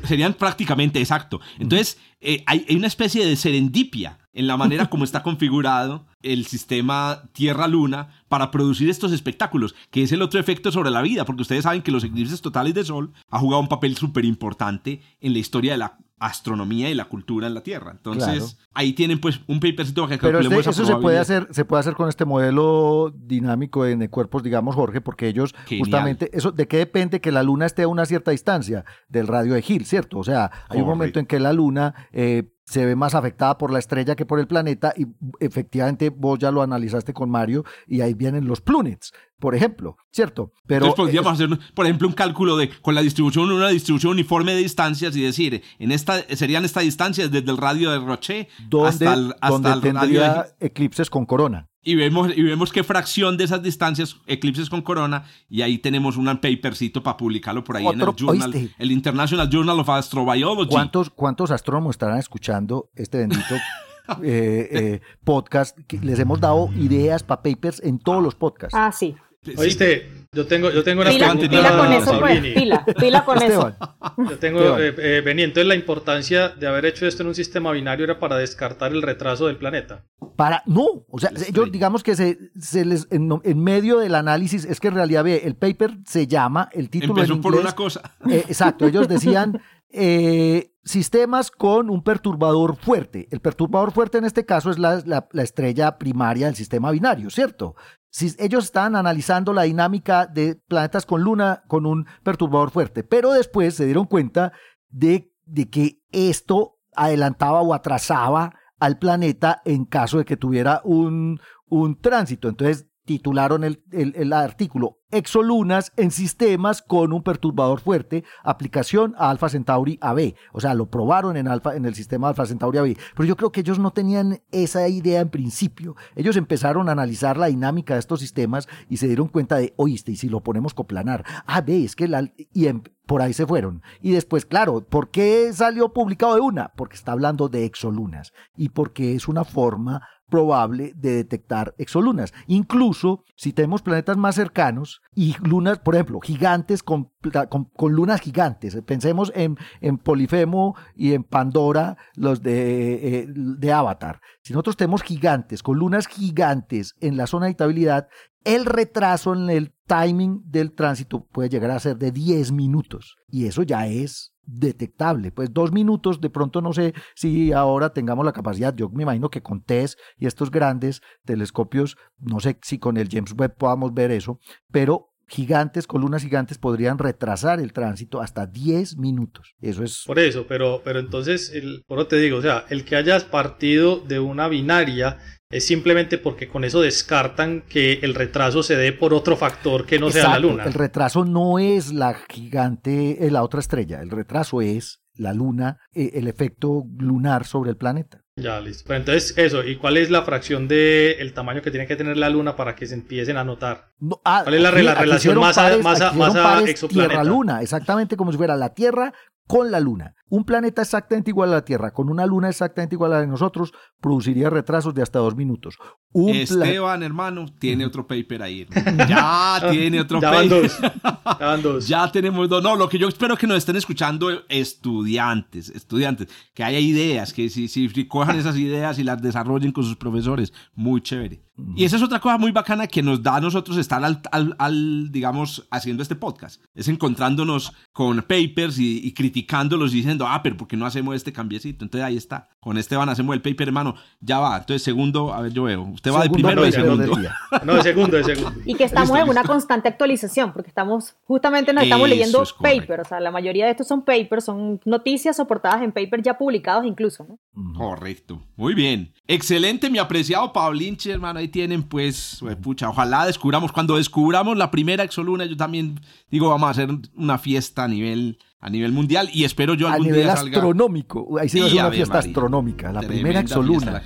serían 0.04 0.34
prácticamente 0.34 1.00
exacto. 1.00 1.40
Entonces, 1.60 1.98
eh, 2.20 2.44
hay, 2.46 2.66
una 2.76 2.88
especie 2.88 3.26
de 3.26 3.38
serendipia 3.38 4.20
en 4.34 4.48
la 4.48 4.58
manera 4.58 4.90
como 4.90 5.06
está 5.06 5.24
configurado 5.24 6.08
el 6.22 6.46
sistema 6.46 7.24
Tierra-Luna 7.32 8.10
para 8.28 8.52
producir 8.52 8.90
estos 8.90 9.14
espectáculos, 9.14 9.76
que 9.92 10.04
es 10.04 10.12
el 10.12 10.22
otro 10.22 10.42
efecto 10.42 10.74
sobre 10.74 10.92
la 10.92 11.02
vida, 11.02 11.24
porque 11.24 11.44
ustedes 11.44 11.64
saben 11.64 11.84
que 11.84 11.92
los 11.92 12.04
eclipses 12.04 12.42
totales 12.42 12.74
de 12.74 12.84
Sol 12.84 13.14
ha 13.30 13.40
jugado 13.40 13.62
un 13.62 13.70
papel 13.70 13.96
súper 13.96 14.26
importante 14.26 15.02
en 15.22 15.32
la 15.32 15.40
historia 15.40 15.72
de 15.72 15.78
la 15.78 15.98
astronomía 16.20 16.90
y 16.90 16.94
la 16.94 17.06
cultura 17.06 17.48
en 17.48 17.54
la 17.54 17.62
Tierra. 17.62 17.92
Entonces, 17.92 18.58
ahí 18.74 18.94
tienen 18.94 19.20
pues 19.20 19.42
un 19.48 19.60
papercito 19.60 20.08
que 20.08 20.18
Pero 20.18 20.40
este, 20.40 20.60
eso 20.60 20.86
se 20.86 20.96
puede 20.96 21.20
hacer, 21.20 21.48
se 21.52 21.66
puede 21.66 21.82
hacer 21.82 21.94
con 21.94 22.08
este 22.10 22.26
modelo 22.26 23.14
dinámico 23.16 23.86
en 23.86 24.08
cuerpos, 24.08 24.44
digamos, 24.44 24.76
Jorge, 24.76 25.02
porque 25.02 25.28
ellos 25.28 25.54
justamente 25.68 26.30
eso 26.34 26.52
de 26.52 26.68
qué 26.68 26.78
depende 26.78 27.20
que 27.20 27.32
la 27.32 27.44
luna 27.44 27.66
esté 27.66 27.84
a 27.84 27.88
una 27.88 28.06
cierta 28.06 28.32
distancia 28.32 28.86
del 29.10 29.28
radio 29.28 29.54
de 29.54 29.64
Hill, 29.68 29.86
¿cierto? 29.86 30.20
O 30.20 30.24
sea, 30.24 30.52
hay 30.70 30.82
un 30.82 30.88
momento 30.88 31.20
en 31.20 31.26
que 31.26 31.40
la 31.40 31.54
luna 31.54 32.08
eh, 32.12 32.55
se 32.66 32.86
ve 32.86 32.96
más 32.96 33.14
afectada 33.14 33.58
por 33.58 33.72
la 33.72 33.80
estrella 33.80 34.16
que 34.16 34.26
por 34.26 34.40
el 34.40 34.48
planeta 34.48 34.94
y 34.98 35.06
efectivamente 35.40 36.10
vos 36.10 36.40
ya 36.40 36.52
lo 36.52 36.62
analizaste 36.62 37.14
con 37.14 37.30
Mario 37.30 37.64
y 37.88 38.02
ahí 38.02 38.14
vienen 38.14 38.48
los 38.48 38.60
plunets, 38.60 39.14
por 39.40 39.54
ejemplo, 39.56 39.98
¿cierto? 40.12 40.52
Pero 40.66 40.88
Entonces 40.88 41.06
podríamos 41.06 41.34
hacer, 41.34 41.50
por 41.76 41.86
ejemplo, 41.86 42.08
un 42.08 42.14
cálculo 42.14 42.58
de 42.58 42.70
con 42.82 42.96
la 42.96 43.02
distribución, 43.02 43.52
una 43.52 43.70
distribución 43.70 44.14
uniforme 44.14 44.54
de 44.54 44.60
distancias 44.60 45.16
y 45.16 45.22
decir, 45.22 45.64
en 45.78 45.92
esta 45.92 46.22
serían 46.36 46.66
estas 46.66 46.84
distancias 46.84 47.32
desde 47.32 47.52
el 47.52 47.58
radio 47.58 47.92
de 47.92 48.00
Roche 48.00 48.50
hasta 48.84 49.14
el, 49.14 49.36
hasta 49.42 49.76
radio 49.76 50.22
de... 50.22 50.44
eclipses 50.60 51.10
con 51.10 51.26
corona 51.26 51.70
y 51.86 51.94
vemos, 51.94 52.36
y 52.36 52.42
vemos 52.42 52.72
qué 52.72 52.84
fracción 52.84 53.38
de 53.38 53.44
esas 53.44 53.62
distancias, 53.62 54.18
eclipses 54.26 54.70
con 54.72 54.82
corona, 54.82 55.26
y 55.48 55.62
ahí 55.62 55.78
tenemos 55.78 56.18
un 56.18 56.26
papercito 56.26 57.04
para 57.04 57.16
publicarlo 57.16 57.64
por 57.64 57.78
ahí 57.78 57.86
en 57.86 58.02
el 58.02 58.08
journal, 58.16 58.72
el 58.78 58.92
International 58.92 59.48
Journal 59.48 59.80
of 59.80 59.90
Astrobiology. 59.90 60.72
¿Cuántos, 60.72 61.12
¿Cuántos 61.12 61.52
astrónomos 61.52 61.94
estarán 61.94 62.18
escuchando 62.18 62.90
este 62.96 63.20
bendito 63.20 63.56
eh, 64.24 64.68
eh, 64.72 65.02
podcast? 65.24 65.78
Les 66.02 66.18
hemos 66.18 66.42
dado 66.42 66.72
ideas 66.76 67.22
para 67.22 67.44
papers 67.44 67.80
en 67.84 68.00
todos 68.00 68.24
los 68.24 68.34
podcasts. 68.34 68.76
Ah, 68.76 68.92
sí. 68.92 69.16
Oíste, 69.56 70.25
yo 70.36 70.46
tengo, 70.46 70.70
yo 70.70 70.84
tengo 70.84 71.02
una 71.02 71.10
pila, 71.10 71.34
pila 71.34 71.78
con 71.78 71.94
eso, 71.94 72.20
pues, 72.20 72.42
pila, 72.42 72.86
pila 73.00 73.26
con 73.26 73.42
eso. 73.42 73.74
Yo 74.18 74.38
tengo, 74.38 74.78
eh, 74.78 74.94
eh, 74.98 75.24
entonces 75.26 75.66
la 75.66 75.76
importancia 75.76 76.50
de 76.50 76.68
haber 76.68 76.86
hecho 76.86 77.08
esto 77.08 77.24
en 77.24 77.30
un 77.30 77.36
sistema 77.36 77.72
binario 77.72 78.04
era 78.04 78.20
para 78.20 78.36
descartar 78.38 78.92
el 78.92 79.02
retraso 79.02 79.48
del 79.48 79.56
planeta. 79.56 80.04
Para, 80.36 80.62
no, 80.66 81.06
o 81.10 81.20
sea, 81.20 81.32
ellos 81.48 81.72
digamos 81.72 82.04
que 82.04 82.16
se, 82.18 82.38
se 82.60 82.84
les, 82.84 83.08
en, 83.12 83.64
medio 83.64 84.00
del 84.00 84.16
análisis, 84.16 84.66
es 84.66 84.82
que 84.82 84.90
en 84.90 84.96
realidad 84.96 85.24
ve, 85.24 85.42
el 85.46 85.56
paper 85.56 86.00
se 86.06 86.28
llama, 86.28 86.68
el 86.74 86.90
título 86.90 87.14
Empezó 87.22 87.40
por 87.40 87.56
una 87.56 87.72
cosa. 87.72 88.02
Eh, 88.30 88.44
exacto, 88.48 88.86
ellos 88.86 89.08
decían 89.08 89.62
eh, 89.90 90.74
sistemas 90.84 91.50
con 91.50 91.90
un 91.90 92.04
perturbador 92.04 92.76
fuerte. 92.76 93.30
El 93.32 93.40
perturbador 93.40 93.94
fuerte 93.94 94.18
en 94.18 94.26
este 94.26 94.46
caso 94.46 94.70
es 94.70 94.78
la, 94.78 95.02
la 95.06 95.44
estrella 95.44 95.98
primaria 95.98 96.48
del 96.48 96.56
sistema 96.56 96.92
binario, 96.92 97.30
¿cierto? 97.30 97.76
Si 98.16 98.34
ellos 98.40 98.64
estaban 98.64 98.96
analizando 98.96 99.52
la 99.52 99.64
dinámica 99.64 100.26
de 100.26 100.56
planetas 100.56 101.06
con 101.06 101.22
luna 101.22 101.64
con 101.68 101.86
un 101.86 102.06
perturbador 102.24 102.72
fuerte, 102.72 103.04
pero 103.04 103.34
después 103.34 103.76
se 103.76 103.84
dieron 103.84 104.06
cuenta 104.06 104.54
de, 104.88 105.34
de 105.44 105.70
que 105.70 106.00
esto 106.14 106.78
adelantaba 106.96 107.62
o 107.62 107.74
atrasaba 107.74 108.54
al 108.80 109.00
planeta 109.00 109.62
en 109.66 109.84
caso 109.84 110.18
de 110.18 110.24
que 110.24 110.38
tuviera 110.38 110.80
un, 110.86 111.42
un 111.68 112.00
tránsito. 112.00 112.48
Entonces 112.48 112.88
titularon 113.06 113.64
el, 113.64 113.84
el, 113.92 114.34
artículo 114.34 114.98
Exolunas 115.12 115.94
en 115.96 116.12
sistemas 116.12 116.82
con 116.82 117.14
un 117.14 117.24
perturbador 117.24 117.80
fuerte, 117.80 118.24
aplicación 118.44 119.14
a 119.18 119.30
Alpha 119.30 119.48
Centauri 119.48 119.98
AB. 120.02 120.34
O 120.52 120.60
sea, 120.60 120.74
lo 120.74 120.90
probaron 120.90 121.38
en, 121.38 121.48
Alpha, 121.48 121.76
en 121.76 121.86
el 121.86 121.96
sistema 121.96 122.28
Alpha 122.28 122.46
Centauri 122.46 122.80
AB. 122.80 122.98
Pero 123.16 123.26
yo 123.26 123.38
creo 123.38 123.52
que 123.52 123.62
ellos 123.62 123.80
no 123.80 123.92
tenían 123.92 124.42
esa 124.52 124.88
idea 124.90 125.22
en 125.22 125.30
principio. 125.30 125.96
Ellos 126.16 126.36
empezaron 126.36 126.90
a 126.90 126.94
analizar 126.94 127.38
la 127.38 127.48
dinámica 127.48 127.94
de 127.94 128.00
estos 128.00 128.20
sistemas 128.20 128.68
y 128.90 128.98
se 128.98 129.08
dieron 129.08 129.28
cuenta 129.28 129.58
de, 129.58 129.74
oíste, 129.78 130.12
y 130.12 130.16
si 130.18 130.28
lo 130.28 130.42
ponemos 130.42 130.74
coplanar, 130.74 131.24
ah, 131.46 131.62
ve, 131.62 131.84
es 131.84 131.96
que 131.96 132.08
la... 132.08 132.30
Y 132.52 132.68
em, 132.68 132.82
por 133.06 133.22
ahí 133.22 133.34
se 133.34 133.46
fueron. 133.46 133.84
Y 134.02 134.12
después, 134.12 134.46
claro, 134.46 134.82
¿por 134.82 135.12
qué 135.12 135.54
salió 135.54 135.94
publicado 135.94 136.36
de 136.36 136.42
una? 136.42 136.70
Porque 136.76 136.96
está 136.96 137.12
hablando 137.12 137.50
de 137.50 137.66
exolunas 137.66 138.34
y 138.58 138.70
porque 138.70 139.16
es 139.16 139.28
una 139.28 139.44
forma 139.44 140.02
probable 140.30 140.94
de 140.96 141.16
detectar 141.16 141.76
exolunas. 141.78 142.34
Incluso 142.48 143.24
si 143.36 143.54
tenemos 143.54 143.82
planetas 143.82 144.18
más 144.18 144.36
cercanos 144.36 145.02
y 145.14 145.36
lunas, 145.42 145.80
por 145.80 145.96
ejemplo, 145.96 146.20
gigantes 146.20 146.84
con, 146.84 147.12
con, 147.50 147.94
lunas 147.94 148.22
gigantes. 148.22 148.78
Pensemos 148.86 149.32
en, 149.36 149.58
en, 149.82 149.98
Polifemo 149.98 150.76
y 150.96 151.14
en 151.14 151.24
Pandora, 151.24 151.98
los 152.16 152.42
de, 152.42 153.20
eh, 153.20 153.28
de 153.28 153.72
Avatar. 153.72 154.22
Si 154.42 154.54
nosotros 154.54 154.78
tenemos 154.78 155.04
gigantes 155.04 155.64
con 155.64 155.78
lunas 155.78 156.08
gigantes 156.08 156.96
en 157.00 157.18
la 157.18 157.28
zona 157.28 157.46
de 157.46 157.52
habitabilidad, 157.52 158.08
el 158.44 158.66
retraso 158.66 159.34
en 159.34 159.50
el 159.50 159.74
timing 159.88 160.44
del 160.46 160.72
tránsito 160.74 161.26
puede 161.26 161.50
llegar 161.50 161.72
a 161.72 161.80
ser 161.80 161.98
de 161.98 162.12
10 162.12 162.52
minutos. 162.52 163.18
Y 163.28 163.48
eso 163.48 163.64
ya 163.64 163.88
es 163.88 164.35
detectable. 164.46 165.32
Pues 165.32 165.54
dos 165.54 165.72
minutos, 165.72 166.22
de 166.22 166.30
pronto 166.30 166.62
no 166.62 166.74
sé 166.74 166.94
si 167.16 167.52
ahora 167.52 167.94
tengamos 167.94 168.26
la 168.26 168.34
capacidad, 168.34 168.76
yo 168.76 168.90
me 168.90 169.04
imagino 169.04 169.30
que 169.30 169.42
con 169.42 169.62
TESS 169.62 169.98
y 170.18 170.28
estos 170.28 170.52
grandes 170.52 171.02
telescopios, 171.26 171.98
no 172.18 172.40
sé 172.40 172.58
si 172.62 172.80
con 172.80 172.98
el 172.98 173.10
James 173.10 173.34
Webb 173.38 173.58
podamos 173.58 173.94
ver 173.94 174.12
eso, 174.12 174.40
pero 174.72 175.12
gigantes, 175.28 175.88
columnas 175.88 176.24
gigantes 176.24 176.58
podrían 176.58 176.98
retrasar 176.98 177.60
el 177.60 177.74
tránsito 177.74 178.22
hasta 178.22 178.46
10 178.46 178.98
minutos. 178.98 179.56
Eso 179.60 179.84
es... 179.84 180.04
Por 180.06 180.20
eso, 180.20 180.46
pero, 180.48 180.82
pero 180.84 181.00
entonces, 181.00 181.52
el, 181.54 181.84
por 181.88 181.98
lo 181.98 182.08
te 182.08 182.18
digo, 182.18 182.38
o 182.38 182.42
sea, 182.42 182.66
el 182.70 182.86
que 182.86 182.96
hayas 182.96 183.24
partido 183.24 184.00
de 184.00 184.20
una 184.20 184.48
binaria 184.48 185.18
es 185.50 185.66
simplemente 185.66 186.18
porque 186.18 186.48
con 186.48 186.64
eso 186.64 186.82
descartan 186.82 187.62
que 187.62 188.00
el 188.02 188.16
retraso 188.16 188.64
se 188.64 188.76
dé 188.76 188.92
por 188.94 189.14
otro 189.14 189.38
factor 189.38 189.86
que 189.86 190.00
no 190.00 190.10
sea 190.10 190.30
la 190.30 190.40
luna. 190.40 190.64
El 190.64 190.74
retraso 190.74 191.26
no 191.26 191.60
es 191.60 191.94
la 191.94 192.16
gigante, 192.30 193.26
eh, 193.26 193.32
la 193.32 193.44
otra 193.44 193.60
estrella, 193.60 194.02
el 194.02 194.10
retraso 194.10 194.62
es 194.62 195.02
la 195.14 195.34
luna, 195.34 195.78
eh, 195.94 196.12
el 196.16 196.28
efecto 196.28 196.84
lunar 196.98 197.46
sobre 197.46 197.70
el 197.70 197.78
planeta. 197.78 198.22
Ya, 198.38 198.60
listo. 198.60 198.84
Pero 198.88 199.00
entonces, 199.00 199.38
eso, 199.38 199.64
¿y 199.64 199.78
cuál 199.78 199.96
es 199.96 200.10
la 200.10 200.24
fracción 200.24 200.68
del 200.68 201.16
el 201.20 201.34
tamaño 201.34 201.62
que 201.62 201.72
tiene 201.72 201.88
que 201.88 201.96
tener 201.96 202.18
la 202.18 202.30
luna 202.30 202.58
para 202.58 202.76
que 202.76 202.86
se 202.86 202.96
empiecen 202.96 203.38
a 203.38 203.46
notar? 203.46 203.92
Ah, 204.26 204.42
¿Cuál 204.44 204.56
es 204.56 204.62
la, 204.62 204.72
relación 204.72 205.40
masa, 205.40 205.78
masa, 205.78 206.12
masa 206.12 206.64
exoplaneta? 206.70 207.14
Tierra-luna, 207.14 207.62
exactamente 207.62 208.18
como 208.18 208.32
si 208.32 208.38
fuera 208.38 208.58
la 208.58 208.74
Tierra 208.74 209.14
con 209.48 209.72
la 209.72 209.80
luna. 209.80 210.16
Un 210.28 210.44
planeta 210.44 210.82
exactamente 210.82 211.30
igual 211.30 211.50
a 211.50 211.58
la 211.58 211.66
Tierra, 211.66 211.92
con 211.92 212.10
una 212.10 212.26
luna 212.26 212.50
exactamente 212.50 212.96
igual 212.96 213.14
a 213.14 213.16
la 213.16 213.22
de 213.22 213.28
nosotros, 213.28 213.74
produciría 214.02 214.50
retrasos 214.50 214.94
de 214.96 215.04
hasta 215.04 215.20
dos 215.20 215.36
minutos. 215.36 215.78
Esteban, 216.14 217.04
hermano, 217.04 217.46
tiene 217.60 217.86
otro 217.86 218.08
paper 218.08 218.42
ahí. 218.42 218.68
Ya 219.08 219.62
tiene 219.72 220.00
otro 220.00 220.20
ya 220.20 220.32
paper. 220.32 220.50
dos. 220.50 220.80
Ya 220.82 221.46
van 221.46 221.62
dos. 221.62 221.88
ya 221.88 222.12
tenemos 222.12 222.50
dos. 222.50 222.64
No, 222.64 222.76
lo 222.76 222.90
que 222.90 222.98
yo 222.98 223.08
espero 223.08 223.38
que 223.38 223.46
nos 223.46 223.58
estén 223.58 223.76
escuchando 223.76 224.30
estudiantes, 224.50 225.70
estudiantes, 225.70 226.28
que 226.54 226.64
haya 226.64 226.80
ideas, 226.80 227.32
que 227.34 227.50
si, 227.50 227.68
si 227.68 228.08
cojan 228.08 228.38
esas 228.40 228.58
ideas 228.58 228.98
y 228.98 229.04
las 229.04 229.22
desarrollen 229.22 229.72
con 229.72 229.84
sus 229.84 229.96
profesores, 229.96 230.54
muy 230.74 231.02
chévere. 231.02 231.44
Y 231.76 231.86
esa 231.86 231.96
es 231.96 232.04
otra 232.04 232.20
cosa 232.20 232.38
muy 232.38 232.52
bacana 232.52 232.86
que 232.88 233.02
nos 233.02 233.24
da 233.24 233.38
a 233.38 233.42
nosotros 233.42 233.78
estar 233.78 234.04
al, 234.04 234.22
al, 234.58 235.12
digamos, 235.12 235.66
haciendo 235.72 236.04
este 236.04 236.16
podcast. 236.16 236.62
Es 236.74 236.90
encontrándonos 236.90 237.72
con 237.94 238.18
papers 238.24 238.78
y, 238.78 239.00
y 239.08 239.14
criticándolos 239.36 239.92
y 239.92 239.98
diciendo, 239.98 240.26
ah, 240.26 240.42
pero 240.42 240.56
¿por 240.56 240.66
qué 240.66 240.78
no 240.78 240.86
hacemos 240.86 241.14
este 241.14 241.34
cambiecito? 241.34 241.84
Entonces 241.84 242.06
ahí 242.06 242.16
está. 242.16 242.48
Con 242.66 242.80
Esteban 242.80 243.08
hacemos 243.10 243.36
el 243.36 243.44
paper, 243.44 243.68
hermano. 243.68 243.94
Ya 244.22 244.40
va. 244.40 244.58
Entonces, 244.58 244.82
segundo, 244.82 245.32
a 245.32 245.42
ver, 245.42 245.54
yo 245.54 245.66
veo. 245.66 245.84
Usted 245.84 246.12
va 246.12 246.24
de 246.24 246.32
primero 246.32 246.64
o 246.64 246.66
de 246.66 246.72
segundo. 246.72 247.16
No, 247.64 247.76
de 247.76 247.84
segundo, 247.84 248.18
de 248.18 248.24
segundo. 248.24 248.60
Y 248.66 248.74
que 248.74 248.86
estamos 248.86 249.16
en 249.20 249.30
una 249.30 249.44
constante 249.44 249.88
actualización, 249.88 250.52
porque 250.52 250.70
estamos, 250.70 251.14
justamente 251.26 251.74
nos 251.74 251.84
estamos 251.84 252.10
leyendo 252.10 252.44
papers. 252.60 253.06
O 253.06 253.10
sea, 253.10 253.20
la 253.20 253.30
mayoría 253.30 253.66
de 253.66 253.72
estos 253.72 253.88
son 253.88 254.04
papers, 254.04 254.46
son 254.46 254.82
noticias 254.84 255.38
soportadas 255.38 255.84
en 255.84 255.92
papers 255.92 256.24
ya 256.24 256.40
publicados 256.40 256.88
incluso, 256.88 257.28
¿no? 257.30 257.76
Correcto. 257.76 258.42
Muy 258.56 258.74
bien. 258.74 259.14
Excelente, 259.28 259.92
mi 259.92 260.00
apreciado 260.00 260.52
Pablinche, 260.52 261.12
hermano. 261.12 261.38
Ahí 261.38 261.50
tienen, 261.50 261.84
pues, 261.84 262.44
pucha, 262.64 262.90
ojalá 262.90 263.28
descubramos. 263.28 263.72
Cuando 263.72 263.98
descubramos 263.98 264.58
la 264.58 264.72
primera 264.72 265.04
exoluna, 265.04 265.46
yo 265.46 265.56
también 265.56 266.02
digo, 266.32 266.50
vamos 266.50 266.66
a 266.66 266.72
hacer 266.72 266.90
una 267.16 267.38
fiesta 267.38 267.84
a 267.84 267.88
nivel 267.88 268.40
a 268.66 268.70
nivel 268.72 268.92
mundial 268.92 269.30
y 269.32 269.44
espero 269.44 269.76
yo 269.76 269.88
algún 269.88 270.08
a 270.08 270.10
nivel 270.10 270.24
día 270.24 270.34
astronómico. 270.34 271.38
Ahí 271.40 271.50
sí 271.50 271.60
va 271.60 271.68
a 271.68 271.70
ser 271.70 271.80
una 271.82 271.92
fiesta 271.92 272.18
astronómica. 272.18 272.55
La 272.94 273.02
primera 273.02 273.40
exoluna 273.40 274.02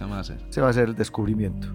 se 0.50 0.62
va 0.62 0.68
a 0.68 0.70
hacer 0.72 0.90
el 0.90 0.96
descubrimiento. 0.96 1.68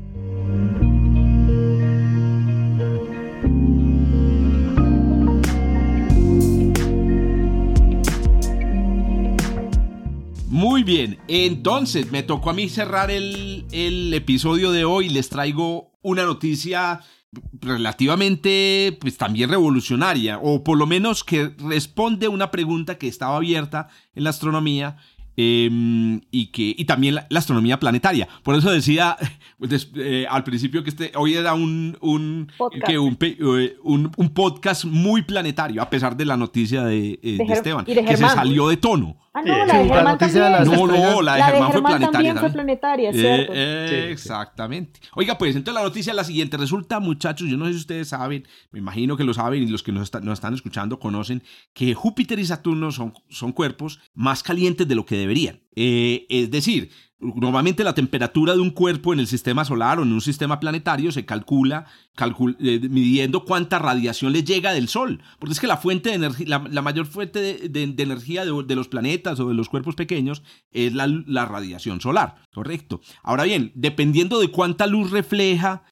Muy 10.49 10.83
bien, 10.85 11.19
entonces 11.29 12.11
me 12.13 12.23
tocó 12.23 12.51
a 12.51 12.55
mí 12.55 12.69
cerrar 12.69 13.11
el, 13.11 13.67
el 13.73 14.15
episodio 14.15 14.71
de 14.71 14.85
hoy. 14.85 15.09
Les 15.09 15.29
traigo 15.29 15.93
una 16.01 16.25
noticia 16.25 17.01
relativamente, 17.61 18.97
pues 19.01 19.17
también 19.17 19.51
revolucionaria, 19.51 20.39
o 20.39 20.63
por 20.63 20.79
lo 20.79 20.87
menos 20.87 21.25
que 21.25 21.53
responde 21.59 22.27
a 22.27 22.31
una 22.31 22.51
pregunta 22.51 22.99
que 22.99 23.09
estaba 23.09 23.37
abierta 23.37 23.89
en 24.15 24.25
la 24.25 24.31
astronomía 24.31 24.97
em, 25.37 26.21
y 26.31 26.47
que 26.47 26.75
y 26.77 26.85
también 26.85 27.17
la, 27.17 27.27
astronomía 27.35 27.79
planetaria. 27.79 28.29
Por 28.43 28.55
eso 28.55 28.71
decía 28.71 29.17
pues, 29.59 29.91
eh, 29.97 30.27
al 30.29 30.45
principio 30.45 30.83
que 30.83 30.91
este 30.91 31.13
hoy 31.17 31.35
era 31.35 31.55
un 31.55 31.97
un, 32.01 32.51
Que 32.87 32.99
un, 32.99 33.17
eh, 33.21 33.77
un, 33.83 34.11
un, 34.17 34.29
podcast 34.31 34.85
muy 34.85 35.23
planetario, 35.23 35.83
a 35.83 35.91
pesar 35.91 36.17
de 36.17 36.25
la 36.25 36.37
noticia 36.37 36.85
de, 36.85 37.19
eh, 37.23 37.39
de, 37.39 37.53
Esteban, 37.53 37.85
que 37.85 38.17
se 38.17 38.29
salió 38.29 38.69
de 38.69 38.77
tono. 38.77 39.17
Ah, 39.37 39.43
no, 39.43 39.67
la 39.67 39.79
de 39.79 39.89
Germán 39.89 40.17
también. 40.17 40.45
no, 40.65 40.87
no, 40.87 41.21
la 41.21 41.35
de 41.35 41.43
Germán, 41.43 41.73
fue 41.73 41.83
planetaria. 41.83 42.11
También 42.13 42.39
fue 42.39 42.51
planetaria, 42.51 43.13
¿cierto? 43.13 43.53
exactamente. 43.53 45.01
Oiga, 45.17 45.37
pues 45.37 45.57
entonces 45.57 45.75
la 45.75 45.87
noticia 45.87 46.13
es 46.13 46.17
la 46.17 46.23
siguiente. 46.23 46.57
Resulta, 46.57 47.01
muchachos, 47.01 47.49
yo 47.49 47.57
no 47.57 47.67
sé 47.67 47.73
si 47.73 47.79
ustedes 47.79 48.09
saben, 48.09 48.47
me 48.71 48.79
imagino 48.79 49.17
que 49.17 49.25
lo 49.25 49.35
saben 49.35 49.65
y 49.65 49.67
los 49.67 49.83
que 49.83 49.91
nos, 49.91 50.13
nos 50.23 50.35
están 50.35 50.55
escuchando 50.55 51.01
conocen, 51.01 51.43
que 51.73 51.95
Júpiter 51.95 52.39
y 52.39 52.47
Saturno 52.47 52.93
son, 52.93 53.13
son 53.29 53.51
cuerpos 53.51 53.99
más 54.15 54.45
calientes 54.45 54.87
de 54.87 54.95
lo 54.95 55.05
que 55.05 55.17
deberían. 55.17 55.61
Eh, 55.75 56.27
es 56.29 56.53
decir, 56.53 56.91
Normalmente 57.37 57.85
la 57.85 57.95
temperatura 57.95 58.55
de 58.55 58.61
un 58.61 58.71
cuerpo 58.71 59.13
en 59.13 59.21
el 59.21 59.27
sistema 59.27 59.65
solar 59.65 59.99
o 59.99 60.03
en 60.03 60.13
un 60.13 60.21
sistema 60.21 60.61
planetario 60.61 61.11
se 61.11 61.25
calcula, 61.25 61.87
eh, 62.61 62.81
midiendo 62.91 63.45
cuánta 63.45 63.79
radiación 63.79 64.33
le 64.33 64.45
llega 64.45 64.73
del 64.73 64.89
Sol. 64.89 65.23
Porque 65.39 65.55
es 65.55 65.61
que 65.61 65.67
la 65.67 65.79
fuente 65.79 66.11
de 66.11 66.17
energía, 66.17 66.63
la, 66.69 66.83
mayor 66.83 67.07
fuente 67.07 67.41
de, 67.41 67.83
energía 68.03 68.45
de, 68.45 68.75
los 68.75 68.89
planetas 68.89 69.41
o 69.41 69.49
de 69.49 69.55
los 69.55 69.69
cuerpos 69.69 69.95
pequeños 69.95 70.43
es 70.71 70.93
la 70.95 71.45
radiación 71.47 72.01
solar. 72.01 72.37
Correcto. 72.53 73.01
Ahora 73.23 73.45
bien, 73.45 73.73
dependiendo 73.75 74.39
de 74.39 74.49
cuánta 74.49 74.87
luz 74.87 75.11
refleja, 75.11 75.85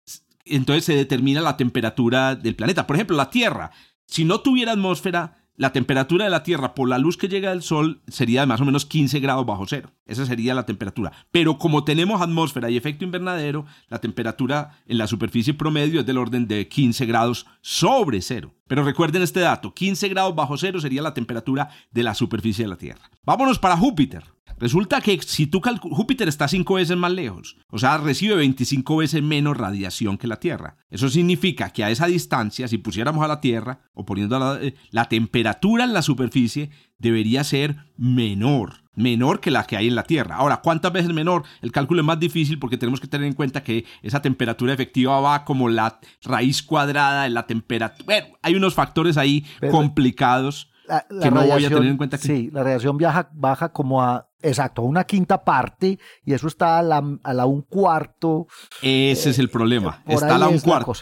entonces 0.45 0.85
se 0.85 0.95
determina 0.95 1.41
la 1.41 1.57
temperatura 1.57 2.37
del 2.37 2.57
planeta. 2.57 2.87
Por 2.87 2.97
ejemplo, 2.97 3.17
la 3.17 3.31
Tierra. 3.31 3.71
Si 4.07 4.25
no 4.25 4.41
tuviera 4.41 4.73
atmósfera, 4.73 5.42
la 5.57 5.73
temperatura 5.73 6.25
de 6.25 6.31
la 6.31 6.43
Tierra 6.43 6.75
por 6.75 6.89
la 6.89 6.99
luz 6.99 7.17
que 7.17 7.29
llega 7.29 7.51
del 7.51 7.63
Sol 7.63 8.03
sería 8.09 8.41
de 8.41 8.47
más 8.47 8.61
o 8.61 8.65
menos 8.65 8.87
15 8.87 9.21
grados 9.21 9.47
bajo 9.47 9.67
cero. 9.67 9.91
Esa 10.07 10.27
sería 10.27 10.55
la 10.55 10.67
temperatura. 10.67 11.13
Pero 11.31 11.59
como 11.59 11.85
tenemos 11.85 12.21
atmósfera 12.23 12.71
y 12.71 12.77
efecto 12.77 13.05
invernadero, 13.05 13.67
la 13.89 13.99
temperatura 13.99 14.83
en 14.87 14.99
la 14.99 15.07
superficie 15.07 15.55
promedio 15.55 16.01
es 16.01 16.07
del 16.07 16.19
orden 16.19 16.49
de 16.49 16.69
15 16.69 17.07
grados 17.07 17.47
sobre 17.61 18.21
cero. 18.23 18.55
Pero 18.67 18.85
recuerden 18.85 19.23
este 19.23 19.41
dato, 19.41 19.75
15 19.75 20.09
grados 20.09 20.35
bajo 20.35 20.57
cero 20.57 20.81
sería 20.81 21.03
la 21.03 21.15
temperatura 21.15 21.69
de 21.91 22.03
la 22.03 22.15
superficie 22.15 22.65
de 22.65 22.71
la 22.71 22.77
Tierra. 22.77 23.11
Vámonos 23.25 23.59
para 23.59 23.77
Júpiter. 23.77 24.25
Resulta 24.59 25.01
que 25.01 25.21
si 25.23 25.47
tú 25.47 25.61
Júpiter 25.81 26.29
está 26.29 26.49
5 26.49 26.75
veces 26.75 26.97
más 26.97 27.13
lejos, 27.13 27.57
o 27.69 27.79
sea, 27.79 27.99
recibe 27.99 28.35
25 28.37 28.97
veces 28.97 29.23
menos 29.23 29.57
radiación 29.57 30.19
que 30.19 30.27
la 30.27 30.37
Tierra. 30.37 30.77
Eso 30.91 31.09
significa 31.09 31.71
que 31.71 31.85
a 31.85 31.91
esa 31.91 32.07
distancia, 32.07 32.69
si 32.69 32.79
pusiéramos 32.79 33.25
a 33.25 33.29
la 33.29 33.41
Tierra 33.41 33.81
o 33.95 34.05
poniendo 34.05 34.39
la, 34.39 34.59
eh, 34.61 34.75
la 34.91 35.09
temperatura 35.09 35.85
en 35.85 35.93
la 35.93 36.03
superficie, 36.03 36.71
debería 36.99 37.43
ser 37.45 37.77
menor, 37.97 38.85
menor 38.95 39.41
que 39.41 39.51
la 39.51 39.65
que 39.65 39.77
hay 39.77 39.89
en 39.89 39.97
la 39.97 40.05
Tierra. 40.05 40.37
Ahora, 40.37 40.61
¿cuántas 40.63 40.93
veces 40.93 41.13
menor? 41.13 41.43
El 41.61 41.73
cálculo 41.73 42.01
es 42.01 42.07
más 42.07 42.21
difícil 42.21 42.59
porque 42.59 42.79
tenemos 42.79 43.01
que 43.01 43.09
tener 43.09 43.27
en 43.27 43.35
cuenta 43.35 43.65
que 43.65 43.85
esa 44.03 44.23
temperatura 44.23 44.73
efectiva 44.73 45.21
va 45.21 45.45
como 45.45 45.69
la 45.69 45.99
raíz 46.23 46.63
cuadrada 46.63 47.25
de 47.25 47.31
la 47.31 47.47
temperatura. 47.47 48.05
Bueno, 48.05 48.39
hay 48.43 48.55
unos 48.55 48.75
factores 48.75 49.17
ahí 49.17 49.45
complicados 49.71 50.72
que 51.21 51.31
no 51.31 51.47
voy 51.47 51.65
a 51.65 51.69
tener 51.69 51.87
en 51.87 51.97
cuenta. 51.97 52.19
Sí, 52.19 52.51
la 52.53 52.63
radiación 52.63 52.97
viaja, 52.97 53.31
baja 53.33 53.73
como 53.73 54.03
a, 54.03 54.29
exacto, 54.41 54.83
a 54.83 54.85
una 54.85 55.05
quinta 55.05 55.45
parte 55.45 55.99
y 56.25 56.33
eso 56.33 56.49
está 56.49 56.79
a 56.79 56.83
la, 56.83 57.19
a 57.23 57.35
la 57.35 57.47
un 57.47 57.63
cuarto. 57.63 58.47
Ese 58.81 59.31
es 59.31 59.39
el 59.39 59.49
problema, 59.49 60.03
está 60.07 60.37
a 60.37 60.39
la 60.39 60.49
un 60.49 60.61
cuarto. 60.61 60.93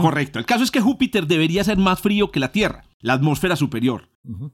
Correcto, 0.00 0.38
el 0.38 0.46
caso 0.46 0.62
es 0.62 0.70
que 0.70 0.80
Júpiter 0.80 1.26
debería 1.26 1.64
ser 1.64 1.76
más 1.76 2.00
frío 2.00 2.30
que 2.30 2.38
la 2.38 2.52
Tierra, 2.52 2.84
la 3.00 3.14
atmósfera 3.14 3.56
superior. 3.56 4.10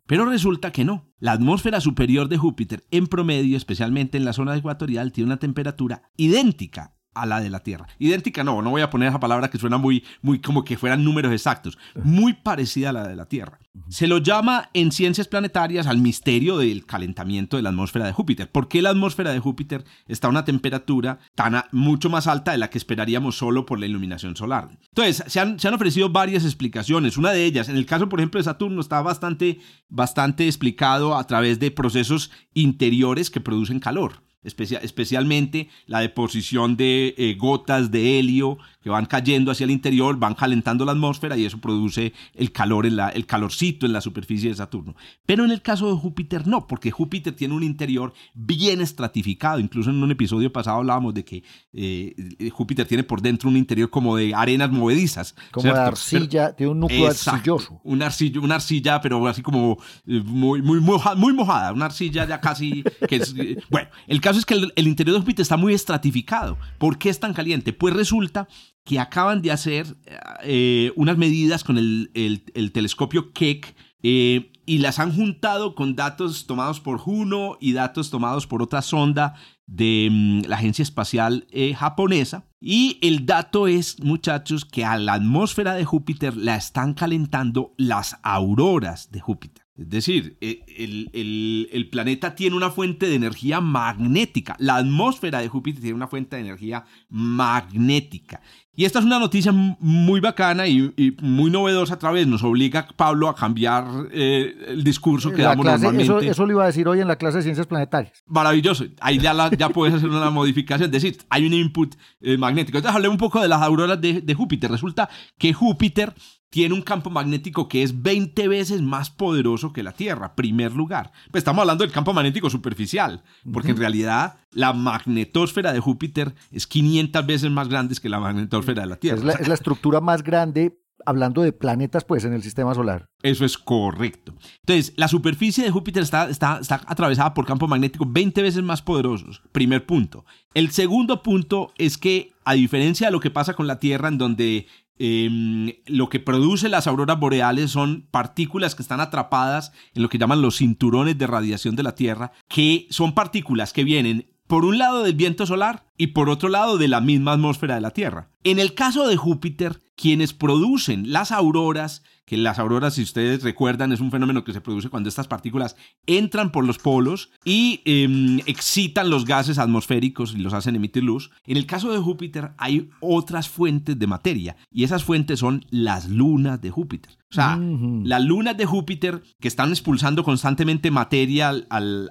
Pero 0.07 0.25
resulta 0.25 0.73
que 0.73 0.87
no. 0.87 1.13
La 1.19 1.33
atmósfera 1.33 1.81
superior 1.83 2.29
de 2.29 2.39
Júpiter, 2.39 2.87
en 2.91 3.07
promedio, 3.07 3.57
especialmente 3.57 4.17
en 4.17 4.25
la 4.25 4.33
zona 4.33 4.57
ecuatorial, 4.57 5.13
tiene 5.13 5.27
una 5.27 5.37
temperatura 5.39 6.11
idéntica 6.17 6.95
a 7.21 7.27
la 7.27 7.41
de 7.41 7.51
la 7.51 7.61
Tierra. 7.61 7.87
Idéntica 7.99 8.45
no, 8.45 8.63
no 8.63 8.71
voy 8.71 8.83
a 8.83 8.91
poner 8.91 9.09
esa 9.09 9.21
palabra 9.21 9.51
que 9.51 9.59
suena 9.59 9.79
muy, 9.79 10.05
muy 10.23 10.41
como 10.41 10.65
que 10.65 10.77
fueran 10.77 11.05
números 11.05 11.33
exactos, 11.33 11.79
muy 12.03 12.33
parecida 12.33 12.91
a 12.91 12.93
la 12.93 13.09
de 13.09 13.17
la 13.17 13.27
Tierra. 13.27 13.59
Se 13.89 14.07
lo 14.07 14.19
llama 14.19 14.71
en 14.75 14.93
ciencias 14.93 15.29
planetarias 15.29 15.87
al 15.87 15.99
misterio 15.99 16.59
del 16.59 16.85
calentamiento 16.85 17.57
de 17.57 17.63
la 17.63 17.71
atmósfera 17.71 18.07
de 18.07 18.13
Júpiter. 18.13 18.51
¿Por 18.51 18.69
qué 18.69 18.83
la 18.83 18.91
atmósfera 18.91 19.33
de 19.33 19.39
Júpiter 19.39 19.85
está 20.07 20.27
a 20.27 20.31
una 20.31 20.45
temperatura 20.45 21.19
tan 21.35 21.63
mucho 21.73 22.11
más 22.11 22.27
alta 22.27 22.53
de 22.53 22.59
la 22.59 22.71
que 22.71 22.79
esperaríamos 22.79 23.37
solo 23.37 23.67
por 23.67 23.79
la 23.79 23.87
iluminación 23.87 24.37
solar? 24.37 24.69
Entonces, 24.89 25.23
se 25.27 25.41
han, 25.41 25.59
se 25.59 25.69
han 25.69 25.75
ofrecido 25.75 26.11
varias 26.11 26.45
explicaciones. 26.45 27.17
Una 27.17 27.31
de 27.31 27.45
ellas, 27.45 27.69
en 27.69 27.77
el 27.77 27.87
caso, 27.87 28.09
por 28.09 28.21
ejemplo, 28.21 28.39
de 28.39 28.45
Saturno, 28.45 28.81
está 28.81 29.01
bastante, 29.01 29.61
bastante 29.89 30.47
explicado 30.47 31.17
a 31.17 31.27
través 31.27 31.59
de 31.61 31.71
procesos 31.71 32.31
interiores 32.55 33.31
que 33.31 33.41
producen 33.41 33.81
calor 33.81 34.28
especialmente 34.49 35.69
la 35.87 36.01
deposición 36.01 36.77
de 36.77 37.15
eh, 37.17 37.35
gotas 37.39 37.91
de 37.91 38.19
helio 38.19 38.59
que 38.83 38.91
van 38.91 39.07
cayendo 39.07 39.51
hacia 39.51 39.65
el 39.65 39.71
interior, 39.71 40.17
van 40.19 40.35
calentando 40.35 40.85
la 40.85 40.93
atmósfera 40.93 41.37
y 41.37 41.45
eso 41.45 41.59
produce 41.59 42.13
el 42.35 42.53
calor, 42.53 42.87
en 42.87 42.97
la, 42.97 43.09
el 43.09 43.27
calorcito 43.27 43.87
en 43.87 43.93
la 43.93 44.01
superficie 44.01 44.51
de 44.51 44.57
Saturno. 44.57 44.95
Pero 45.27 45.45
en 45.45 45.51
el 45.51 45.63
caso 45.63 45.93
de 45.93 45.99
Júpiter 45.99 46.47
no, 46.47 46.67
porque 46.67 46.91
Júpiter 46.91 47.35
tiene 47.35 47.55
un 47.55 47.63
interior 47.63 48.13
bien 48.35 48.81
estratificado. 48.81 49.59
Incluso 49.59 49.91
en 49.91 50.03
un 50.03 50.11
episodio 50.11 50.53
pasado 50.53 50.79
hablábamos 50.79 51.15
de 51.15 51.25
que 51.25 51.43
eh, 51.73 52.51
Júpiter 52.53 52.87
tiene 52.87 53.03
por 53.03 53.21
dentro 53.21 53.49
un 53.49 53.57
interior 53.57 53.91
como 53.91 54.17
de 54.17 54.35
arenas 54.35 54.71
movedizas. 54.71 55.35
Como 55.51 55.73
de 55.73 55.79
arcilla, 55.79 56.55
tiene 56.55 56.73
un 56.73 56.81
núcleo 56.81 57.09
arcilloso. 57.09 57.81
Una 57.83 58.07
arcilla, 58.07 58.41
una 58.41 58.57
arcilla, 58.57 59.01
pero 59.01 59.27
así 59.27 59.43
como 59.43 59.79
eh, 60.07 60.23
muy, 60.25 60.63
muy, 60.63 60.81
muy, 60.81 61.33
mojada, 61.33 61.73
una 61.73 61.87
arcilla 61.87 62.27
ya 62.27 62.41
casi... 62.41 62.85
Que 63.09 63.59
bueno, 63.71 63.89
el 64.07 64.21
caso 64.21 64.39
es 64.39 64.47
que 64.47 64.55
el, 64.55 64.89
interior 64.89 65.15
de 65.17 65.21
Júpiter 65.21 65.43
está 65.43 65.57
muy 65.57 65.75
estratificado. 65.75 66.59
¿Por 66.79 66.99
qué 66.99 67.09
es 67.09 67.19
tan 67.19 67.35
caliente? 67.35 67.73
Pues 67.73 67.95
resulta 67.95 68.49
que 68.89 68.99
acaban 68.99 69.43
de 69.43 69.53
hacer 69.53 69.99
eh, 70.43 70.93
unas 70.97 71.19
medidas 71.19 71.63
con 71.63 71.77
el, 71.77 72.71
telescopio 72.73 73.35
Keck 73.35 73.77
eh, 74.03 74.51
y 74.65 74.79
las 74.79 74.99
han 74.99 75.15
juntado 75.15 75.75
con 75.75 75.95
datos 75.95 76.47
tomados 76.47 76.81
por 76.81 76.97
Juno 76.97 77.59
y 77.61 77.75
datos 77.75 78.09
tomados 78.09 78.47
por 78.47 78.63
otra 78.63 78.81
sonda 78.81 79.35
de 79.67 80.09
mm, 80.11 80.49
la 80.49 80.57
Agencia 80.57 80.83
Espacial 80.83 81.47
eh, 81.51 81.75
Japonesa. 81.75 82.47
Y 82.63 82.99
el 83.03 83.27
dato 83.27 83.69
es, 83.69 84.03
muchachos, 84.03 84.65
que 84.65 84.87
a 84.87 84.97
la 84.97 85.13
atmósfera 85.13 85.75
de 85.75 85.85
Júpiter 85.85 86.35
la 86.35 86.57
están 86.57 86.95
calentando 86.95 87.75
las 87.77 88.17
auroras 88.23 89.13
de 89.13 89.21
Júpiter. 89.21 89.69
Es 89.79 89.89
decir, 89.91 90.37
el, 90.41 91.89
planeta 91.93 92.35
tiene 92.35 92.57
una 92.57 92.71
fuente 92.71 93.07
de 93.07 93.15
energía 93.15 93.61
magnética. 93.61 94.57
La 94.59 94.75
atmósfera 94.75 95.39
de 95.39 95.47
Júpiter 95.47 95.81
tiene 95.81 95.95
una 95.95 96.09
fuente 96.09 96.35
de 96.35 96.43
energía 96.43 96.85
magnética. 97.09 98.41
Y 98.79 98.85
esta 98.85 99.01
es 99.01 99.05
una 99.05 99.19
noticia 99.19 99.51
muy 99.51 100.21
bacana 100.21 100.69
y, 100.69 101.17
muy 101.21 101.51
novedosa 101.51 101.95
otra 101.95 102.13
vez. 102.13 102.29
Nos 102.29 102.45
obliga, 102.45 102.87
Pablo, 102.95 103.29
a 103.29 103.35
cambiar 103.35 103.85
eh, 104.13 104.55
el 104.69 104.85
discurso 104.85 105.33
que 105.33 105.43
damos 105.43 105.67
normalmente. 105.67 106.29
Eso, 106.29 106.47
lo 106.47 106.53
iba 106.53 106.63
a 106.63 106.67
decir 106.67 106.87
hoy 106.87 107.01
en 107.01 107.09
la 107.09 107.17
clase 107.17 107.39
de 107.39 107.43
ciencias 107.43 107.67
planetarias. 107.67 108.23
Maravilloso. 108.29 108.85
Ahí 109.01 109.19
ya, 109.19 109.35
ya 109.51 109.71
puedes 109.71 109.97
hacer 109.97 110.09
una 110.09 110.31
modificación. 110.31 110.87
Es 110.87 110.93
decir, 110.93 111.19
hay 111.29 111.45
un 111.45 111.55
input 111.55 111.97
eh, 112.21 112.39
magnético. 112.39 112.79
Entonces 112.79 112.95
hablé 112.95 113.09
un 113.09 113.17
poco 113.17 113.41
de 113.41 113.49
las 113.49 113.61
auroras 113.63 114.01
de, 114.01 114.21
de 114.21 114.35
Júpiter. 114.35 114.71
Resulta 114.71 115.09
que 115.37 115.53
Júpiter 115.53 116.15
tiene 116.51 116.75
un 116.75 116.83
campo 116.83 117.11
magnético 117.11 117.69
que 117.69 117.83
es 117.83 118.03
20 118.03 118.49
veces 118.49 118.83
más 118.83 119.11
poderoso 119.11 119.73
que 119.73 119.83
la 119.83 119.93
Tierra, 119.93 120.35
primer 120.35 120.73
lugar. 120.73 121.13
Pues 121.31 121.43
estamos 121.43 121.63
hablando 121.63 121.85
del 121.85 121.93
campo 121.93 122.15
magnético 122.15 122.49
superficial, 122.51 123.23
porque 123.53 123.73
en 123.73 123.77
realidad 123.77 124.39
la 124.53 124.73
magnetosfera 124.73 125.73
de 125.73 125.81
Júpiter 125.81 126.35
es 126.51 126.67
500 126.67 127.27
veces 127.27 127.51
más 127.51 127.69
grande 127.69 127.89
que 128.01 128.09
la 128.09 128.21
magnetosfera 128.21 128.83
de 128.83 128.89
la 128.89 128.97
Tierra. 128.97 129.33
Es 129.33 129.49
la, 129.49 129.55
estructura 129.55 130.01
más 130.01 130.23
grande 130.23 130.79
hablando 131.07 131.43
de 131.43 131.53
planetas, 131.53 132.05
pues, 132.05 132.25
en 132.25 132.33
el 132.33 132.43
sistema 132.43 132.75
solar. 132.75 133.09
Eso 133.23 133.45
es 133.45 133.57
correcto. 133.57 134.35
Entonces, 134.67 134.93
la 134.97 135.09
superficie 135.09 135.65
de 135.65 135.71
Júpiter 135.71 136.03
está, 136.03 136.29
está, 136.29 136.59
está 136.61 136.83
atravesada 136.87 137.35
por 137.35 137.47
campos 137.47 137.69
magnéticos 137.69 138.13
20 138.13 138.43
veces 138.43 138.63
más 138.63 138.83
poderosos. 138.83 139.43
Primer 139.53 139.87
punto. 139.87 140.25
El 140.55 140.71
segundo 140.71 141.23
punto 141.23 141.73
es 141.79 141.99
que, 141.99 142.33
a 142.45 142.55
diferencia 142.55 143.07
de 143.07 143.13
lo 143.13 143.21
que 143.21 143.31
pasa 143.31 143.55
con 143.55 143.67
la 143.67 143.79
Tierra, 143.79 144.09
en 144.09 144.19
donde 144.19 144.67
Em, 144.99 145.75
lo 145.87 146.09
que 146.09 146.19
produce 146.19 146.69
las 146.69 146.87
auroras 146.87 147.21
boreales 147.21 147.71
son 147.71 148.09
partículas 148.11 148.75
que 148.75 148.83
están 148.83 149.01
atrapadas 149.01 149.73
en 149.95 150.03
lo 150.03 150.09
que 150.09 150.19
llaman 150.19 150.43
los 150.43 150.57
cinturones 150.57 151.17
de 151.17 151.27
radiación 151.27 151.77
de 151.77 151.85
la 151.85 151.95
Tierra, 151.95 152.33
que 152.49 152.87
son 152.91 153.15
partículas 153.15 153.73
que 153.73 153.85
vienen 153.85 154.31
por 154.49 154.65
un 154.65 154.79
lado 154.79 155.05
del 155.05 155.15
viento 155.15 155.47
solar 155.47 155.85
y 155.97 156.09
por 156.09 156.29
otro 156.31 156.49
lado 156.49 156.79
de 156.79 156.89
la 156.89 157.01
misma 157.01 157.33
atmósfera 157.33 157.77
de 157.77 157.81
la 157.81 157.93
Tierra. 157.93 158.31
En 158.43 158.59
el 158.59 158.75
caso 158.75 159.07
de 159.07 159.17
Júpiter, 159.17 159.81
quienes 159.95 160.33
producen 160.33 161.13
las 161.13 161.31
auroras, 161.31 162.03
que 162.29 162.37
las 162.37 162.59
auroras, 162.59 162.95
si 162.95 163.03
ustedes 163.03 163.43
recuerdan, 163.43 163.91
es 163.91 164.01
un 164.01 164.11
fenómeno 164.11 164.45
que 164.45 164.53
se 164.53 164.61
produce 164.61 164.91
cuando 164.91 165.09
estas 165.09 165.27
partículas 165.27 165.77
entran 166.07 166.53
por 166.53 166.67
los 166.67 166.79
polos 166.79 167.31
y 167.43 167.81
em, 167.87 168.41
excitan 168.45 169.09
los 169.09 169.25
gases 169.25 169.59
atmosféricos 169.59 170.35
y 170.35 170.39
los 170.39 170.53
hacen 170.53 170.77
emitir 170.77 171.05
luz. 171.05 171.31
En 171.47 171.57
el 171.57 171.65
caso 171.65 171.91
de 171.91 171.99
Júpiter 171.99 172.51
hay 172.59 172.91
otras 173.01 173.49
fuentes 173.49 173.99
de 173.99 174.07
materia 174.07 174.57
y 174.71 174.85
esas 174.85 175.05
fuentes 175.05 175.41
son 175.41 175.65
las 175.71 176.11
lunas 176.11 176.61
de 176.61 176.71
Júpiter. 176.71 177.19
O 177.31 177.35
sea, 177.35 177.59
las 177.59 178.25
lunas 178.25 178.57
de 178.57 178.65
Júpiter 178.65 179.23
que 179.39 179.49
están 179.49 179.69
expulsando 179.69 180.25
constantemente 180.25 180.91
materia 180.91 181.51
al, 181.51 182.11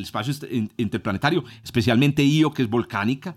espacio 0.00 0.32
interplanetario, 0.78 1.44
especialmente 1.62 2.24
Io, 2.24 2.50
que 2.54 2.62
es 2.62 2.70
volcánica, 2.70 3.36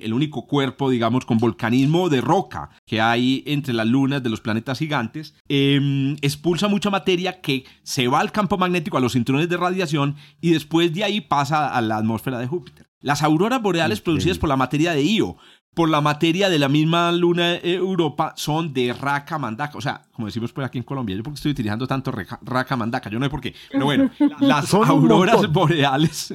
el 0.00 0.14
único 0.14 0.46
cuerpo, 0.46 0.88
digamos, 0.88 1.26
con 1.26 1.36
volcanismo 1.36 2.08
de 2.08 2.22
roca 2.22 2.70
que 2.86 3.02
hay 3.02 3.42
entre 3.46 3.74
las 3.74 3.86
lunas 3.86 4.22
de 4.22 4.30
los 4.30 4.40
planetas 4.40 4.78
gigantes, 4.78 5.21
em, 5.48 6.16
expulsa 6.22 6.68
mucha 6.68 6.90
materia 6.90 7.40
que 7.40 7.64
se 7.82 8.08
va 8.08 8.20
al 8.20 8.32
campo 8.32 8.58
magnético, 8.58 8.96
a 8.96 9.00
los 9.00 9.12
cinturones 9.12 9.48
de 9.48 9.56
radiación, 9.56 10.16
y 10.40 10.50
después 10.50 10.92
de 10.92 11.04
ahí 11.04 11.20
pasa 11.20 11.68
a 11.68 11.80
la 11.80 11.96
atmósfera 11.96 12.38
de 12.38 12.46
Júpiter. 12.46 12.86
Las 13.00 13.22
auroras 13.22 13.60
boreales 13.60 14.00
producidas 14.00 14.38
por 14.38 14.48
la 14.48 14.56
materia 14.56 14.92
de 14.92 15.02
Io 15.02 15.36
por 15.74 15.88
la 15.88 16.00
materia 16.00 16.50
de 16.50 16.58
la 16.58 16.68
misma 16.68 17.10
luna 17.12 17.56
Europa 17.56 18.34
son 18.36 18.72
de 18.74 18.92
raca 18.92 19.38
mandaca. 19.38 19.78
O 19.78 19.80
sea, 19.80 20.02
como 20.12 20.26
decimos 20.26 20.52
por 20.52 20.64
aquí 20.64 20.78
en 20.78 20.84
Colombia, 20.84 21.16
yo 21.16 21.22
porque 21.22 21.36
estoy 21.36 21.52
utilizando 21.52 21.86
tanto 21.86 22.12
raca 22.42 22.76
mandaca, 22.76 23.08
yo 23.08 23.18
no 23.18 23.26
sé 23.26 23.30
por 23.30 23.40
qué. 23.40 23.54
Pero 23.70 23.86
bueno, 23.86 24.10
las 24.40 24.72
auroras 24.74 25.50
boreales 25.50 26.34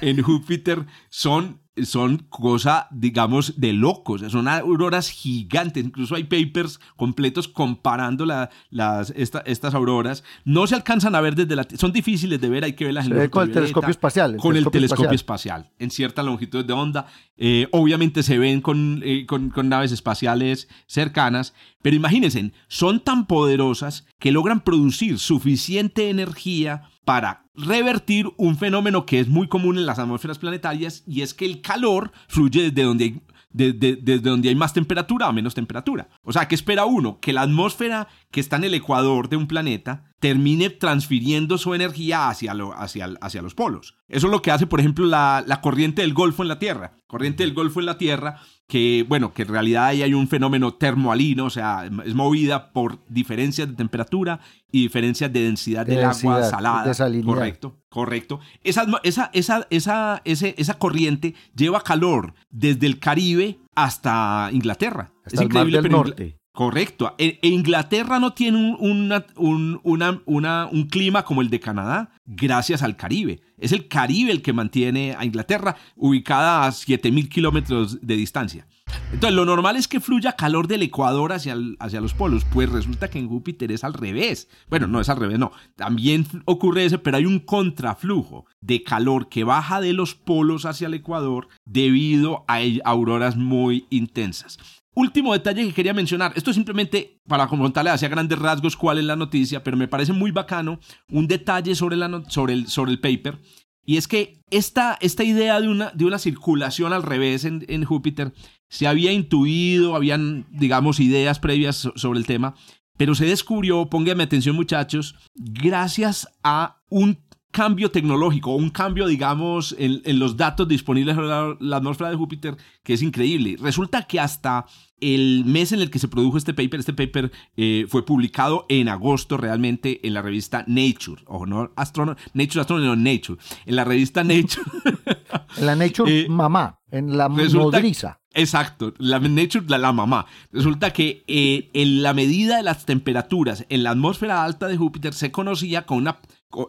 en 0.00 0.22
Júpiter 0.22 0.84
son 1.08 1.60
son 1.84 2.26
cosa, 2.28 2.86
digamos, 2.90 3.58
de 3.58 3.72
locos. 3.72 4.20
Son 4.30 4.46
auroras 4.46 5.08
gigantes. 5.10 5.84
Incluso 5.84 6.14
hay 6.14 6.24
papers 6.24 6.80
completos 6.96 7.48
comparando 7.48 8.26
las, 8.26 9.10
estas 9.16 9.74
auroras. 9.74 10.22
No 10.44 10.66
se 10.66 10.74
alcanzan 10.74 11.14
a 11.14 11.20
ver 11.20 11.34
desde 11.34 11.56
la 11.56 11.66
Son 11.76 11.92
difíciles 11.92 12.40
de 12.40 12.48
ver, 12.48 12.64
hay 12.64 12.74
que 12.74 12.84
verlas 12.84 13.06
en 13.06 13.28
Con 13.30 13.48
el 13.48 13.52
telescopio 13.52 13.90
espacial. 13.90 14.36
con 14.36 14.56
el 14.56 14.68
telescopio 14.70 15.12
espacial. 15.12 15.70
en 15.78 15.90
cierta 15.90 16.22
longitud 16.22 16.64
de 16.64 16.72
onda. 16.72 17.06
Eh, 17.38 17.68
obviamente 17.72 18.22
se 18.22 18.38
ven 18.38 18.62
eh, 19.02 19.26
con, 19.26 19.50
con 19.50 19.68
naves 19.68 19.92
espaciales 19.92 20.68
cercanas, 20.86 21.54
pero 21.80 21.96
imagínense, 21.96 22.52
son 22.68 23.00
tan 23.00 23.26
poderosas 23.26 24.06
que 24.18 24.30
logran 24.30 24.60
producir 24.60 25.18
suficiente 25.18 26.10
energía 26.10 26.91
para 27.04 27.44
revertir 27.54 28.28
un 28.36 28.56
fenómeno 28.56 29.04
que 29.06 29.20
es 29.20 29.28
muy 29.28 29.48
común 29.48 29.78
en 29.78 29.86
las 29.86 29.98
atmósferas 29.98 30.38
planetarias 30.38 31.02
y 31.06 31.22
es 31.22 31.34
que 31.34 31.44
el 31.44 31.60
calor 31.60 32.12
fluye 32.28 32.70
desde 32.70 32.82
donde 32.82 33.04
hay, 33.04 33.20
desde, 33.50 34.18
donde 34.18 34.48
hay 34.48 34.54
más 34.54 34.72
temperatura 34.72 35.26
a 35.26 35.32
menos 35.32 35.54
temperatura. 35.54 36.08
O 36.22 36.32
sea, 36.32 36.48
¿qué 36.48 36.54
espera 36.54 36.84
uno? 36.84 37.18
Que 37.20 37.32
la 37.32 37.42
atmósfera 37.42 38.08
que 38.32 38.40
está 38.40 38.56
en 38.56 38.64
el 38.64 38.74
ecuador 38.74 39.28
de 39.28 39.36
un 39.36 39.46
planeta 39.46 40.10
termine 40.18 40.70
transfiriendo 40.70 41.58
su 41.58 41.74
energía 41.74 42.28
hacia, 42.28 42.52
hacia, 42.76 43.14
hacia 43.20 43.42
los 43.42 43.54
polos. 43.54 43.94
Eso 44.08 44.26
es 44.26 44.30
lo 44.30 44.42
que 44.42 44.50
hace, 44.50 44.66
por 44.66 44.80
ejemplo, 44.80 45.06
la, 45.06 45.44
la 45.46 45.60
corriente 45.60 46.02
del 46.02 46.14
Golfo 46.14 46.42
en 46.42 46.48
la 46.48 46.58
Tierra. 46.58 46.92
Corriente 47.06 47.44
del 47.44 47.54
Golfo 47.54 47.80
en 47.80 47.86
la 47.86 47.98
Tierra 47.98 48.40
que, 48.72 49.04
bueno, 49.06 49.34
que 49.34 49.42
en 49.42 49.48
realidad 49.48 49.86
ahí 49.86 50.02
hay 50.02 50.14
un 50.14 50.28
fenómeno 50.28 50.72
termoalino, 50.72 51.44
o 51.44 51.50
sea, 51.50 51.90
es 52.06 52.14
movida 52.14 52.72
por 52.72 53.04
diferencias 53.06 53.68
de 53.68 53.74
temperatura 53.74 54.40
y 54.70 54.82
diferencias 54.82 55.30
de 55.30 55.42
densidad 55.42 55.84
del 55.84 56.02
agua 56.02 56.42
salada. 56.44 56.90
correcto, 57.22 57.82
correcto. 57.90 58.40
Esa, 58.64 58.86
esa, 59.02 59.28
esa, 59.34 59.66
esa, 59.68 60.22
esa 60.24 60.78
corriente 60.78 61.34
lleva 61.54 61.82
calor 61.82 62.32
desde 62.48 62.86
el 62.86 62.98
Caribe 62.98 63.58
hasta 63.74 64.48
Inglaterra. 64.52 65.12
Hasta 65.26 65.36
es 65.36 65.42
increíble, 65.42 65.76
el 65.76 65.82
mar 65.82 65.90
del 65.90 65.92
norte. 65.92 66.41
Correcto. 66.52 67.14
E, 67.16 67.38
e 67.40 67.48
Inglaterra 67.48 68.18
no 68.18 68.34
tiene 68.34 68.76
un, 68.78 69.12
un, 69.36 70.22
un 70.24 70.88
clima 70.88 71.24
como 71.24 71.40
el 71.40 71.48
de 71.48 71.60
Canadá 71.60 72.10
gracias 72.26 72.82
al 72.82 72.96
Caribe. 72.96 73.40
Es 73.56 73.72
el 73.72 73.88
Caribe 73.88 74.32
el 74.32 74.42
que 74.42 74.52
mantiene 74.52 75.14
a 75.16 75.24
Inglaterra 75.24 75.76
ubicada 75.96 76.66
a 76.66 76.70
7.000 76.70 77.28
kilómetros 77.28 78.06
de 78.06 78.16
distancia. 78.16 78.66
Entonces, 79.12 79.34
lo 79.34 79.46
normal 79.46 79.76
es 79.76 79.88
que 79.88 80.00
fluya 80.00 80.36
calor 80.36 80.68
del 80.68 80.82
Ecuador 80.82 81.32
hacia, 81.32 81.56
hacia 81.78 82.00
los 82.02 82.12
polos. 82.12 82.44
Pues 82.44 82.68
resulta 82.68 83.08
que 83.08 83.18
en 83.18 83.28
Júpiter 83.28 83.72
es 83.72 83.84
al 83.84 83.94
revés. 83.94 84.48
Bueno, 84.68 84.86
no 84.86 85.00
es 85.00 85.08
al 85.08 85.16
revés, 85.16 85.38
no. 85.38 85.52
También 85.76 86.26
ocurre 86.44 86.84
eso, 86.84 87.02
pero 87.02 87.16
hay 87.16 87.24
un 87.24 87.38
contraflujo 87.38 88.44
de 88.60 88.82
calor 88.82 89.30
que 89.30 89.44
baja 89.44 89.80
de 89.80 89.94
los 89.94 90.14
polos 90.14 90.66
hacia 90.66 90.88
el 90.88 90.94
Ecuador 90.94 91.48
debido 91.64 92.44
a 92.48 92.60
auroras 92.84 93.36
muy 93.36 93.86
intensas. 93.88 94.81
Último 94.94 95.32
detalle 95.32 95.66
que 95.66 95.72
quería 95.72 95.94
mencionar, 95.94 96.32
esto 96.36 96.50
es 96.50 96.56
simplemente 96.56 97.20
para 97.26 97.46
contarle 97.46 97.90
hacia 97.90 98.08
grandes 98.08 98.38
rasgos 98.38 98.76
cuál 98.76 98.98
es 98.98 99.04
la 99.04 99.16
noticia, 99.16 99.64
pero 99.64 99.76
me 99.76 99.88
parece 99.88 100.12
muy 100.12 100.30
bacano 100.32 100.80
un 101.08 101.26
detalle 101.26 101.74
sobre, 101.74 101.96
la 101.96 102.22
sobre, 102.28 102.52
el, 102.52 102.66
sobre 102.66 102.92
el 102.92 103.00
paper, 103.00 103.40
y 103.84 103.96
es 103.96 104.06
que 104.06 104.42
esta, 104.50 104.98
esta 105.00 105.24
idea 105.24 105.60
de 105.60 105.68
una, 105.68 105.90
de 105.90 106.04
una 106.04 106.18
circulación 106.18 106.92
al 106.92 107.02
revés 107.02 107.44
en, 107.44 107.64
en 107.68 107.84
Júpiter 107.84 108.32
se 108.68 108.86
había 108.86 109.12
intuido, 109.12 109.96
habían, 109.96 110.46
digamos, 110.50 111.00
ideas 111.00 111.40
previas 111.40 111.88
sobre 111.96 112.18
el 112.18 112.26
tema, 112.26 112.54
pero 112.96 113.14
se 113.14 113.24
descubrió, 113.24 113.86
pónganme 113.86 114.22
atención 114.22 114.54
muchachos, 114.54 115.16
gracias 115.34 116.28
a 116.44 116.82
un 116.88 117.18
cambio 117.52 117.90
tecnológico, 117.90 118.56
un 118.56 118.70
cambio, 118.70 119.06
digamos, 119.06 119.76
en, 119.78 120.18
los 120.18 120.36
datos 120.36 120.66
disponibles 120.66 121.16
en 121.16 121.28
la, 121.28 121.76
atmósfera 121.76 122.10
de 122.10 122.16
Júpiter, 122.16 122.56
que 122.82 122.94
es 122.94 123.02
increíble. 123.02 123.56
Resulta 123.60 124.02
que 124.02 124.18
hasta 124.18 124.64
el 125.00 125.44
mes 125.44 125.72
en 125.72 125.80
el 125.80 125.90
que 125.90 125.98
se 125.98 126.08
produjo 126.08 126.38
este 126.38 126.54
paper, 126.54 126.80
este 126.80 126.94
paper 126.94 127.30
eh, 127.56 127.86
fue 127.88 128.04
publicado 128.04 128.66
en 128.68 128.88
agosto 128.88 129.36
realmente 129.36 130.04
en 130.06 130.14
la 130.14 130.22
revista 130.22 130.64
Nature, 130.66 131.22
o 131.26 131.44
no 131.44 131.70
Astronomy, 131.76 132.18
Nature 132.34 132.60
Astronomy, 132.62 132.86
no 132.86 132.96
Nature, 132.96 133.38
en 133.66 133.76
la 133.76 133.84
revista 133.84 134.24
Nature. 134.24 134.62
en 135.58 135.66
la 135.66 135.76
Nature 135.76 136.20
eh, 136.20 136.28
mamá, 136.28 136.80
en 136.90 137.16
la 137.16 137.28
nodriza. 137.28 138.18
Exacto, 138.34 138.94
la 138.96 139.18
Nature, 139.18 139.66
la, 139.68 139.76
la, 139.76 139.92
mamá. 139.92 140.24
Resulta 140.52 140.92
que 140.92 141.22
eh, 141.26 141.68
en 141.74 142.02
la 142.02 142.14
medida 142.14 142.56
de 142.56 142.62
las 142.62 142.86
temperaturas 142.86 143.66
en 143.68 143.82
la 143.82 143.90
atmósfera 143.90 144.42
alta 144.42 144.68
de 144.68 144.78
Júpiter 144.78 145.12
se 145.12 145.30
conocía 145.30 145.84
con 145.84 145.98
una 145.98 146.18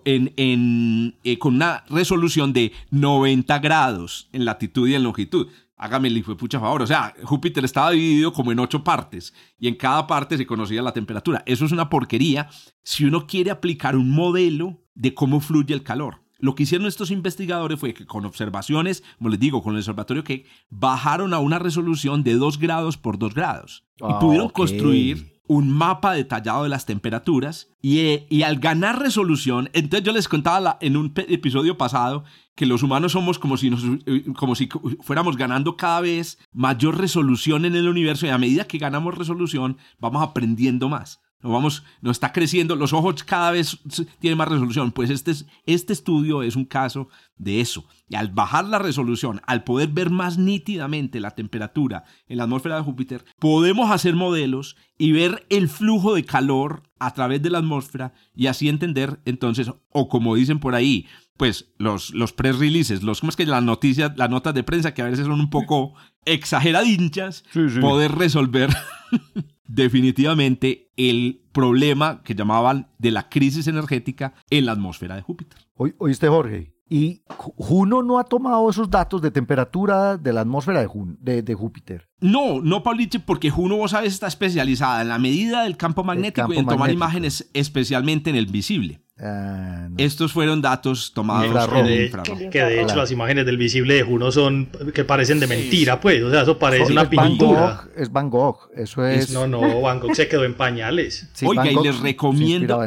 en, 0.06 1.16
eh, 1.24 1.38
con 1.38 1.56
una 1.56 1.84
resolución 1.90 2.54
de 2.54 2.72
90 2.92 3.60
grados 3.60 4.30
en 4.32 4.46
latitud 4.46 4.88
y 4.88 4.96
en 4.96 5.04
longitud. 5.04 5.48
Hágame 5.76 6.08
el 6.08 6.24
pucha 6.24 6.60
favor. 6.60 6.82
O 6.82 6.88
sea, 6.88 7.14
Júpiter 7.24 7.66
estaba 7.66 7.92
dividido 7.92 8.32
como 8.32 8.52
en 8.52 8.60
ocho 8.60 8.84
partes 8.84 9.34
y 9.60 9.68
en 9.68 9.76
cada 9.76 10.08
parte 10.08 10.38
se 10.38 10.46
conocía 10.46 10.82
la 10.82 10.94
temperatura. 10.94 11.44
Eso 11.46 11.66
es 11.66 11.72
una 11.72 11.90
porquería 11.90 12.50
si 12.84 13.06
uno 13.06 13.28
quiere 13.28 13.52
aplicar 13.52 13.96
un 13.96 14.12
modelo 14.12 14.82
de 14.96 15.14
cómo 15.14 15.42
fluye 15.42 15.74
el 15.74 15.84
calor. 15.84 16.22
Lo 16.40 16.56
que 16.56 16.64
hicieron 16.64 16.88
estos 16.88 17.10
investigadores 17.10 17.80
fue 17.80 17.94
que 17.94 18.06
con 18.06 18.26
observaciones, 18.26 19.04
como 19.18 19.30
les 19.30 19.40
digo, 19.40 19.64
con 19.64 19.74
el 19.74 19.80
observatorio 19.80 20.24
que 20.24 20.46
bajaron 20.70 21.34
a 21.34 21.40
una 21.40 21.58
resolución 21.58 22.24
de 22.24 22.34
2 22.34 22.60
grados 22.60 22.98
por 22.98 23.18
2 23.18 23.34
grados 23.34 23.86
y 24.00 24.04
ah, 24.04 24.20
pudieron 24.20 24.50
construir 24.50 25.33
un 25.48 25.72
mapa 25.72 26.14
detallado 26.14 26.64
de 26.64 26.70
las 26.70 26.86
temperaturas 26.86 27.70
y, 27.82 28.22
y, 28.30 28.44
al 28.44 28.60
ganar 28.60 29.00
resolución, 29.00 29.70
entonces 29.74 30.06
yo 30.06 30.14
les 30.14 30.30
contaba 30.30 30.78
en 30.80 30.96
un 30.96 31.14
episodio 31.16 31.78
pasado 31.78 32.24
que 32.56 32.66
los 32.66 32.84
humanos 32.84 33.14
somos 33.14 33.40
como 33.40 33.58
si, 33.58 33.72
eh, 34.06 34.26
como 34.38 34.56
si 34.56 34.70
fuéramos 35.02 35.38
ganando 35.38 35.76
cada 35.76 36.02
vez 36.02 36.38
mayor 36.54 36.98
resolución 36.98 37.66
en 37.66 37.76
el 37.76 37.88
universo 37.90 38.26
y 38.26 38.30
a 38.30 38.38
medida 38.38 38.66
que 38.66 38.78
ganamos 38.78 39.18
resolución 39.18 39.78
vamos 40.00 40.24
aprendiendo 40.24 40.88
más. 40.88 41.20
No 41.44 41.52
vamos, 41.52 41.84
no 42.02 42.10
está 42.10 42.32
creciendo, 42.32 42.76
los 42.76 42.94
ojos 42.94 43.24
cada 43.24 43.52
vez 43.52 43.78
tienen 44.20 44.38
más 44.38 44.48
resolución. 44.48 44.92
Pues 44.94 45.10
este, 45.10 45.34
este 45.66 45.94
estudio 45.94 46.42
es 46.42 46.56
un 46.56 46.66
caso 46.66 47.10
de 47.38 47.60
eso. 47.60 47.86
Y 48.08 48.16
al 48.16 48.30
bajar 48.30 48.66
la 48.66 48.80
resolución, 48.80 49.42
al 49.46 49.64
poder 49.64 49.90
ver 49.90 50.10
más 50.10 50.38
nítidamente 50.38 51.20
la 51.20 51.32
temperatura 51.32 52.06
en 52.28 52.38
la 52.38 52.44
atmósfera 52.44 52.78
de 52.78 52.84
Júpiter, 52.84 53.26
podemos 53.40 53.92
hacer 53.92 54.16
modelos 54.16 54.78
y 54.98 55.12
ver 55.12 55.46
el 55.50 55.68
flujo 55.68 56.16
de 56.16 56.24
calor 56.24 56.84
a 56.98 57.14
través 57.14 57.42
de 57.42 57.50
la 57.50 57.58
atmósfera 57.58 58.14
y 58.34 58.48
así 58.48 58.70
entender 58.70 59.20
entonces, 59.26 59.70
o 59.90 60.08
como 60.08 60.36
dicen 60.36 60.60
por 60.60 60.76
ahí, 60.76 61.08
pues 61.36 61.74
los, 61.78 62.12
los 62.12 62.32
press 62.32 62.58
releases, 62.58 63.04
los, 63.04 63.20
¿cómo 63.20 63.32
es 63.32 63.36
que 63.36 63.46
las 63.46 63.64
noticias, 63.64 64.14
las 64.16 64.30
notas 64.30 64.54
de 64.54 64.64
prensa 64.64 64.94
que 64.94 65.02
a 65.02 65.10
veces 65.10 65.26
son 65.26 65.42
un 65.42 65.50
poco 65.50 65.94
exageradinchas, 66.26 67.44
poder 67.82 68.14
resolver 68.14 68.70
definitivamente 69.66 70.92
el 70.98 71.42
problema 71.52 72.22
que 72.24 72.36
llamaban 72.36 72.90
de 72.98 73.12
la 73.12 73.30
crisis 73.30 73.68
energética 73.68 74.34
en 74.50 74.66
la 74.66 74.74
atmósfera 74.74 75.16
de 75.16 75.22
Júpiter. 75.22 75.60
¿Oíste, 75.76 76.28
Jorge? 76.28 76.74
Y 76.90 77.24
Juno 77.28 78.04
no 78.04 78.20
ha 78.20 78.26
tomado 78.26 78.70
esos 78.70 78.90
datos 78.90 79.22
de 79.22 79.32
temperatura 79.32 80.18
de 80.18 80.34
la 80.34 80.42
atmósfera 80.42 80.86
de, 81.20 81.42
de, 81.42 81.54
Júpiter. 81.56 82.10
No, 82.20 82.62
no, 82.62 82.84
Pauliche, 82.84 83.20
porque 83.20 83.50
Juno, 83.50 83.78
vos 83.78 83.92
sabes, 83.92 84.14
está 84.14 84.28
especializada 84.28 85.02
en 85.02 85.10
la 85.10 85.18
medida 85.18 85.64
del 85.64 85.78
campo 85.78 86.04
magnético 86.04 86.54
y 86.54 86.58
en 86.58 86.68
tomar 86.68 86.92
imágenes 86.92 87.50
especialmente 87.54 88.30
en 88.30 88.36
el 88.36 88.46
visible. 88.46 89.03
Ah, 89.20 89.90
Estos 89.98 90.34
fueron 90.34 90.62
datos 90.62 91.14
tomados 91.14 91.70
de, 91.86 92.12
Que 92.52 92.64
de 92.64 92.82
hecho 92.82 92.96
las 92.96 93.12
imágenes 93.12 93.46
del 93.46 93.58
visible 93.58 93.94
de 93.94 94.04
Juno 94.04 94.32
son 94.32 94.70
que 94.94 95.04
parecen 95.04 95.40
de 95.40 95.48
mentira, 95.48 96.00
pues. 96.00 96.24
O 96.24 96.32
sea, 96.32 96.42
eso 96.42 96.58
parece 96.58 96.92
una 96.92 97.10
pintura. 97.10 97.88
es 97.96 98.12
Van 98.12 98.30
Gogh, 98.30 98.70
eso 98.76 99.06
es. 99.06 99.30
No, 99.30 99.48
no, 99.48 99.82
Van 99.82 100.00
Gogh 100.00 100.16
se 100.16 100.28
quedó 100.28 100.46
en 100.46 100.56
pañales. 100.56 101.30
Oiga, 101.46 101.72
y 101.72 101.76
les 101.76 102.00
recomiendo. 102.00 102.80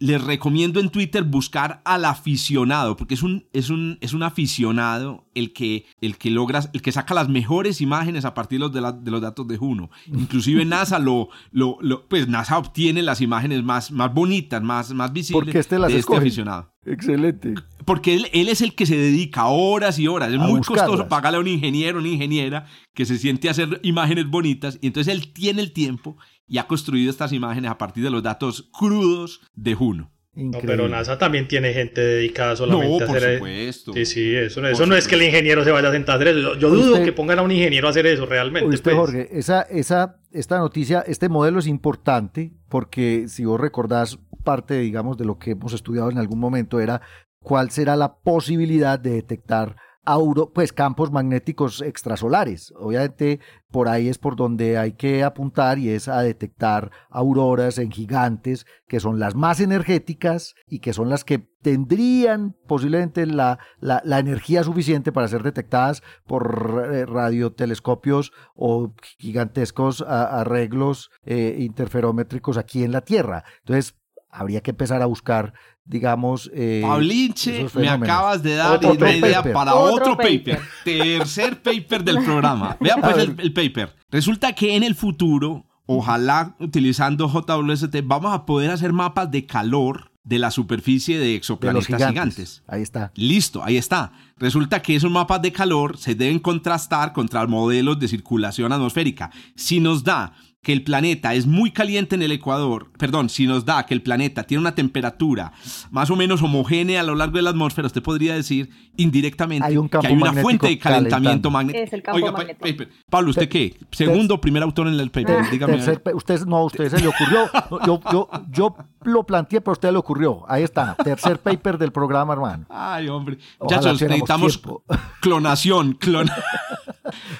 Les 0.00 0.22
recomiendo 0.22 0.80
en 0.80 0.88
Twitter 0.88 1.22
buscar 1.22 1.82
al 1.84 2.04
aficionado, 2.06 2.96
porque 2.96 3.14
es 3.14 3.22
un, 3.22 3.46
es 3.52 3.70
un, 3.70 3.98
es 4.00 4.12
un 4.14 4.22
aficionado 4.22 5.28
el 5.34 5.52
que, 5.52 5.84
el 6.00 6.16
que 6.16 6.30
logra, 6.30 6.62
el 6.72 6.82
que 6.82 6.90
saca 6.90 7.14
las 7.14 7.28
mejores 7.28 7.80
imágenes 7.80 8.24
a 8.24 8.34
partir 8.34 8.58
de 8.60 8.80
los, 8.80 9.04
de, 9.04 9.10
los 9.10 9.20
datos 9.20 9.46
de 9.46 9.56
Juno. 9.56 9.90
Inclusive 10.06 10.64
NASA 10.64 10.98
lo, 10.98 11.28
lo, 11.52 11.78
pues 12.08 12.28
NASA 12.28 12.58
obtiene 12.58 13.02
las 13.02 13.20
imágenes 13.20 13.62
más, 13.62 13.92
más 13.92 14.12
bonitas, 14.12 14.62
más, 14.62 14.92
más 14.92 15.12
visibles 15.12 15.44
porque 15.44 15.58
este 15.58 15.78
las 15.78 15.92
de 15.92 15.98
este 15.98 16.16
aficionado. 16.16 16.74
Excelente. 16.86 17.54
Porque 17.84 18.14
él, 18.14 18.28
él, 18.32 18.48
es 18.48 18.62
el 18.62 18.74
que 18.74 18.86
se 18.86 18.96
dedica 18.96 19.46
horas 19.46 19.98
y 19.98 20.08
horas. 20.08 20.32
Es 20.32 20.38
muy 20.38 20.62
costoso 20.62 21.08
pagarle 21.08 21.36
a 21.36 21.40
un 21.40 21.48
ingeniero, 21.48 21.98
una 21.98 22.08
ingeniera 22.08 22.66
que 22.94 23.04
se 23.04 23.18
siente 23.18 23.48
a 23.48 23.50
hacer 23.50 23.80
imágenes 23.82 24.28
bonitas 24.28 24.78
y 24.80 24.86
entonces 24.86 25.14
él 25.14 25.32
tiene 25.32 25.60
el 25.60 25.72
tiempo 25.72 26.16
y 26.50 26.58
ha 26.58 26.66
construido 26.66 27.10
estas 27.10 27.32
imágenes 27.32 27.70
a 27.70 27.78
partir 27.78 28.02
de 28.02 28.10
los 28.10 28.24
datos 28.24 28.68
crudos 28.76 29.40
de 29.54 29.74
Juno. 29.74 30.12
No, 30.32 30.58
pero 30.64 30.88
NASA 30.88 31.16
también 31.16 31.46
tiene 31.48 31.72
gente 31.72 32.00
dedicada 32.00 32.56
solamente 32.56 33.04
a 33.04 33.06
hacer 33.06 33.38
por 33.38 33.48
supuesto. 33.48 33.92
Sí, 33.92 34.04
sí, 34.04 34.34
eso, 34.34 34.66
eso 34.66 34.86
no 34.86 34.96
es 34.96 35.06
que 35.06 35.14
el 35.14 35.22
ingeniero 35.22 35.64
se 35.64 35.70
vaya 35.70 35.88
a 35.88 35.92
sentar 35.92 36.14
a 36.14 36.16
hacer 36.16 36.36
eso. 36.36 36.56
Yo 36.56 36.70
dudo 36.70 37.02
que 37.04 37.12
pongan 37.12 37.38
a 37.38 37.42
un 37.42 37.52
ingeniero 37.52 37.86
a 37.86 37.90
hacer 37.90 38.06
eso 38.06 38.26
realmente. 38.26 38.68
Usted, 38.68 38.92
pues. 38.92 38.96
Jorge, 38.96 39.28
esa, 39.32 39.62
esa, 39.62 40.20
esta 40.32 40.58
noticia, 40.58 41.04
este 41.06 41.28
modelo 41.28 41.60
es 41.60 41.66
importante 41.66 42.52
porque 42.68 43.26
si 43.28 43.44
vos 43.44 43.60
recordás 43.60 44.18
parte, 44.44 44.78
digamos, 44.78 45.18
de 45.18 45.26
lo 45.26 45.38
que 45.38 45.52
hemos 45.52 45.72
estudiado 45.72 46.10
en 46.10 46.18
algún 46.18 46.40
momento 46.40 46.80
era 46.80 47.00
cuál 47.40 47.70
será 47.70 47.94
la 47.96 48.16
posibilidad 48.18 48.98
de 48.98 49.10
detectar 49.10 49.76
auro, 50.04 50.52
pues 50.52 50.72
campos 50.72 51.10
magnéticos 51.12 51.82
extrasolares. 51.82 52.72
Obviamente 52.76 53.40
por 53.70 53.88
ahí 53.88 54.08
es 54.08 54.18
por 54.18 54.34
donde 54.34 54.78
hay 54.78 54.92
que 54.92 55.22
apuntar 55.22 55.78
y 55.78 55.90
es 55.90 56.08
a 56.08 56.22
detectar 56.22 56.90
auroras 57.08 57.78
en 57.78 57.90
gigantes 57.90 58.66
que 58.88 58.98
son 58.98 59.20
las 59.20 59.34
más 59.34 59.60
energéticas 59.60 60.54
y 60.66 60.80
que 60.80 60.92
son 60.92 61.08
las 61.08 61.24
que 61.24 61.38
tendrían 61.62 62.56
posiblemente 62.66 63.26
la, 63.26 63.58
la, 63.80 64.18
energía 64.18 64.64
suficiente 64.64 65.12
para 65.12 65.28
ser 65.28 65.42
detectadas 65.42 66.02
por 66.26 66.90
eh, 66.92 67.06
radiotelescopios 67.06 68.32
o 68.54 68.94
gigantescos 69.18 70.02
arreglos 70.02 71.10
eh, 71.24 71.56
interferométricos 71.58 72.56
aquí 72.56 72.82
en 72.82 72.92
la 72.92 73.02
Tierra. 73.02 73.44
Entonces, 73.60 73.94
habría 74.30 74.62
que 74.62 74.70
empezar 74.70 75.02
a 75.02 75.06
buscar 75.06 75.54
digamos... 75.90 76.50
Eh, 76.54 76.80
Paulinche, 76.82 77.66
me 77.74 77.88
acabas 77.88 78.42
de 78.42 78.54
dar 78.54 78.84
una 78.86 79.12
idea 79.12 79.42
para 79.42 79.74
otro, 79.74 80.16
paper. 80.16 80.60
Tercer 80.84 81.60
paper 81.60 82.04
del 82.04 82.22
programa. 82.22 82.76
Vean 82.80 83.00
pues 83.00 83.16
el, 83.16 83.52
paper. 83.52 83.94
Resulta 84.10 84.52
que 84.52 84.76
en 84.76 84.84
el 84.84 84.94
futuro, 84.94 85.66
ojalá 85.86 86.54
utilizando 86.60 87.28
JWST, 87.28 87.96
vamos 88.04 88.32
a 88.32 88.46
poder 88.46 88.70
hacer 88.70 88.92
mapas 88.92 89.30
de 89.30 89.44
calor 89.44 90.12
de 90.22 90.38
la 90.38 90.52
superficie 90.52 91.18
de 91.18 91.34
exoplanetas 91.34 91.86
gigantes. 91.86 92.62
Ahí 92.68 92.82
está. 92.82 93.10
Listo, 93.16 93.64
ahí 93.64 93.76
está. 93.76 94.12
Resulta 94.36 94.80
que 94.80 94.94
esos 94.94 95.10
mapas 95.10 95.42
de 95.42 95.50
calor 95.50 95.98
se 95.98 96.14
deben 96.14 96.38
contrastar 96.38 97.12
contra 97.12 97.44
modelos 97.46 97.98
de 97.98 98.06
circulación 98.06 98.72
atmosférica. 98.72 99.30
Si 99.56 99.80
nos 99.80 100.04
da 100.04 100.34
que 100.62 100.72
el 100.74 100.82
planeta 100.82 101.34
es 101.34 101.46
muy 101.46 101.70
caliente 101.70 102.16
en 102.16 102.22
el 102.22 102.32
Ecuador, 102.32 102.90
perdón, 102.98 103.30
si 103.30 103.46
nos 103.46 103.64
da 103.64 103.86
que 103.86 103.94
el 103.94 104.02
planeta 104.02 104.42
tiene 104.42 104.60
una 104.60 104.74
temperatura 104.74 105.52
más 105.90 106.10
o 106.10 106.16
menos 106.16 106.42
homogénea 106.42 107.00
a 107.00 107.02
lo 107.02 107.14
largo 107.14 107.36
de 107.36 107.42
la 107.42 107.50
atmósfera, 107.50 107.86
usted 107.86 108.02
podría 108.02 108.34
decir 108.34 108.68
indirectamente 108.96 109.66
que 109.66 110.06
hay 110.06 110.14
una 110.14 110.34
fuente 110.34 110.68
de 110.68 110.78
calentamiento 110.78 111.50
magnético. 111.50 111.84
Es 111.84 111.92
el 111.94 112.02
campo 112.02 112.16
Oiga, 112.16 112.32
magnético. 112.32 112.84
Pablo, 113.08 113.30
¿usted 113.30 113.48
qué? 113.48 113.74
Segundo 113.90 114.34
o 114.34 114.40
primer 114.40 114.62
autor 114.62 114.88
en 114.88 115.00
el 115.00 115.10
paper, 115.10 115.50
dígame. 115.50 115.76
usted, 116.14 116.44
no, 116.46 116.58
a 116.58 116.64
usted 116.64 116.90
se 116.90 117.00
le 117.00 117.08
ocurrió. 117.08 117.50
Yo, 117.86 118.00
yo, 118.12 118.28
yo 118.50 118.76
lo 119.02 119.24
planteé, 119.24 119.60
pero 119.60 119.72
a 119.72 119.72
usted 119.72 119.92
le 119.92 119.98
ocurrió. 119.98 120.44
Ahí 120.48 120.62
está, 120.62 120.94
tercer 120.94 121.38
paper 121.42 121.78
del 121.78 121.92
programa, 121.92 122.32
hermano. 122.32 122.66
Ay, 122.68 123.08
hombre. 123.08 123.38
Muchachos, 123.60 124.00
necesitamos 124.00 124.60
clonación, 125.20 125.92
clonación. 125.94 126.44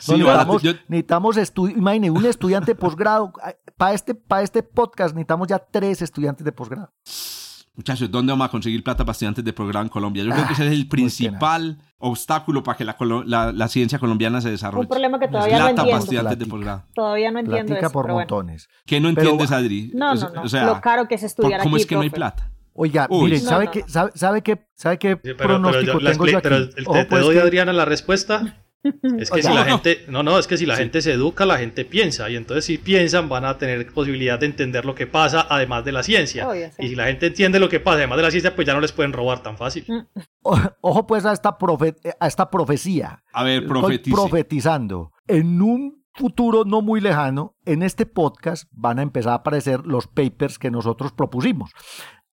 necesitamos, 0.88 1.36
imagine, 1.76 2.10
un 2.10 2.24
estudiante 2.24 2.72
de 2.72 2.74
posgrado. 2.74 3.32
Para 3.76 3.94
este, 3.94 4.14
para 4.14 4.42
este 4.42 4.62
podcast 4.62 5.14
necesitamos 5.14 5.48
ya 5.48 5.58
tres 5.58 6.02
estudiantes 6.02 6.44
de 6.44 6.52
posgrado. 6.52 6.92
Muchachos, 7.80 8.10
¿dónde 8.10 8.30
vamos 8.30 8.46
a 8.46 8.50
conseguir 8.50 8.84
plata 8.84 9.06
para 9.06 9.12
estudiantes 9.12 9.42
de 9.42 9.54
posgrado 9.54 9.86
en 9.86 9.88
Colombia? 9.88 10.22
Yo 10.22 10.32
creo 10.32 10.46
que 10.46 10.52
ese 10.52 10.66
es 10.66 10.72
el 10.72 10.86
principal 10.86 11.78
obstáculo 11.96 12.62
para 12.62 12.76
que 12.76 12.84
la, 12.84 13.52
la, 13.54 13.68
ciencia 13.68 13.98
colombiana 13.98 14.42
se 14.42 14.50
desarrolle. 14.50 14.82
Un 14.82 14.88
problema 14.88 15.18
que 15.18 15.28
todavía 15.28 15.60
no 15.60 15.68
entiendo. 15.68 15.90
Para 15.90 15.98
estudiantes 16.02 16.38
de 16.38 16.44
posgrado. 16.44 16.84
Todavía 16.94 17.30
no 17.30 17.38
entiendo 17.38 17.74
eso, 17.74 17.90
por 17.90 18.06
montones. 18.06 18.68
¿Qué 18.84 19.00
no 19.00 19.08
entiendes, 19.08 19.50
Adri? 19.50 19.92
No, 19.94 20.14
no, 20.14 20.28
no. 20.28 20.42
O 20.42 20.48
sea, 20.50 20.66
lo 20.66 20.78
caro 20.82 21.08
que 21.08 21.14
es 21.14 21.22
estudiar 21.22 21.62
¿Cómo 21.62 21.78
es 21.78 21.86
que 21.86 21.94
no 21.94 22.02
hay 22.02 22.10
plata? 22.10 22.50
Oiga, 22.74 23.08
miren, 23.10 23.40
¿sabe, 23.40 23.70
qué, 23.70 23.82
sabe, 23.86 24.12
sabe, 24.14 24.42
qué, 24.42 24.66
¿sabe 24.74 24.98
qué 24.98 25.16
pronóstico 25.16 26.00
tengo 26.00 26.26
yo 26.26 26.36
aquí? 26.36 26.48
Pero 26.48 26.68
te, 26.68 27.04
pues 27.06 27.22
doy, 27.22 27.38
Adriana, 27.38 27.72
la 27.72 27.86
respuesta. 27.86 28.59
Es 29.18 29.30
que 29.30 29.42
si 29.42 29.52
la 29.52 29.64
gente, 29.64 30.04
no, 30.08 30.22
no, 30.22 30.38
es 30.38 30.46
que 30.46 30.56
si 30.56 30.64
la 30.64 30.76
gente 30.76 31.02
se 31.02 31.12
educa, 31.12 31.44
la 31.44 31.58
gente 31.58 31.84
piensa. 31.84 32.30
Y 32.30 32.36
entonces 32.36 32.64
si 32.64 32.78
piensan, 32.78 33.28
van 33.28 33.44
a 33.44 33.58
tener 33.58 33.92
posibilidad 33.92 34.38
de 34.38 34.46
entender 34.46 34.84
lo 34.84 34.94
que 34.94 35.06
pasa, 35.06 35.46
además 35.48 35.84
de 35.84 35.92
la 35.92 36.02
ciencia. 36.02 36.48
Y 36.78 36.88
si 36.88 36.94
la 36.94 37.06
gente 37.06 37.26
entiende 37.26 37.58
lo 37.58 37.68
que 37.68 37.80
pasa, 37.80 37.98
además 37.98 38.16
de 38.16 38.22
la 38.22 38.30
ciencia, 38.30 38.54
pues 38.54 38.66
ya 38.66 38.74
no 38.74 38.80
les 38.80 38.92
pueden 38.92 39.12
robar 39.12 39.42
tan 39.42 39.56
fácil. 39.56 39.84
Mm. 39.86 40.06
Ojo 40.80 41.06
pues 41.06 41.26
a 41.26 41.32
esta, 41.32 41.56
a 42.20 42.26
esta 42.26 42.50
profecía. 42.50 43.22
A 43.32 43.44
ver, 43.44 43.66
profetizando. 43.66 45.12
En 45.26 45.60
un 45.60 46.00
futuro 46.12 46.64
no 46.64 46.82
muy 46.82 47.00
lejano, 47.00 47.56
en 47.64 47.82
este 47.82 48.06
podcast 48.06 48.68
van 48.72 48.98
a 48.98 49.02
empezar 49.02 49.32
a 49.32 49.36
aparecer 49.36 49.86
los 49.86 50.06
papers 50.06 50.58
que 50.58 50.70
nosotros 50.70 51.12
propusimos. 51.12 51.70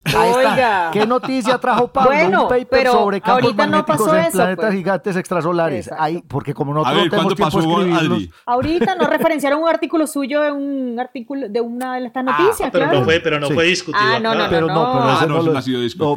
Oiga. 0.05 0.89
¿Qué 0.91 1.05
noticia 1.05 1.57
trajo 1.57 1.87
Pablo? 1.87 2.11
Bueno, 2.11 2.43
un 2.43 2.49
paper 2.49 2.87
sobre 2.87 3.21
campos 3.21 3.55
magnéticos 3.55 4.13
en 4.13 4.31
planetas 4.31 4.55
pues. 4.55 4.73
gigantes 4.73 5.15
extrasolares. 5.15 5.89
Ahí, 5.97 6.23
porque 6.27 6.53
como 6.53 6.73
no 6.73 6.83
tenemos 6.83 7.35
tiempo 7.35 7.83
de 7.83 8.29
Ahorita 8.45 8.95
no 8.95 9.07
referenciaron 9.09 9.61
un 9.61 9.69
artículo 9.69 10.07
suyo 10.07 10.41
de 10.41 10.51
un 10.51 10.99
artículo 10.99 11.47
de 11.49 11.61
una 11.61 11.95
de 11.95 12.07
estas 12.07 12.25
ah, 12.27 12.31
noticias, 12.31 12.69
pero 12.71 12.91
No 12.91 13.03
fue, 13.03 13.19
pero 13.19 13.39
no 13.39 13.49
fue 13.49 13.65
discutido. 13.65 14.03
Ah, 14.03 14.19
no, 14.19 14.35
no, 14.35 14.49
pero 14.49 14.67
no, 14.67 14.73
pero 14.73 15.03
ah, 15.03 15.25
no, 15.27 15.41
no, 15.41 15.57
ha 15.57 15.61
sido 15.61 15.81
discutido. 15.81 16.15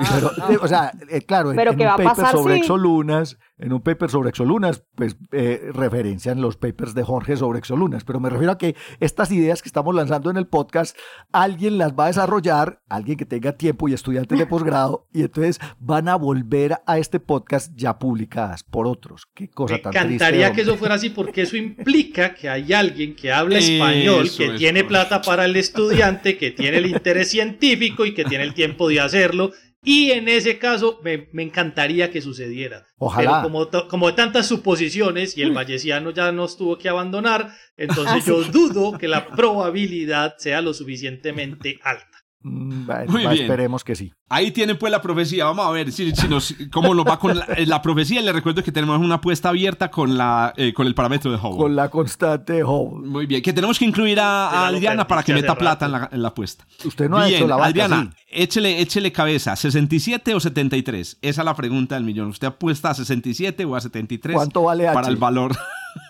pero, 0.48 0.60
o 0.62 0.68
sea, 0.68 0.92
eh, 1.08 1.22
claro, 1.22 1.52
en, 1.52 1.58
un 1.58 1.76
paper 1.76 2.26
sobre 2.32 2.56
exolunas 2.56 3.38
en 3.58 3.72
un 3.72 3.80
paper 3.80 4.10
sobre 4.10 4.28
exolunas, 4.28 4.84
pues 4.94 5.16
eh, 5.32 5.70
referencian 5.72 6.40
los 6.40 6.56
papers 6.56 6.94
de 6.94 7.02
Jorge 7.02 7.36
sobre 7.36 7.58
exolunas, 7.58 8.04
pero 8.04 8.20
me 8.20 8.28
refiero 8.28 8.52
a 8.52 8.58
que 8.58 8.76
estas 9.00 9.32
ideas 9.32 9.62
que 9.62 9.68
estamos 9.68 9.94
lanzando 9.94 10.30
en 10.30 10.36
el 10.36 10.46
podcast, 10.46 10.96
alguien 11.32 11.78
las 11.78 11.94
va 11.94 12.04
a 12.04 12.08
desarrollar, 12.08 12.82
alguien 12.88 13.16
que 13.16 13.24
tenga 13.24 13.52
tiempo 13.52 13.75
y 13.88 13.92
estudiantes 13.92 14.38
de 14.38 14.46
posgrado, 14.46 15.06
y 15.12 15.22
entonces 15.22 15.60
van 15.78 16.08
a 16.08 16.16
volver 16.16 16.76
a 16.86 16.98
este 16.98 17.20
podcast 17.20 17.72
ya 17.76 17.98
publicadas 17.98 18.62
por 18.62 18.86
otros. 18.86 19.26
Qué 19.34 19.48
cosa 19.48 19.78
tan 19.78 19.92
triste. 19.92 20.08
Me 20.08 20.14
encantaría 20.14 20.52
que 20.52 20.62
eso 20.62 20.76
fuera 20.76 20.94
así, 20.94 21.10
porque 21.10 21.42
eso 21.42 21.56
implica 21.56 22.34
que 22.34 22.48
hay 22.48 22.72
alguien 22.72 23.14
que 23.14 23.32
habla 23.32 23.58
español, 23.58 24.28
que 24.36 24.50
tiene 24.50 24.84
plata 24.84 25.20
para 25.22 25.44
el 25.44 25.56
estudiante, 25.56 26.38
que 26.38 26.50
tiene 26.50 26.78
el 26.78 26.86
interés 26.86 27.30
científico 27.30 28.06
y 28.06 28.14
que 28.14 28.24
tiene 28.24 28.44
el 28.44 28.54
tiempo 28.54 28.88
de 28.88 29.00
hacerlo 29.00 29.52
Y 29.82 30.10
en 30.10 30.28
ese 30.28 30.58
caso 30.58 31.00
me, 31.04 31.28
encantaría 31.42 32.10
que 32.10 32.20
sucediera. 32.20 32.86
Ojalá. 32.98 33.42
Pero 33.42 33.42
como, 33.42 33.88
como 33.88 34.14
tantas 34.14 34.48
suposiciones 34.48 35.36
y 35.36 35.42
el 35.42 35.52
vallesiano 35.52 36.10
ya 36.10 36.32
nos 36.32 36.56
tuvo 36.56 36.76
que 36.76 36.88
abandonar, 36.88 37.52
entonces 37.76 38.24
yo 38.26 38.42
dudo 38.44 38.98
que 38.98 39.06
la 39.06 39.28
probabilidad 39.28 40.34
sea 40.38 40.60
lo 40.60 40.74
suficientemente 40.74 41.78
alta. 41.82 42.15
Mm, 42.48 42.88
esperemos 43.32 43.82
que 43.82 43.96
sí. 43.96 44.12
Ahí 44.28 44.52
tienen 44.52 44.78
pues 44.78 44.92
la 44.92 45.02
profecía. 45.02 45.46
Vamos 45.46 45.66
a 45.66 45.70
ver 45.70 45.90
si, 45.90 46.12
nos, 46.28 46.54
cómo 46.70 46.94
nos 46.94 47.04
va 47.04 47.18
con 47.18 47.36
la, 47.36 47.82
profecía. 47.82 48.22
Les 48.22 48.32
recuerdo 48.32 48.62
que 48.62 48.70
tenemos 48.70 48.98
una 49.00 49.16
apuesta 49.16 49.48
abierta 49.48 49.90
con, 49.90 50.16
la, 50.16 50.52
eh, 50.56 50.72
con 50.72 50.86
el 50.86 50.94
parámetro 50.94 51.32
de 51.32 51.38
Hubble. 51.38 51.56
Con 51.56 51.74
la 51.74 51.88
constante 51.88 52.52
de 52.54 52.64
Hubble. 52.64 53.08
Muy 53.08 53.26
bien. 53.26 53.42
Que 53.42 53.52
tenemos 53.52 53.78
que 53.80 53.84
incluir 53.84 54.20
a, 54.20 54.68
Adriana 54.68 55.08
para 55.08 55.24
que 55.24 55.34
meta 55.34 55.56
plata 55.56 55.86
en 56.12 56.22
la, 56.22 56.28
apuesta. 56.28 56.64
Usted 56.84 57.08
no 57.08 57.18
ha 57.18 57.28
hecho 57.28 57.48
la 57.48 57.56
Adriana, 57.56 58.10
échele, 58.28 58.80
échele 58.80 59.10
cabeza. 59.10 59.54
¿67 59.54 60.34
o 60.34 60.38
73? 60.38 61.18
Esa 61.22 61.40
es 61.40 61.44
la 61.44 61.54
pregunta 61.54 61.96
del 61.96 62.04
millón. 62.04 62.28
¿Usted 62.28 62.46
apuesta 62.46 62.90
a 62.90 62.94
67 62.94 63.64
o 63.64 63.74
a 63.74 63.80
73? 63.80 64.36
¿Cuánto 64.36 64.62
vale 64.62 64.84
Para 64.92 65.08
el 65.08 65.16
valor. 65.16 65.56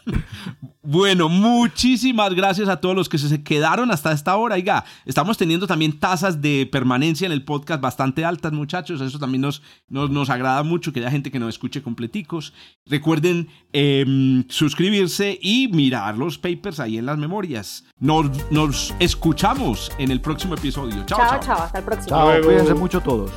Bueno, 0.89 1.29
muchísimas 1.29 2.33
gracias 2.33 2.69
a 2.69 2.77
todos 2.77 2.95
los 2.95 3.09
que 3.09 3.19
se 3.19 3.43
quedaron 3.43 3.91
hasta 3.91 4.13
esta 4.13 4.37
hora. 4.37 4.55
Oiga, 4.55 4.85
estamos 5.05 5.37
teniendo 5.37 5.67
también 5.67 5.99
tasas 5.99 6.41
de 6.41 6.69
permanencia 6.71 7.27
en 7.27 7.33
el 7.33 7.45
podcast 7.45 7.81
bastante 7.81 8.25
altas, 8.25 8.53
muchachos. 8.53 9.01
Eso 9.01 9.19
también 9.19 9.41
nos, 9.41 9.63
nos, 9.89 10.31
agrada 10.31 10.63
mucho 10.63 10.93
que 10.93 11.01
haya 11.01 11.11
gente 11.11 11.33
que 11.33 11.41
nos 11.41 11.49
escuche 11.49 11.83
completicos. 11.83 12.55
Recuerden 12.87 13.49
em, 13.73 14.45
suscribirse 14.49 15.37
y 15.43 15.67
mirar 15.67 16.17
los 16.17 16.39
papers 16.39 16.79
ahí 16.79 16.99
en 16.99 17.07
las 17.07 17.19
memorias. 17.19 17.85
Nos, 17.99 18.31
nos 18.53 18.95
escuchamos 19.01 19.91
en 19.99 20.13
el 20.13 20.21
próximo 20.21 20.55
episodio. 20.55 21.05
Chao, 21.05 21.19
chao. 21.19 21.41
Chao, 21.41 21.63
hasta 21.65 21.79
el 21.79 21.85
próximo. 21.85 22.17
Chao, 22.17 22.43
cuídense 22.45 22.75
mucho 22.75 23.01
todos. 23.01 23.33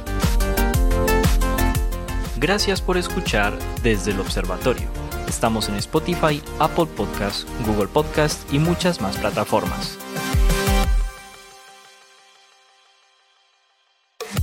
Gracias 2.38 2.80
por 2.80 2.96
escuchar 2.96 3.58
desde 3.82 4.12
el 4.12 4.20
observatorio. 4.20 5.09
Estamos 5.30 5.70
en 5.70 5.76
Spotify, 5.76 6.42
Apple 6.58 6.88
Podcast, 6.98 7.48
Google 7.66 7.88
Podcast 7.88 8.52
y 8.52 8.58
muchas 8.58 9.00
más 9.00 9.16
plataformas. 9.16 9.98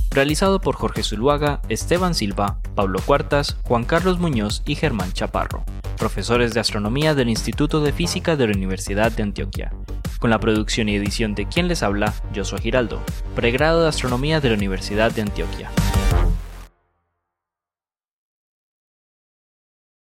Realizado 0.09 0.61
por 0.61 0.75
Jorge 0.75 1.03
Zuluaga, 1.03 1.61
Esteban 1.67 2.15
Silva, 2.15 2.59
Pablo 2.73 2.99
Cuartas, 3.05 3.57
Juan 3.65 3.83
Carlos 3.83 4.17
Muñoz 4.19 4.63
y 4.65 4.75
Germán 4.75 5.11
Chaparro, 5.11 5.65
profesores 5.97 6.53
de 6.53 6.61
astronomía 6.61 7.13
del 7.13 7.29
Instituto 7.29 7.81
de 7.81 7.91
Física 7.91 8.37
de 8.37 8.47
la 8.47 8.53
Universidad 8.53 9.11
de 9.11 9.23
Antioquia. 9.23 9.73
Con 10.19 10.29
la 10.29 10.39
producción 10.39 10.87
y 10.87 10.95
edición 10.95 11.35
de 11.35 11.47
quien 11.47 11.67
les 11.67 11.83
habla, 11.83 12.13
Josué 12.33 12.61
Giraldo, 12.61 13.01
pregrado 13.35 13.83
de 13.83 13.89
astronomía 13.89 14.39
de 14.39 14.49
la 14.49 14.55
Universidad 14.55 15.11
de 15.11 15.21
Antioquia. 15.21 15.69